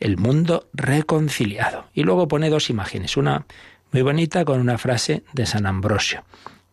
el 0.01 0.17
mundo 0.17 0.69
reconciliado. 0.73 1.87
Y 1.93 2.03
luego 2.03 2.29
pone 2.29 2.51
dos 2.51 2.71
imágenes, 2.71 3.17
una 3.17 3.47
muy 3.93 4.03
bonita 4.03 4.45
con 4.45 4.61
una 4.61 4.79
frase 4.79 5.25
de 5.33 5.47
San 5.47 5.67
Ambrosio. 5.67 6.25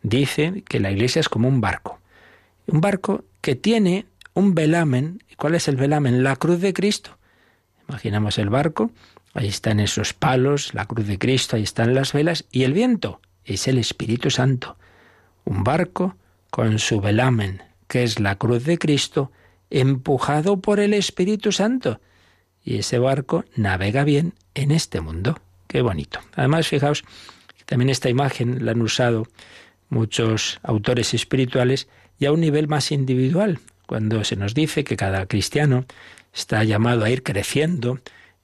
Dice 0.04 0.64
que 0.68 0.80
la 0.80 0.92
iglesia 0.92 1.20
es 1.20 1.30
como 1.30 1.48
un 1.48 1.62
barco. 1.62 2.00
Un 2.68 2.82
barco 2.82 3.24
que 3.42 3.56
tiene 3.56 4.06
un 4.36 4.54
velamen. 4.54 5.24
¿Cuál 5.38 5.56
es 5.56 5.68
el 5.68 5.76
velamen? 5.76 6.24
La 6.24 6.36
cruz 6.36 6.62
de 6.62 6.74
Cristo. 6.74 7.18
Imaginamos 7.90 8.38
el 8.38 8.50
barco, 8.50 8.92
ahí 9.34 9.48
están 9.48 9.80
esos 9.80 10.14
palos, 10.14 10.74
la 10.76 10.86
cruz 10.86 11.08
de 11.08 11.18
Cristo, 11.18 11.56
ahí 11.56 11.64
están 11.64 11.96
las 11.96 12.14
velas, 12.14 12.46
y 12.52 12.64
el 12.64 12.74
viento 12.74 13.22
es 13.44 13.68
el 13.68 13.80
Espíritu 13.80 14.30
Santo. 14.30 14.78
Un 15.44 15.64
barco 15.64 16.16
con 16.52 16.78
su 16.80 17.02
velamen, 17.02 17.64
que 17.88 18.04
es 18.04 18.20
la 18.20 18.36
cruz 18.36 18.64
de 18.66 18.78
Cristo, 18.78 19.32
empujado 19.70 20.58
por 20.58 20.80
el 20.80 20.94
Espíritu 20.94 21.52
Santo 21.52 22.00
y 22.66 22.80
ese 22.80 23.00
barco 23.00 23.46
navega 23.56 24.04
bien 24.04 24.34
en 24.56 24.72
este 24.72 25.00
mundo. 25.00 25.40
Qué 25.68 25.82
bonito. 25.82 26.20
Además, 26.36 26.68
fijaos, 26.68 27.04
también 27.66 27.90
esta 27.90 28.10
imagen 28.10 28.66
la 28.66 28.72
han 28.72 28.82
usado 28.82 29.28
muchos 29.90 30.60
autores 30.64 31.14
espirituales 31.14 31.88
y 32.18 32.26
a 32.26 32.32
un 32.32 32.42
nivel 32.42 32.68
más 32.68 32.92
individual, 32.92 33.60
cuando 33.86 34.24
se 34.24 34.36
nos 34.36 34.54
dice 34.54 34.84
que 34.84 34.98
cada 34.98 35.26
cristiano 35.26 35.86
está 36.34 36.64
llamado 36.64 37.06
a 37.06 37.10
ir 37.10 37.24
creciendo 37.24 38.00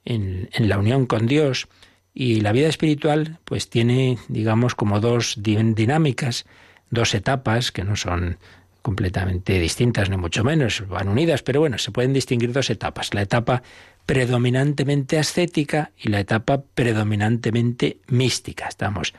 en, 0.05 0.49
en 0.53 0.69
la 0.69 0.77
unión 0.77 1.05
con 1.05 1.27
Dios 1.27 1.67
y 2.13 2.41
la 2.41 2.51
vida 2.51 2.67
espiritual 2.67 3.39
pues 3.45 3.69
tiene, 3.69 4.17
digamos, 4.27 4.75
como 4.75 4.99
dos 4.99 5.35
dinámicas, 5.37 6.45
dos 6.89 7.13
etapas 7.13 7.71
que 7.71 7.83
no 7.83 7.95
son 7.95 8.37
completamente 8.81 9.59
distintas, 9.59 10.09
ni 10.09 10.17
mucho 10.17 10.43
menos, 10.43 10.87
van 10.87 11.07
unidas, 11.07 11.43
pero 11.43 11.59
bueno, 11.59 11.77
se 11.77 11.91
pueden 11.91 12.13
distinguir 12.13 12.51
dos 12.51 12.69
etapas. 12.69 13.13
La 13.13 13.21
etapa 13.21 13.61
predominantemente 14.05 15.19
ascética 15.19 15.91
y 15.97 16.09
la 16.09 16.19
etapa 16.19 16.63
predominantemente 16.73 17.99
mística. 18.07 18.67
Estamos 18.67 19.13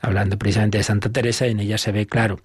hablando 0.00 0.38
precisamente 0.38 0.78
de 0.78 0.84
Santa 0.84 1.10
Teresa 1.10 1.46
y 1.46 1.52
en 1.52 1.60
ella 1.60 1.78
se 1.78 1.92
ve 1.92 2.06
claro. 2.06 2.40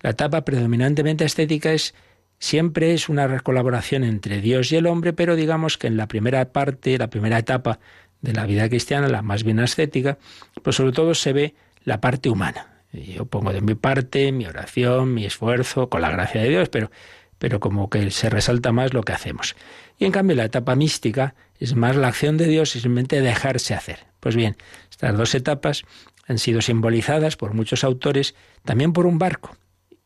La 0.00 0.10
etapa 0.10 0.44
predominantemente 0.44 1.24
ascética 1.24 1.72
es 1.72 1.94
siempre 2.38 2.94
es 2.94 3.08
una 3.08 3.40
colaboración 3.40 4.04
entre 4.04 4.40
Dios 4.40 4.72
y 4.72 4.76
el 4.76 4.86
hombre, 4.86 5.12
pero 5.12 5.36
digamos 5.36 5.78
que 5.78 5.86
en 5.86 5.96
la 5.96 6.08
primera 6.08 6.52
parte, 6.52 6.98
la 6.98 7.10
primera 7.10 7.38
etapa 7.38 7.78
de 8.20 8.32
la 8.32 8.46
vida 8.46 8.68
cristiana, 8.68 9.08
la 9.08 9.22
más 9.22 9.44
bien 9.44 9.60
ascética, 9.60 10.18
pues 10.62 10.76
sobre 10.76 10.92
todo 10.92 11.14
se 11.14 11.32
ve 11.32 11.54
la 11.84 12.00
parte 12.00 12.28
humana. 12.28 12.82
Yo 12.92 13.26
pongo 13.26 13.52
de 13.52 13.60
mi 13.60 13.74
parte 13.74 14.32
mi 14.32 14.46
oración, 14.46 15.14
mi 15.14 15.24
esfuerzo, 15.24 15.88
con 15.88 16.00
la 16.00 16.10
gracia 16.10 16.42
de 16.42 16.48
Dios, 16.48 16.68
pero, 16.68 16.90
pero 17.38 17.60
como 17.60 17.90
que 17.90 18.10
se 18.10 18.30
resalta 18.30 18.72
más 18.72 18.94
lo 18.94 19.02
que 19.02 19.12
hacemos. 19.12 19.54
Y 19.98 20.04
en 20.04 20.12
cambio 20.12 20.36
la 20.36 20.44
etapa 20.44 20.74
mística 20.74 21.34
es 21.58 21.74
más 21.74 21.96
la 21.96 22.08
acción 22.08 22.36
de 22.36 22.46
Dios 22.46 22.74
y 22.76 22.80
simplemente 22.80 23.20
dejarse 23.20 23.74
hacer. 23.74 24.06
Pues 24.20 24.36
bien, 24.36 24.56
estas 24.90 25.16
dos 25.16 25.34
etapas 25.34 25.84
han 26.26 26.38
sido 26.38 26.60
simbolizadas 26.60 27.36
por 27.36 27.54
muchos 27.54 27.84
autores 27.84 28.34
también 28.64 28.92
por 28.92 29.06
un 29.06 29.18
barco. 29.18 29.56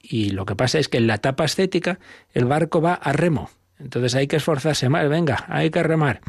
Y 0.03 0.30
lo 0.30 0.46
que 0.46 0.57
pasa 0.57 0.78
es 0.78 0.88
que 0.88 0.98
en 0.98 1.07
la 1.07 1.16
etapa 1.16 1.44
estética 1.44 1.98
el 2.32 2.46
barco 2.46 2.80
va 2.80 2.94
a 2.94 3.12
remo. 3.12 3.51
Entonces 3.78 4.14
hay 4.14 4.26
que 4.26 4.36
esforzarse 4.36 4.88
más, 4.88 5.09
venga, 5.09 5.44
hay 5.48 5.70
que 5.70 5.82
remar. 5.82 6.20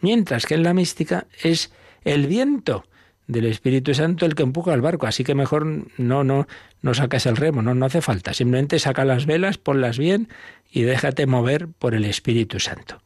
Mientras 0.00 0.46
que 0.46 0.54
en 0.54 0.62
la 0.62 0.74
mística 0.74 1.26
es 1.42 1.72
el 2.04 2.26
viento 2.26 2.84
del 3.26 3.46
Espíritu 3.46 3.94
Santo 3.94 4.26
el 4.26 4.34
que 4.34 4.42
empuja 4.42 4.74
el 4.74 4.80
barco, 4.80 5.06
así 5.06 5.22
que 5.24 5.34
mejor 5.34 5.64
no, 5.98 6.24
no, 6.24 6.48
no 6.82 6.94
sacas 6.94 7.26
el 7.26 7.36
remo, 7.36 7.62
no, 7.62 7.74
no 7.74 7.86
hace 7.86 8.00
falta. 8.00 8.34
Simplemente 8.34 8.78
saca 8.78 9.04
las 9.04 9.26
velas, 9.26 9.58
ponlas 9.58 9.98
bien 9.98 10.28
y 10.70 10.82
déjate 10.82 11.26
mover 11.26 11.68
por 11.68 11.94
el 11.94 12.04
Espíritu 12.04 12.58
Santo. 12.58 13.00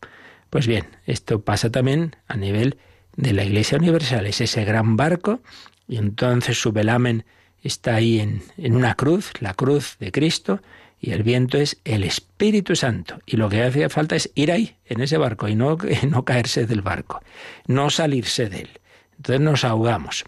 Pues 0.51 0.67
bien, 0.67 0.87
esto 1.07 1.43
pasa 1.43 1.71
también 1.71 2.17
a 2.27 2.37
nivel 2.37 2.79
de 3.17 3.33
la 3.33 3.45
Iglesia 3.45 3.79
Universal, 3.79 4.27
es 4.27 4.41
ese 4.41 4.65
gran 4.65 4.97
barco, 4.97 5.41
y 5.87 5.97
entonces 5.97 6.61
su 6.61 6.73
velamen 6.73 7.25
está 7.65 7.97
ahí 7.97 8.21
en, 8.21 8.43
en 8.57 8.77
una 8.77 8.95
cruz, 8.95 9.33
la 9.41 9.55
cruz 9.55 9.97
de 9.99 10.13
Cristo, 10.13 10.61
y 11.01 11.13
el 11.13 11.23
viento 11.23 11.59
es 11.59 11.79
el 11.85 12.05
Espíritu 12.05 12.77
Santo. 12.77 13.19
Y 13.27 13.37
lo 13.37 13.49
que 13.49 13.63
hace 13.63 13.89
falta 13.89 14.17
es 14.17 14.31
ir 14.35 14.51
ahí, 14.51 14.77
en 14.87 15.01
ese 15.01 15.19
barco, 15.19 15.49
y 15.49 15.55
no, 15.55 15.77
no 16.09 16.25
caerse 16.25 16.67
del 16.67 16.83
barco, 16.83 17.23
no 17.67 17.91
salirse 17.91 18.49
de 18.49 18.61
él. 18.61 18.71
Entonces 19.17 19.41
nos 19.41 19.65
ahogamos. 19.65 20.25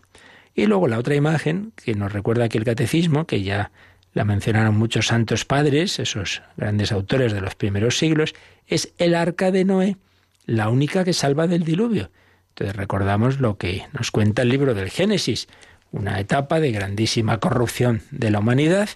Y 0.55 0.67
luego 0.67 0.89
la 0.89 0.99
otra 0.99 1.15
imagen 1.15 1.73
que 1.77 1.95
nos 1.95 2.13
recuerda 2.13 2.45
aquí 2.45 2.59
el 2.59 2.65
catecismo, 2.65 3.27
que 3.27 3.43
ya 3.43 3.71
la 4.13 4.25
mencionaron 4.25 4.77
muchos 4.77 5.09
santos 5.09 5.45
padres, 5.45 5.99
esos 5.99 6.43
grandes 6.57 6.93
autores 6.93 7.33
de 7.33 7.43
los 7.43 7.55
primeros 7.55 7.99
siglos, 7.99 8.35
es 8.67 8.93
el 8.99 9.15
arca 9.15 9.51
de 9.51 9.65
Noé, 9.65 9.97
la 10.47 10.69
única 10.71 11.05
que 11.05 11.13
salva 11.13 11.47
del 11.47 11.65
diluvio. 11.65 12.11
Entonces 12.51 12.77
recordamos 12.77 13.41
lo 13.41 13.59
que 13.59 13.85
nos 13.93 14.11
cuenta 14.11 14.43
el 14.43 14.49
libro 14.49 14.75
del 14.75 14.91
Génesis, 14.91 15.49
una 15.93 16.21
etapa 16.21 16.61
de 16.61 16.73
grandísima 16.73 17.39
corrupción 17.39 18.03
de 18.11 18.31
la 18.31 18.41
humanidad, 18.41 18.89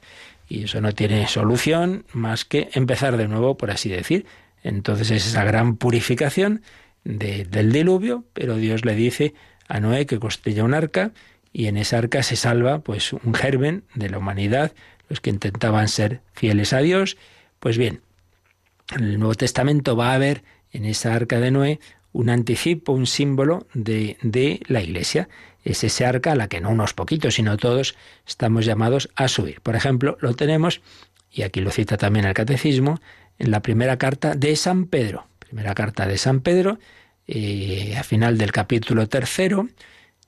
y 0.49 0.65
eso 0.65 0.81
no 0.81 0.93
tiene 0.93 1.29
solución 1.29 2.05
más 2.13 2.45
que 2.45 2.71
empezar 2.73 3.17
de 3.17 3.29
nuevo, 3.29 3.57
por 3.57 3.71
así 3.71 3.89
decir. 3.89 4.27
Entonces 4.63 5.11
es 5.11 5.27
esa 5.27 5.45
gran 5.45 5.77
purificación 5.77 6.63
del 7.05 7.73
diluvio, 7.73 8.25
pero 8.33 8.57
Dios 8.57 8.85
le 8.85 8.95
dice 8.95 9.35
a 9.69 9.81
Noé 9.81 10.07
que 10.07 10.19
construya 10.19 10.65
un 10.65 10.75
arca 10.75 11.13
y 11.53 11.67
en 11.67 11.77
esa 11.77 11.99
arca 11.99 12.23
se 12.23 12.37
salva 12.37 12.81
pues 12.81 13.13
un 13.13 13.35
germen 13.35 13.85
de 13.95 14.11
la 14.11 14.19
humanidad, 14.19 14.73
los 15.09 15.21
que 15.21 15.31
intentaban 15.31 15.89
ser 15.89 16.21
fieles 16.33 16.73
a 16.73 16.79
Dios. 16.79 17.17
Pues 17.59 17.79
bien, 17.79 18.01
en 18.97 19.05
el 19.05 19.19
Nuevo 19.19 19.35
Testamento 19.35 19.97
va 19.97 20.11
a 20.11 20.15
haber 20.15 20.43
en 20.73 20.85
esa 20.85 21.15
arca 21.15 21.41
de 21.41 21.51
Noé 21.51 21.81
un 22.13 22.29
anticipo, 22.29 22.93
un 22.93 23.07
símbolo 23.07 23.67
de, 23.73 24.19
de 24.23 24.61
la 24.67 24.83
Iglesia. 24.83 25.29
Es 25.63 25.85
ese 25.85 26.07
arca 26.07 26.33
a 26.33 26.37
la 26.37 26.49
que 26.49 26.61
no 26.61 26.71
unos 26.71 26.95
poquitos, 26.95 27.35
sino 27.35 27.57
todos 27.57 27.97
estamos 28.27 28.65
llamados 28.65 29.11
a 29.15 29.29
subir. 29.29 29.61
Por 29.61 29.77
ejemplo, 29.77 30.17
lo 30.21 30.35
tenemos, 30.35 30.81
y 31.31 31.43
aquí 31.43 31.61
lo 31.61 31.71
cita 31.71 31.97
también 31.97 32.25
el 32.25 32.35
Catecismo, 32.35 33.01
en 33.39 33.51
la 33.51 33.61
primera 33.61 33.97
carta 33.99 34.35
de 34.35 34.57
San 34.57 34.87
Pedro. 34.87 35.27
Primera 35.39 35.75
carta 35.75 36.07
de 36.07 36.19
San 36.19 36.41
Pedro, 36.41 36.79
eh, 37.27 37.97
a 37.97 38.03
final 38.03 38.39
del 38.39 38.53
capítulo 38.53 39.09
tercero, 39.09 39.69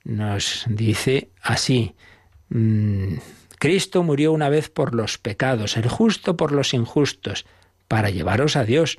nos 0.03 0.65
dice 0.67 1.29
así, 1.41 1.95
mm, 2.49 3.15
Cristo 3.59 4.03
murió 4.03 4.33
una 4.33 4.49
vez 4.49 4.69
por 4.69 4.93
los 4.93 5.17
pecados, 5.17 5.77
el 5.77 5.87
justo 5.87 6.35
por 6.35 6.51
los 6.51 6.73
injustos, 6.73 7.45
para 7.87 8.09
llevaros 8.09 8.55
a 8.55 8.65
Dios, 8.65 8.97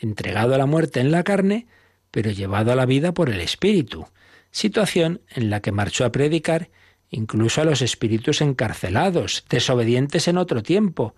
entregado 0.00 0.54
a 0.54 0.58
la 0.58 0.66
muerte 0.66 1.00
en 1.00 1.12
la 1.12 1.22
carne, 1.22 1.66
pero 2.10 2.30
llevado 2.30 2.72
a 2.72 2.74
la 2.74 2.86
vida 2.86 3.12
por 3.12 3.30
el 3.30 3.40
Espíritu, 3.40 4.08
situación 4.50 5.20
en 5.30 5.50
la 5.50 5.60
que 5.60 5.72
marchó 5.72 6.04
a 6.04 6.12
predicar 6.12 6.70
incluso 7.10 7.60
a 7.60 7.64
los 7.64 7.82
espíritus 7.82 8.40
encarcelados, 8.40 9.44
desobedientes 9.48 10.28
en 10.28 10.38
otro 10.38 10.62
tiempo, 10.62 11.14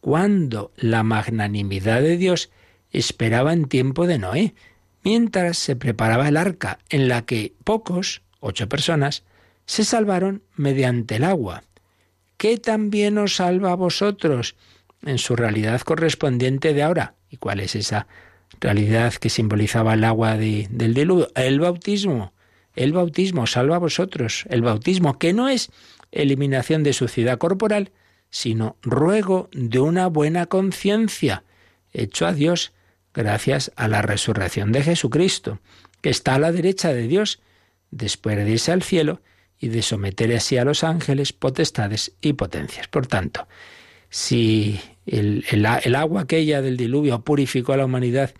cuando 0.00 0.72
la 0.76 1.02
magnanimidad 1.02 2.00
de 2.00 2.16
Dios 2.16 2.50
esperaba 2.90 3.52
en 3.52 3.66
tiempo 3.66 4.06
de 4.06 4.18
Noé, 4.18 4.54
mientras 5.02 5.58
se 5.58 5.76
preparaba 5.76 6.28
el 6.28 6.36
arca 6.36 6.78
en 6.88 7.08
la 7.08 7.22
que 7.22 7.54
pocos, 7.64 8.22
ocho 8.40 8.68
personas, 8.68 9.24
se 9.66 9.84
salvaron 9.84 10.42
mediante 10.54 11.16
el 11.16 11.24
agua, 11.24 11.64
que 12.36 12.58
también 12.58 13.18
os 13.18 13.36
salva 13.36 13.72
a 13.72 13.76
vosotros 13.76 14.56
en 15.04 15.18
su 15.18 15.36
realidad 15.36 15.80
correspondiente 15.82 16.74
de 16.74 16.82
ahora. 16.82 17.14
¿Y 17.30 17.36
cuál 17.36 17.60
es 17.60 17.74
esa 17.74 18.06
realidad 18.60 19.14
que 19.14 19.30
simbolizaba 19.30 19.94
el 19.94 20.04
agua 20.04 20.36
del 20.36 20.94
diluvio? 20.94 21.28
El 21.34 21.60
bautismo. 21.60 22.32
El 22.74 22.92
bautismo 22.92 23.46
salva 23.46 23.76
a 23.76 23.80
vosotros. 23.80 24.44
El 24.48 24.62
bautismo 24.62 25.18
que 25.18 25.32
no 25.32 25.48
es 25.48 25.70
eliminación 26.10 26.82
de 26.82 26.92
suciedad 26.92 27.38
corporal, 27.38 27.92
sino 28.30 28.76
ruego 28.82 29.48
de 29.52 29.80
una 29.80 30.06
buena 30.06 30.46
conciencia, 30.46 31.44
hecho 31.92 32.26
a 32.26 32.32
Dios 32.32 32.72
gracias 33.14 33.72
a 33.76 33.88
la 33.88 34.02
resurrección 34.02 34.72
de 34.72 34.82
Jesucristo, 34.82 35.60
que 36.00 36.10
está 36.10 36.36
a 36.36 36.38
la 36.38 36.52
derecha 36.52 36.92
de 36.92 37.06
Dios, 37.06 37.40
después 37.90 38.36
de 38.36 38.50
irse 38.50 38.72
al 38.72 38.82
cielo 38.82 39.20
y 39.58 39.68
de 39.68 39.82
someter 39.82 40.34
así 40.34 40.56
a 40.56 40.64
los 40.64 40.82
ángeles, 40.82 41.32
potestades 41.32 42.12
y 42.20 42.32
potencias. 42.32 42.88
Por 42.88 43.06
tanto, 43.06 43.46
si 44.08 44.80
el, 45.06 45.44
el, 45.50 45.94
agua 45.94 46.22
aquella 46.22 46.62
del 46.62 46.76
diluvio 46.76 47.20
purificó 47.20 47.74
a 47.74 47.76
la 47.76 47.84
humanidad 47.84 48.34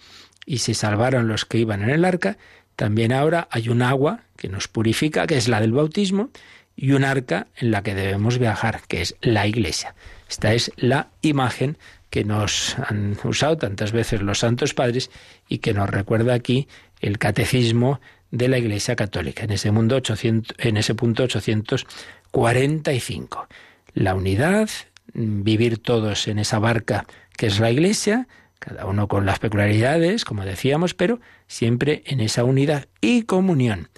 y 0.46 0.58
se 0.58 0.74
salvaron 0.74 1.28
los 1.28 1.44
que 1.44 1.58
iban 1.58 1.82
en 1.82 1.90
el 1.90 2.04
arca, 2.04 2.38
también 2.76 3.12
ahora 3.12 3.48
hay 3.50 3.68
un 3.68 3.82
agua 3.82 4.20
que 4.36 4.48
nos 4.48 4.68
purifica, 4.68 5.26
que 5.26 5.36
es 5.36 5.48
la 5.48 5.60
del 5.60 5.72
bautismo, 5.72 6.30
y 6.74 6.92
un 6.92 7.04
arca 7.04 7.48
en 7.56 7.70
la 7.70 7.82
que 7.82 7.94
debemos 7.94 8.38
viajar, 8.38 8.80
que 8.88 9.02
es 9.02 9.14
la 9.20 9.46
iglesia. 9.46 9.94
Esta 10.28 10.54
es 10.54 10.72
la 10.76 11.08
imagen 11.20 11.76
que 12.12 12.22
nos 12.24 12.78
han 12.78 13.16
usado 13.24 13.56
tantas 13.56 13.90
veces 13.92 14.20
los 14.20 14.40
santos 14.40 14.74
padres 14.74 15.10
y 15.48 15.58
que 15.58 15.72
nos 15.72 15.88
recuerda 15.88 16.34
aquí 16.34 16.68
el 17.00 17.18
catecismo 17.18 18.02
de 18.30 18.48
la 18.48 18.58
Iglesia 18.58 18.96
Católica, 18.96 19.44
en 19.44 19.50
ese, 19.50 19.70
mundo 19.70 19.96
800, 19.96 20.56
en 20.58 20.76
ese 20.76 20.94
punto 20.94 21.22
845. 21.22 23.48
La 23.94 24.14
unidad, 24.14 24.68
vivir 25.14 25.78
todos 25.78 26.28
en 26.28 26.38
esa 26.38 26.58
barca 26.58 27.06
que 27.36 27.46
es 27.46 27.60
la 27.60 27.70
Iglesia, 27.70 28.28
cada 28.62 28.86
uno 28.86 29.08
con 29.08 29.26
las 29.26 29.40
peculiaridades, 29.40 30.24
como 30.24 30.44
decíamos, 30.44 30.94
pero 30.94 31.20
siempre 31.48 32.04
en 32.06 32.20
esa 32.20 32.44
unidad 32.44 32.86
y 33.00 33.22
comunión. 33.22 33.88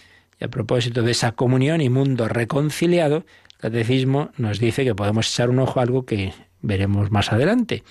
Y 0.40 0.44
a 0.44 0.48
propósito 0.48 1.02
de 1.02 1.10
esa 1.10 1.32
comunión 1.32 1.82
y 1.82 1.90
mundo 1.90 2.28
reconciliado, 2.28 3.26
el 3.52 3.58
catecismo 3.58 4.30
nos 4.38 4.58
dice 4.58 4.84
que 4.84 4.94
podemos 4.94 5.30
echar 5.30 5.50
un 5.50 5.58
ojo 5.58 5.80
a 5.80 5.82
algo 5.82 6.06
que 6.06 6.32
veremos 6.62 7.10
más 7.10 7.30
adelante. 7.30 7.84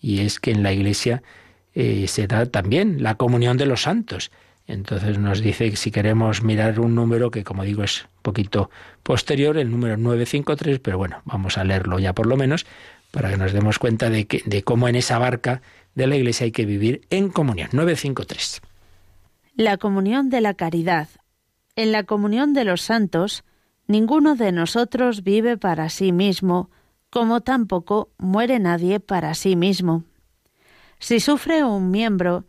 Y 0.00 0.20
es 0.20 0.40
que 0.40 0.50
en 0.50 0.64
la 0.64 0.72
Iglesia 0.72 1.22
eh, 1.74 2.08
se 2.08 2.26
da 2.26 2.46
también 2.46 3.04
la 3.04 3.14
comunión 3.14 3.56
de 3.56 3.66
los 3.66 3.82
santos. 3.82 4.32
Entonces 4.66 5.18
nos 5.18 5.40
dice 5.40 5.70
que 5.70 5.76
si 5.76 5.92
queremos 5.92 6.42
mirar 6.42 6.80
un 6.80 6.96
número 6.96 7.30
que, 7.30 7.44
como 7.44 7.62
digo, 7.62 7.84
es 7.84 8.02
un 8.02 8.22
poquito 8.22 8.68
posterior, 9.04 9.56
el 9.58 9.70
número 9.70 9.96
953, 9.96 10.80
pero 10.80 10.98
bueno, 10.98 11.22
vamos 11.24 11.56
a 11.56 11.62
leerlo 11.62 12.00
ya 12.00 12.14
por 12.14 12.26
lo 12.26 12.36
menos, 12.36 12.66
para 13.12 13.30
que 13.30 13.36
nos 13.36 13.52
demos 13.52 13.78
cuenta 13.78 14.10
de, 14.10 14.26
que, 14.26 14.42
de 14.44 14.64
cómo 14.64 14.88
en 14.88 14.96
esa 14.96 15.18
barca 15.18 15.62
de 15.96 16.06
la 16.06 16.14
Iglesia 16.14 16.44
hay 16.44 16.52
que 16.52 16.66
vivir 16.66 17.06
en 17.10 17.30
comunión. 17.30 17.70
953. 17.72 18.60
La 19.56 19.78
comunión 19.78 20.28
de 20.28 20.40
la 20.40 20.54
caridad. 20.54 21.08
En 21.74 21.90
la 21.90 22.04
comunión 22.04 22.52
de 22.52 22.64
los 22.64 22.82
santos, 22.82 23.44
ninguno 23.88 24.36
de 24.36 24.52
nosotros 24.52 25.24
vive 25.24 25.56
para 25.56 25.88
sí 25.88 26.12
mismo, 26.12 26.70
como 27.10 27.40
tampoco 27.40 28.10
muere 28.18 28.58
nadie 28.58 29.00
para 29.00 29.34
sí 29.34 29.56
mismo. 29.56 30.04
Si 30.98 31.18
sufre 31.18 31.64
un 31.64 31.90
miembro, 31.90 32.44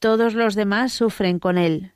todos 0.00 0.34
los 0.34 0.54
demás 0.54 0.92
sufren 0.92 1.38
con 1.38 1.56
él. 1.56 1.92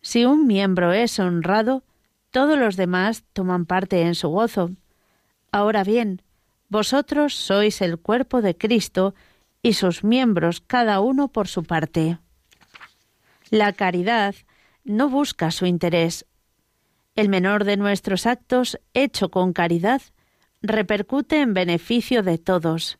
Si 0.00 0.24
un 0.24 0.46
miembro 0.46 0.92
es 0.92 1.18
honrado, 1.18 1.84
todos 2.30 2.58
los 2.58 2.76
demás 2.76 3.24
toman 3.34 3.66
parte 3.66 4.00
en 4.02 4.14
su 4.14 4.28
gozo. 4.28 4.70
Ahora 5.50 5.84
bien, 5.84 6.22
vosotros 6.70 7.34
sois 7.34 7.82
el 7.82 7.98
cuerpo 7.98 8.40
de 8.40 8.56
Cristo 8.56 9.14
y 9.62 9.74
sus 9.74 10.04
miembros 10.04 10.60
cada 10.60 11.00
uno 11.00 11.28
por 11.28 11.48
su 11.48 11.62
parte. 11.62 12.18
La 13.50 13.72
caridad 13.72 14.34
no 14.84 15.08
busca 15.08 15.50
su 15.50 15.66
interés. 15.66 16.26
El 17.14 17.28
menor 17.28 17.64
de 17.64 17.76
nuestros 17.76 18.26
actos, 18.26 18.80
hecho 18.94 19.30
con 19.30 19.52
caridad, 19.52 20.02
repercute 20.62 21.40
en 21.40 21.54
beneficio 21.54 22.22
de 22.22 22.38
todos. 22.38 22.98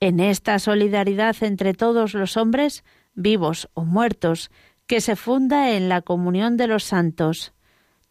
En 0.00 0.20
esta 0.20 0.58
solidaridad 0.58 1.36
entre 1.42 1.74
todos 1.74 2.14
los 2.14 2.36
hombres, 2.36 2.84
vivos 3.14 3.68
o 3.74 3.84
muertos, 3.84 4.50
que 4.86 5.00
se 5.00 5.16
funda 5.16 5.72
en 5.72 5.88
la 5.88 6.02
comunión 6.02 6.56
de 6.56 6.66
los 6.66 6.84
santos. 6.84 7.52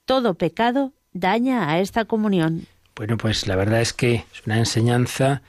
Todo 0.06 0.36
pecado 0.36 0.94
daña 1.12 1.70
a 1.70 1.80
esta 1.80 2.06
comunión. 2.06 2.68
Bueno, 2.96 3.18
pues 3.18 3.48
la 3.48 3.56
verdad 3.56 3.82
es 3.82 3.94
que 3.94 4.26
es 4.32 4.46
una 4.46 4.58
enseñanza 4.58 5.42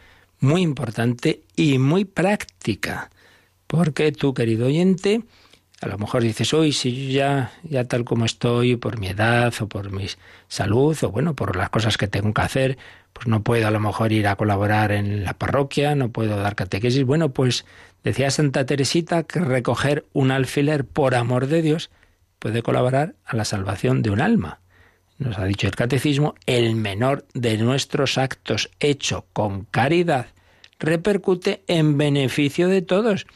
muy 0.44 0.62
importante 0.62 1.42
y 1.56 1.78
muy 1.78 2.04
práctica, 2.04 3.10
porque 3.66 4.12
tú, 4.12 4.34
querido 4.34 4.66
oyente, 4.66 5.22
a 5.80 5.88
lo 5.88 5.98
mejor 5.98 6.22
dices, 6.22 6.54
hoy 6.54 6.72
si 6.72 7.08
yo 7.08 7.12
ya, 7.12 7.52
ya 7.62 7.84
tal 7.84 8.04
como 8.04 8.24
estoy, 8.24 8.76
por 8.76 8.98
mi 8.98 9.08
edad 9.08 9.52
o 9.60 9.68
por 9.68 9.90
mi 9.90 10.06
salud 10.48 10.96
o 11.02 11.10
bueno, 11.10 11.34
por 11.34 11.56
las 11.56 11.70
cosas 11.70 11.96
que 11.96 12.08
tengo 12.08 12.32
que 12.32 12.42
hacer, 12.42 12.78
pues 13.12 13.26
no 13.26 13.42
puedo 13.42 13.66
a 13.66 13.70
lo 13.70 13.80
mejor 13.80 14.12
ir 14.12 14.28
a 14.28 14.36
colaborar 14.36 14.92
en 14.92 15.24
la 15.24 15.34
parroquia, 15.34 15.94
no 15.94 16.10
puedo 16.10 16.36
dar 16.36 16.54
catequesis. 16.54 17.04
Bueno, 17.04 17.30
pues 17.30 17.64
decía 18.02 18.30
Santa 18.30 18.66
Teresita 18.66 19.22
que 19.22 19.40
recoger 19.40 20.04
un 20.12 20.30
alfiler 20.30 20.84
por 20.84 21.14
amor 21.14 21.46
de 21.46 21.62
Dios 21.62 21.90
puede 22.38 22.62
colaborar 22.62 23.14
a 23.24 23.34
la 23.36 23.44
salvación 23.44 24.02
de 24.02 24.10
un 24.10 24.20
alma. 24.20 24.60
nos 25.18 25.38
ha 25.38 25.44
dicho 25.44 25.66
el 25.66 25.76
catecismo, 25.76 26.34
el 26.44 26.76
menor 26.76 27.24
de 27.32 27.56
nuestros 27.56 28.18
actos 28.18 28.70
hecho 28.78 29.26
con 29.32 29.64
caridad 29.64 30.33
repercute 30.84 31.62
en 31.66 31.98
beneficio 31.98 32.68
de 32.68 32.82
todos. 32.82 33.26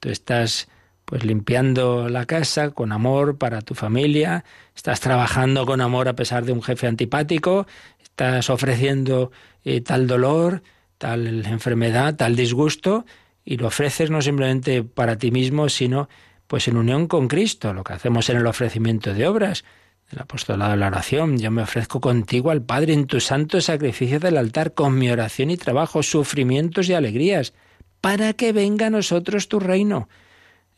Tú 0.00 0.10
estás 0.10 0.68
pues 1.04 1.24
limpiando 1.24 2.08
la 2.10 2.26
casa 2.26 2.70
con 2.70 2.92
amor 2.92 3.38
para 3.38 3.62
tu 3.62 3.74
familia, 3.74 4.44
estás 4.76 5.00
trabajando 5.00 5.64
con 5.64 5.80
amor 5.80 6.06
a 6.06 6.14
pesar 6.14 6.44
de 6.44 6.52
un 6.52 6.62
jefe 6.62 6.86
antipático, 6.86 7.66
estás 8.02 8.50
ofreciendo 8.50 9.32
eh, 9.64 9.80
tal 9.80 10.06
dolor, 10.06 10.62
tal 10.98 11.46
enfermedad, 11.46 12.16
tal 12.16 12.36
disgusto, 12.36 13.06
y 13.42 13.56
lo 13.56 13.68
ofreces 13.68 14.10
no 14.10 14.20
simplemente 14.20 14.82
para 14.82 15.16
ti 15.16 15.30
mismo, 15.30 15.70
sino 15.70 16.10
pues 16.46 16.68
en 16.68 16.76
unión 16.76 17.06
con 17.06 17.28
Cristo, 17.28 17.72
lo 17.72 17.84
que 17.84 17.94
hacemos 17.94 18.28
en 18.28 18.36
el 18.36 18.46
ofrecimiento 18.46 19.14
de 19.14 19.26
obras, 19.26 19.64
el 20.10 20.20
apostolado 20.20 20.70
de 20.72 20.78
la 20.78 20.86
oración, 20.86 21.38
yo 21.38 21.50
me 21.50 21.62
ofrezco 21.62 22.00
contigo 22.00 22.50
al 22.50 22.62
Padre 22.62 22.94
en 22.94 23.06
tu 23.06 23.20
santo 23.20 23.60
sacrificio 23.60 24.18
del 24.20 24.36
altar, 24.36 24.72
con 24.72 24.98
mi 24.98 25.10
oración 25.10 25.50
y 25.50 25.56
trabajo, 25.56 26.02
sufrimientos 26.02 26.88
y 26.88 26.94
alegrías, 26.94 27.52
para 28.00 28.32
que 28.32 28.52
venga 28.52 28.86
a 28.86 28.90
nosotros 28.90 29.48
tu 29.48 29.60
reino 29.60 30.08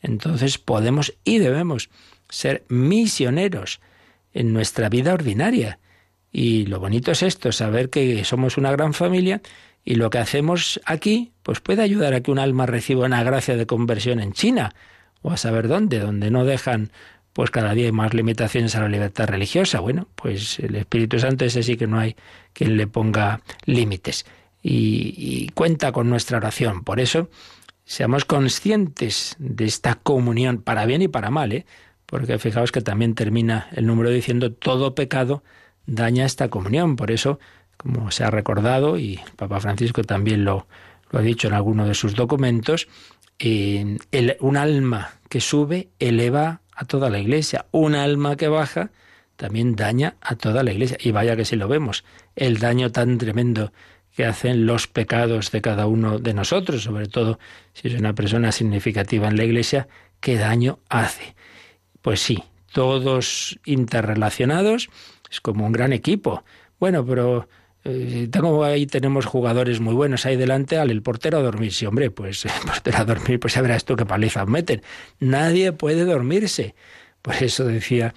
entonces 0.01 0.57
podemos 0.57 1.13
y 1.23 1.37
debemos 1.37 1.89
ser 2.29 2.65
misioneros 2.69 3.79
en 4.33 4.53
nuestra 4.53 4.89
vida 4.89 5.13
ordinaria. 5.13 5.79
Y 6.31 6.65
lo 6.65 6.79
bonito 6.79 7.11
es 7.11 7.23
esto, 7.23 7.51
saber 7.51 7.89
que 7.89 8.23
somos 8.23 8.57
una 8.57 8.71
gran 8.71 8.93
familia 8.93 9.41
y 9.83 9.95
lo 9.95 10.09
que 10.09 10.19
hacemos 10.19 10.79
aquí 10.85 11.33
pues 11.43 11.59
puede 11.59 11.81
ayudar 11.81 12.13
a 12.13 12.21
que 12.21 12.31
un 12.31 12.39
alma 12.39 12.65
reciba 12.65 13.05
una 13.05 13.23
gracia 13.23 13.55
de 13.55 13.65
conversión 13.65 14.19
en 14.19 14.33
China 14.33 14.73
o 15.21 15.31
a 15.31 15.37
saber 15.37 15.67
dónde, 15.67 15.99
donde 15.99 16.31
no 16.31 16.45
dejan 16.45 16.91
pues 17.33 17.49
cada 17.51 17.73
día 17.73 17.85
hay 17.85 17.91
más 17.91 18.13
limitaciones 18.13 18.75
a 18.75 18.81
la 18.81 18.89
libertad 18.89 19.27
religiosa. 19.27 19.79
Bueno, 19.79 20.07
pues 20.15 20.59
el 20.59 20.75
Espíritu 20.75 21.19
Santo 21.19 21.45
ese 21.45 21.63
sí 21.63 21.77
que 21.77 21.87
no 21.87 21.99
hay 21.99 22.15
quien 22.53 22.77
le 22.77 22.87
ponga 22.87 23.41
límites 23.65 24.25
y, 24.63 25.49
cuenta 25.53 25.91
con 25.91 26.09
nuestra 26.09 26.37
oración. 26.37 26.83
Por 26.83 26.99
eso 26.99 27.29
seamos 27.85 28.25
conscientes 28.25 29.35
de 29.39 29.65
esta 29.65 29.95
comunión, 29.95 30.61
para 30.61 30.85
bien 30.85 31.01
y 31.01 31.07
para 31.07 31.29
mal, 31.29 31.51
¿eh? 31.51 31.65
porque 32.05 32.37
fijaos 32.37 32.71
que 32.71 32.81
también 32.81 33.15
termina 33.15 33.67
el 33.71 33.87
número 33.87 34.09
diciendo 34.09 34.51
todo 34.51 34.95
pecado 34.95 35.43
daña 35.85 36.25
esta 36.25 36.49
comunión. 36.49 36.95
Por 36.95 37.11
eso, 37.11 37.39
como 37.77 38.11
se 38.11 38.23
ha 38.23 38.29
recordado, 38.29 38.97
y 38.97 39.19
Papa 39.35 39.59
Francisco 39.59 40.03
también 40.03 40.45
lo, 40.45 40.67
lo 41.09 41.19
ha 41.19 41.21
dicho 41.21 41.47
en 41.47 41.53
alguno 41.53 41.87
de 41.87 41.93
sus 41.93 42.15
documentos, 42.15 42.87
eh, 43.39 43.97
un 44.39 44.57
alma 44.57 45.13
que 45.29 45.41
sube 45.41 45.89
eleva 45.99 46.61
a 46.81 46.85
toda 46.85 47.11
la 47.11 47.19
iglesia, 47.19 47.67
un 47.69 47.93
alma 47.93 48.35
que 48.35 48.47
baja 48.47 48.89
también 49.35 49.75
daña 49.75 50.15
a 50.19 50.35
toda 50.35 50.63
la 50.63 50.71
iglesia. 50.71 50.97
Y 50.99 51.11
vaya 51.11 51.35
que 51.35 51.45
si 51.45 51.55
lo 51.55 51.67
vemos, 51.67 52.03
el 52.35 52.57
daño 52.57 52.91
tan 52.91 53.19
tremendo 53.19 53.71
que 54.15 54.25
hacen 54.25 54.65
los 54.65 54.87
pecados 54.87 55.51
de 55.51 55.61
cada 55.61 55.85
uno 55.85 56.17
de 56.17 56.33
nosotros, 56.33 56.81
sobre 56.81 57.05
todo 57.05 57.37
si 57.73 57.87
es 57.87 57.93
una 57.93 58.13
persona 58.13 58.51
significativa 58.51 59.27
en 59.27 59.37
la 59.37 59.43
Iglesia, 59.43 59.87
qué 60.19 60.37
daño 60.37 60.79
hace. 60.89 61.35
Pues 62.01 62.19
sí, 62.19 62.43
todos 62.73 63.59
interrelacionados, 63.63 64.89
es 65.29 65.39
como 65.39 65.67
un 65.67 65.71
gran 65.71 65.93
equipo. 65.93 66.43
Bueno, 66.79 67.05
pero 67.05 67.47
eh, 67.83 68.27
tengo 68.31 68.63
ahí 68.63 68.85
tenemos 68.85 69.25
jugadores 69.25 69.79
muy 69.79 69.93
buenos 69.93 70.25
ahí 70.25 70.35
delante, 70.35 70.77
al 70.77 70.91
el 70.91 71.01
portero 71.01 71.39
a 71.39 71.41
dormir. 71.41 71.73
Sí, 71.73 71.85
hombre, 71.85 72.11
pues 72.11 72.45
el 72.45 72.51
portero 72.65 72.99
a 72.99 73.05
dormir, 73.05 73.39
pues 73.39 73.55
ya 73.55 73.61
verás 73.61 73.85
tú 73.85 73.95
qué 73.95 74.05
paliza 74.05 74.45
meten. 74.45 74.81
Nadie 75.19 75.71
puede 75.71 76.05
dormirse. 76.05 76.75
Por 77.21 77.35
eso 77.35 77.65
decía 77.65 78.13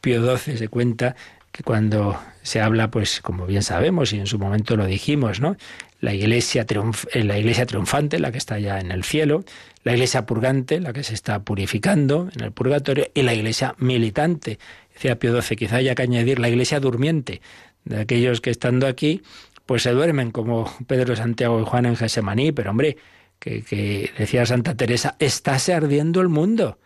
Pío 0.00 0.36
XII, 0.36 0.56
se 0.56 0.68
cuenta 0.68 1.16
que 1.50 1.62
cuando 1.62 2.18
se 2.42 2.60
habla, 2.60 2.90
pues 2.90 3.20
como 3.20 3.46
bien 3.46 3.62
sabemos 3.62 4.12
y 4.12 4.18
en 4.18 4.26
su 4.26 4.38
momento 4.38 4.76
lo 4.76 4.86
dijimos, 4.86 5.40
¿no? 5.40 5.56
La 6.00 6.12
iglesia, 6.12 6.66
eh, 7.12 7.24
la 7.24 7.38
iglesia 7.38 7.64
triunfante, 7.64 8.18
la 8.18 8.32
que 8.32 8.38
está 8.38 8.58
ya 8.58 8.80
en 8.80 8.90
el 8.90 9.04
cielo, 9.04 9.44
la 9.84 9.92
iglesia 9.92 10.26
purgante, 10.26 10.80
la 10.80 10.92
que 10.92 11.04
se 11.04 11.14
está 11.14 11.42
purificando 11.44 12.28
en 12.34 12.42
el 12.42 12.52
purgatorio, 12.52 13.06
y 13.14 13.22
la 13.22 13.34
iglesia 13.34 13.76
militante. 13.78 14.58
Decía 14.92 15.18
Pío 15.18 15.40
XII, 15.40 15.56
quizá 15.56 15.76
haya 15.76 15.94
que 15.94 16.02
añadir 16.02 16.38
la 16.40 16.48
iglesia 16.48 16.80
durmiente, 16.80 17.40
de 17.84 18.00
aquellos 18.00 18.40
que 18.40 18.50
estando 18.50 18.86
aquí, 18.86 19.22
pues 19.66 19.82
se 19.82 19.92
duermen, 19.92 20.30
como 20.30 20.70
Pedro, 20.86 21.16
Santiago 21.16 21.60
y 21.60 21.64
Juan 21.64 21.86
en 21.86 21.96
Gesemaní, 21.96 22.52
pero 22.52 22.70
hombre, 22.70 22.96
que, 23.38 24.10
decía 24.18 24.46
Santa 24.46 24.74
Teresa, 24.76 25.16
estáse 25.18 25.72
ardiendo 25.72 26.20
el 26.20 26.28
mundo 26.28 26.78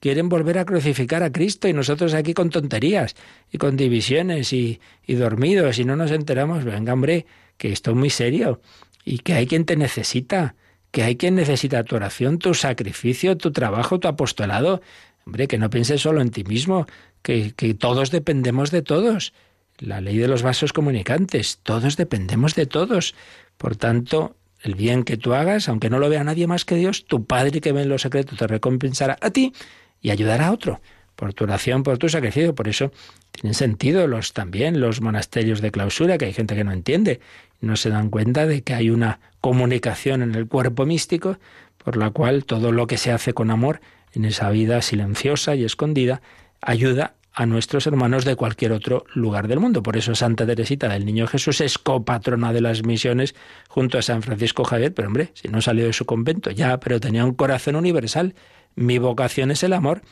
quieren 0.00 0.30
volver 0.30 0.58
a 0.58 0.64
crucificar 0.64 1.22
a 1.22 1.30
Cristo 1.30 1.68
y 1.68 1.74
nosotros 1.74 2.14
aquí 2.14 2.34
con 2.34 2.50
tonterías 2.50 3.14
y 3.52 3.58
con 3.58 3.76
divisiones 3.76 4.52
y, 4.52 4.80
y 5.06 5.14
dormidos 5.14 5.78
y 5.78 5.84
no 5.84 5.94
nos 5.94 6.10
enteramos. 6.10 6.64
Venga, 6.64 6.94
hombre, 6.94 7.26
que 7.58 7.70
esto 7.70 7.90
es 7.90 7.96
muy 7.96 8.10
serio 8.10 8.60
y 9.04 9.18
que 9.18 9.34
hay 9.34 9.46
quien 9.46 9.66
te 9.66 9.76
necesita, 9.76 10.56
que 10.90 11.02
hay 11.02 11.16
quien 11.16 11.34
necesita 11.34 11.84
tu 11.84 11.96
oración, 11.96 12.38
tu 12.38 12.54
sacrificio, 12.54 13.36
tu 13.36 13.52
trabajo, 13.52 14.00
tu 14.00 14.08
apostolado. 14.08 14.80
Hombre, 15.26 15.46
que 15.46 15.58
no 15.58 15.68
pienses 15.68 16.00
solo 16.00 16.22
en 16.22 16.30
ti 16.30 16.44
mismo, 16.44 16.86
que, 17.22 17.52
que 17.52 17.74
todos 17.74 18.10
dependemos 18.10 18.70
de 18.70 18.80
todos. 18.82 19.34
La 19.80 20.00
ley 20.02 20.18
de 20.18 20.28
los 20.28 20.42
vasos 20.42 20.74
comunicantes, 20.74 21.58
todos 21.62 21.96
dependemos 21.96 22.54
de 22.54 22.66
todos. 22.66 23.14
Por 23.56 23.76
tanto, 23.76 24.36
el 24.62 24.74
bien 24.74 25.04
que 25.04 25.16
tú 25.16 25.32
hagas, 25.32 25.68
aunque 25.68 25.88
no 25.88 25.98
lo 25.98 26.10
vea 26.10 26.22
nadie 26.22 26.46
más 26.46 26.66
que 26.66 26.74
Dios, 26.74 27.06
tu 27.06 27.24
Padre 27.24 27.62
que 27.62 27.72
ve 27.72 27.82
en 27.82 27.88
los 27.88 28.02
secretos 28.02 28.38
te 28.38 28.46
recompensará 28.46 29.16
a 29.22 29.30
ti 29.30 29.54
y 30.02 30.10
ayudar 30.10 30.42
a 30.42 30.52
otro 30.52 30.80
por 31.16 31.32
tu 31.32 31.44
oración, 31.44 31.82
por 31.82 31.96
tu 31.96 32.10
sacrificio. 32.10 32.54
Por 32.54 32.68
eso 32.68 32.92
tienen 33.30 33.54
sentido 33.54 34.06
los 34.06 34.34
también 34.34 34.80
los 34.80 35.00
monasterios 35.00 35.62
de 35.62 35.70
clausura, 35.70 36.18
que 36.18 36.26
hay 36.26 36.34
gente 36.34 36.54
que 36.54 36.64
no 36.64 36.72
entiende, 36.72 37.20
no 37.60 37.76
se 37.76 37.88
dan 37.88 38.10
cuenta 38.10 38.46
de 38.46 38.62
que 38.62 38.74
hay 38.74 38.90
una 38.90 39.20
comunicación 39.40 40.22
en 40.22 40.34
el 40.34 40.46
cuerpo 40.46 40.84
místico 40.84 41.38
por 41.78 41.96
la 41.96 42.10
cual 42.10 42.44
todo 42.44 42.70
lo 42.72 42.86
que 42.86 42.98
se 42.98 43.12
hace 43.12 43.32
con 43.32 43.50
amor 43.50 43.80
en 44.12 44.26
esa 44.26 44.50
vida 44.50 44.82
silenciosa 44.82 45.54
y 45.54 45.64
escondida 45.64 46.20
ayuda 46.60 47.14
a 47.40 47.46
nuestros 47.46 47.86
hermanos 47.86 48.26
de 48.26 48.36
cualquier 48.36 48.72
otro 48.72 49.06
lugar 49.14 49.48
del 49.48 49.60
mundo. 49.60 49.82
Por 49.82 49.96
eso 49.96 50.14
Santa 50.14 50.44
Teresita 50.44 50.90
del 50.90 51.06
Niño 51.06 51.26
Jesús 51.26 51.62
es 51.62 51.78
copatrona 51.78 52.52
de 52.52 52.60
las 52.60 52.84
misiones 52.84 53.34
junto 53.68 53.96
a 53.96 54.02
San 54.02 54.20
Francisco 54.20 54.62
Javier, 54.62 54.92
pero 54.92 55.08
hombre, 55.08 55.30
si 55.32 55.48
no 55.48 55.62
salió 55.62 55.86
de 55.86 55.94
su 55.94 56.04
convento, 56.04 56.50
ya, 56.50 56.78
pero 56.78 57.00
tenía 57.00 57.24
un 57.24 57.32
corazón 57.32 57.76
universal 57.76 58.34
mi 58.74 58.98
vocación 58.98 59.50
es 59.50 59.62
el 59.62 59.72
amor. 59.72 60.02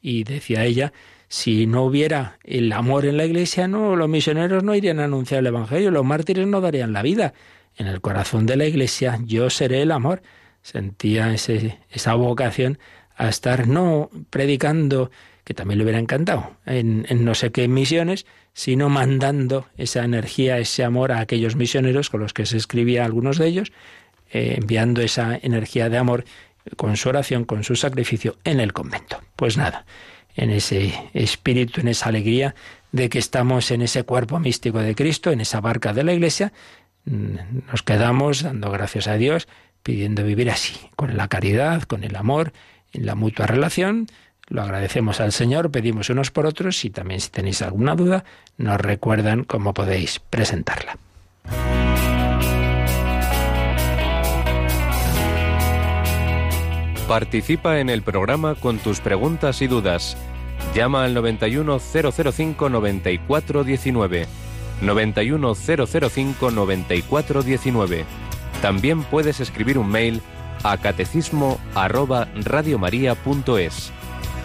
Y 0.00 0.22
decía 0.22 0.64
ella, 0.64 0.92
si 1.28 1.66
no 1.66 1.82
hubiera 1.82 2.38
el 2.44 2.72
amor 2.72 3.04
en 3.04 3.16
la 3.16 3.24
iglesia, 3.24 3.66
no, 3.66 3.96
los 3.96 4.08
misioneros 4.08 4.62
no 4.62 4.74
irían 4.74 5.00
a 5.00 5.04
anunciar 5.04 5.40
el 5.40 5.48
Evangelio, 5.48 5.90
los 5.90 6.04
mártires 6.04 6.46
no 6.46 6.60
darían 6.60 6.92
la 6.92 7.02
vida. 7.02 7.34
En 7.76 7.88
el 7.88 8.00
corazón 8.00 8.46
de 8.46 8.56
la 8.56 8.66
iglesia 8.66 9.18
yo 9.24 9.50
seré 9.50 9.82
el 9.82 9.90
amor. 9.90 10.22
Sentía 10.62 11.32
ese, 11.32 11.78
esa 11.90 12.14
vocación 12.14 12.78
a 13.16 13.28
estar 13.28 13.66
no 13.66 14.10
predicando, 14.30 15.10
que 15.46 15.54
también 15.54 15.78
le 15.78 15.84
hubiera 15.84 16.00
encantado, 16.00 16.56
en, 16.66 17.06
no 17.24 17.36
sé 17.36 17.52
qué 17.52 17.68
misiones, 17.68 18.26
sino 18.52 18.88
mandando 18.88 19.68
esa 19.76 20.02
energía, 20.04 20.58
ese 20.58 20.82
amor 20.82 21.12
a 21.12 21.20
aquellos 21.20 21.54
misioneros 21.54 22.10
con 22.10 22.18
los 22.18 22.32
que 22.32 22.46
se 22.46 22.56
escribía 22.56 23.04
algunos 23.04 23.38
de 23.38 23.46
ellos, 23.46 23.72
eh, 24.32 24.56
enviando 24.58 25.02
esa 25.02 25.38
energía 25.40 25.88
de 25.88 25.98
amor 25.98 26.24
con 26.74 26.96
su 26.96 27.10
oración, 27.10 27.44
con 27.44 27.62
su 27.62 27.76
sacrificio 27.76 28.38
en 28.42 28.58
el 28.58 28.72
convento. 28.72 29.20
Pues 29.36 29.56
nada, 29.56 29.86
en 30.34 30.50
ese 30.50 30.92
espíritu, 31.14 31.80
en 31.80 31.86
esa 31.86 32.08
alegría 32.08 32.56
de 32.90 33.08
que 33.08 33.20
estamos 33.20 33.70
en 33.70 33.82
ese 33.82 34.02
cuerpo 34.02 34.40
místico 34.40 34.80
de 34.80 34.96
Cristo, 34.96 35.30
en 35.30 35.40
esa 35.40 35.60
barca 35.60 35.92
de 35.92 36.02
la 36.02 36.12
Iglesia, 36.12 36.52
mm, 37.04 37.68
nos 37.70 37.84
quedamos 37.84 38.42
dando 38.42 38.72
gracias 38.72 39.06
a 39.06 39.16
Dios, 39.16 39.46
pidiendo 39.84 40.24
vivir 40.24 40.50
así, 40.50 40.74
con 40.96 41.16
la 41.16 41.28
caridad, 41.28 41.84
con 41.84 42.02
el 42.02 42.16
amor, 42.16 42.52
en 42.92 43.06
la 43.06 43.14
mutua 43.14 43.46
relación. 43.46 44.08
Lo 44.48 44.62
agradecemos 44.62 45.20
al 45.20 45.32
Señor, 45.32 45.70
pedimos 45.70 46.08
unos 46.08 46.30
por 46.30 46.46
otros 46.46 46.84
y 46.84 46.90
también 46.90 47.20
si 47.20 47.30
tenéis 47.30 47.62
alguna 47.62 47.96
duda, 47.96 48.24
nos 48.56 48.80
recuerdan 48.80 49.44
cómo 49.44 49.74
podéis 49.74 50.20
presentarla. 50.20 50.98
Participa 57.08 57.78
en 57.78 57.88
el 57.88 58.02
programa 58.02 58.56
con 58.56 58.78
tus 58.78 59.00
preguntas 59.00 59.62
y 59.62 59.68
dudas. 59.68 60.16
Llama 60.74 61.04
al 61.04 61.14
91005 61.14 62.68
9419. 62.68 64.26
91005 64.82 66.50
9419. 66.50 68.04
También 68.60 69.02
puedes 69.04 69.38
escribir 69.40 69.78
un 69.78 69.88
mail 69.88 70.20
a 70.64 70.76
catecismo 70.78 71.60
arroba 71.74 72.28
radiomaria.es. 72.34 73.92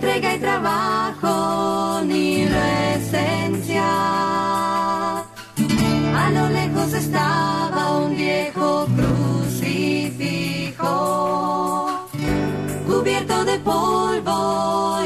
entrega 0.00 0.34
y 0.34 0.38
trabajo 0.38 2.00
ni 2.06 2.46
lo. 2.46 3.84
A 6.16 6.30
lo 6.32 6.48
lejos 6.48 6.94
estaba 6.94 7.98
un 7.98 8.16
viejo 8.16 8.86
crucifijo, 8.96 10.08
cubierto 12.86 13.44
de 13.44 13.58
polvo 13.58 14.99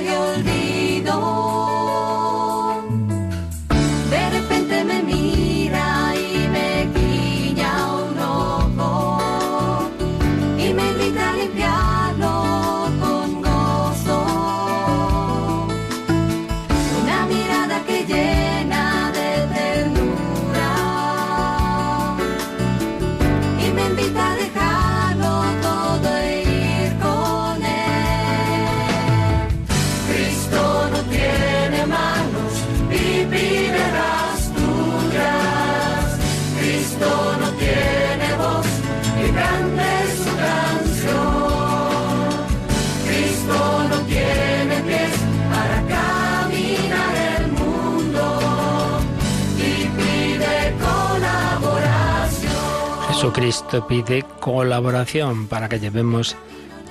Jesucristo 53.54 53.86
pide 53.86 54.24
colaboración 54.40 55.46
para 55.46 55.68
que 55.68 55.78
llevemos 55.78 56.34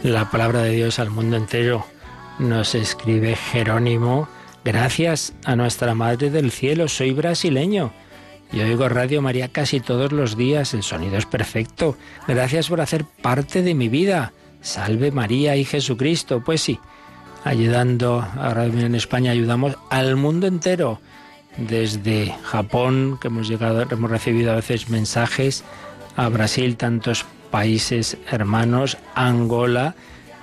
la 0.01 0.31
palabra 0.31 0.61
de 0.61 0.69
Dios 0.69 0.97
al 0.97 1.09
mundo 1.09 1.35
entero. 1.35 1.85
Nos 2.39 2.73
escribe 2.73 3.35
Jerónimo, 3.35 4.29
gracias 4.63 5.33
a 5.43 5.57
nuestra 5.57 5.93
Madre 5.93 6.29
del 6.29 6.51
Cielo, 6.51 6.87
soy 6.87 7.11
brasileño. 7.11 7.91
Y 8.53 8.61
oigo 8.61 8.87
Radio 8.87 9.21
María 9.21 9.49
casi 9.49 9.81
todos 9.81 10.13
los 10.13 10.37
días, 10.37 10.73
el 10.73 10.83
sonido 10.83 11.17
es 11.17 11.25
perfecto. 11.25 11.97
Gracias 12.29 12.69
por 12.69 12.79
hacer 12.79 13.03
parte 13.03 13.61
de 13.61 13.73
mi 13.73 13.89
vida. 13.89 14.31
Salve 14.61 15.11
María 15.11 15.57
y 15.57 15.65
Jesucristo. 15.65 16.43
Pues 16.45 16.61
sí, 16.61 16.79
ayudando 17.43 18.21
a 18.21 18.53
Radio 18.53 18.71
María 18.71 18.87
en 18.87 18.95
España, 18.95 19.31
ayudamos 19.31 19.75
al 19.89 20.15
mundo 20.15 20.47
entero. 20.47 21.01
Desde 21.57 22.33
Japón, 22.43 23.19
que 23.21 23.27
hemos 23.27 23.49
llegado, 23.49 23.85
hemos 23.91 24.09
recibido 24.09 24.53
a 24.53 24.55
veces 24.55 24.89
mensajes 24.89 25.65
a 26.15 26.29
Brasil, 26.29 26.77
tantos 26.77 27.25
países 27.51 28.17
hermanos, 28.31 28.97
Angola, 29.15 29.95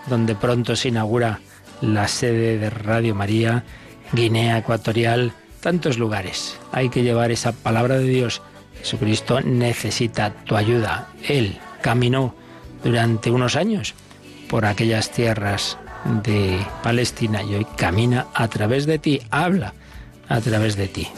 donde 0.08 0.34
pronto 0.34 0.76
se 0.76 0.88
inaugura 0.88 1.40
la 1.80 2.08
sede 2.08 2.58
de 2.58 2.70
Radio 2.70 3.14
María, 3.14 3.64
Guinea 4.12 4.58
Ecuatorial, 4.58 5.32
tantos 5.60 5.98
lugares. 5.98 6.58
Hay 6.72 6.88
que 6.88 7.02
llevar 7.02 7.30
esa 7.30 7.52
palabra 7.52 7.98
de 7.98 8.08
Dios. 8.08 8.42
Jesucristo 8.80 9.40
necesita 9.40 10.30
tu 10.30 10.56
ayuda. 10.56 11.08
Él 11.28 11.58
caminó 11.82 12.34
durante 12.82 13.30
unos 13.30 13.56
años 13.56 13.94
por 14.48 14.64
aquellas 14.64 15.10
tierras 15.10 15.78
de 16.22 16.58
Palestina 16.82 17.42
y 17.42 17.54
hoy 17.54 17.66
camina 17.76 18.26
a 18.34 18.48
través 18.48 18.86
de 18.86 18.98
ti, 18.98 19.20
habla 19.30 19.74
a 20.28 20.40
través 20.40 20.76
de 20.76 20.88
ti. 20.88 21.08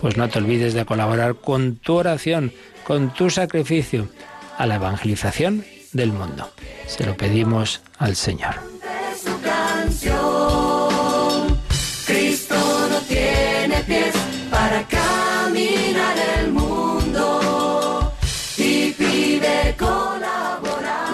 Pues 0.00 0.16
no 0.16 0.28
te 0.28 0.38
olvides 0.38 0.74
de 0.74 0.84
colaborar 0.84 1.36
con 1.36 1.76
tu 1.76 1.94
oración 1.94 2.52
con 2.86 3.12
tu 3.12 3.30
sacrificio 3.30 4.08
a 4.56 4.66
la 4.66 4.76
evangelización 4.76 5.64
del 5.92 6.12
mundo. 6.12 6.48
Se 6.86 7.04
lo 7.04 7.16
pedimos 7.16 7.82
al 7.98 8.14
Señor. 8.14 8.54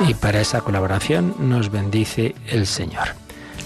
Y 0.06 0.14
para 0.14 0.40
esa 0.40 0.60
colaboración 0.60 1.34
nos 1.38 1.70
bendice 1.70 2.34
el 2.48 2.66
Señor. 2.66 3.14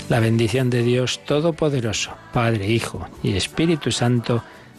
La 0.09 0.21
bendición 0.21 0.71
de 0.71 0.83
Dios 0.85 1.25
Todopoderoso, 1.25 2.13
Padre, 2.33 2.69
Hijo 2.69 3.09
y 3.25 3.37
Espíritu 3.37 3.91
Santo, 3.91 4.45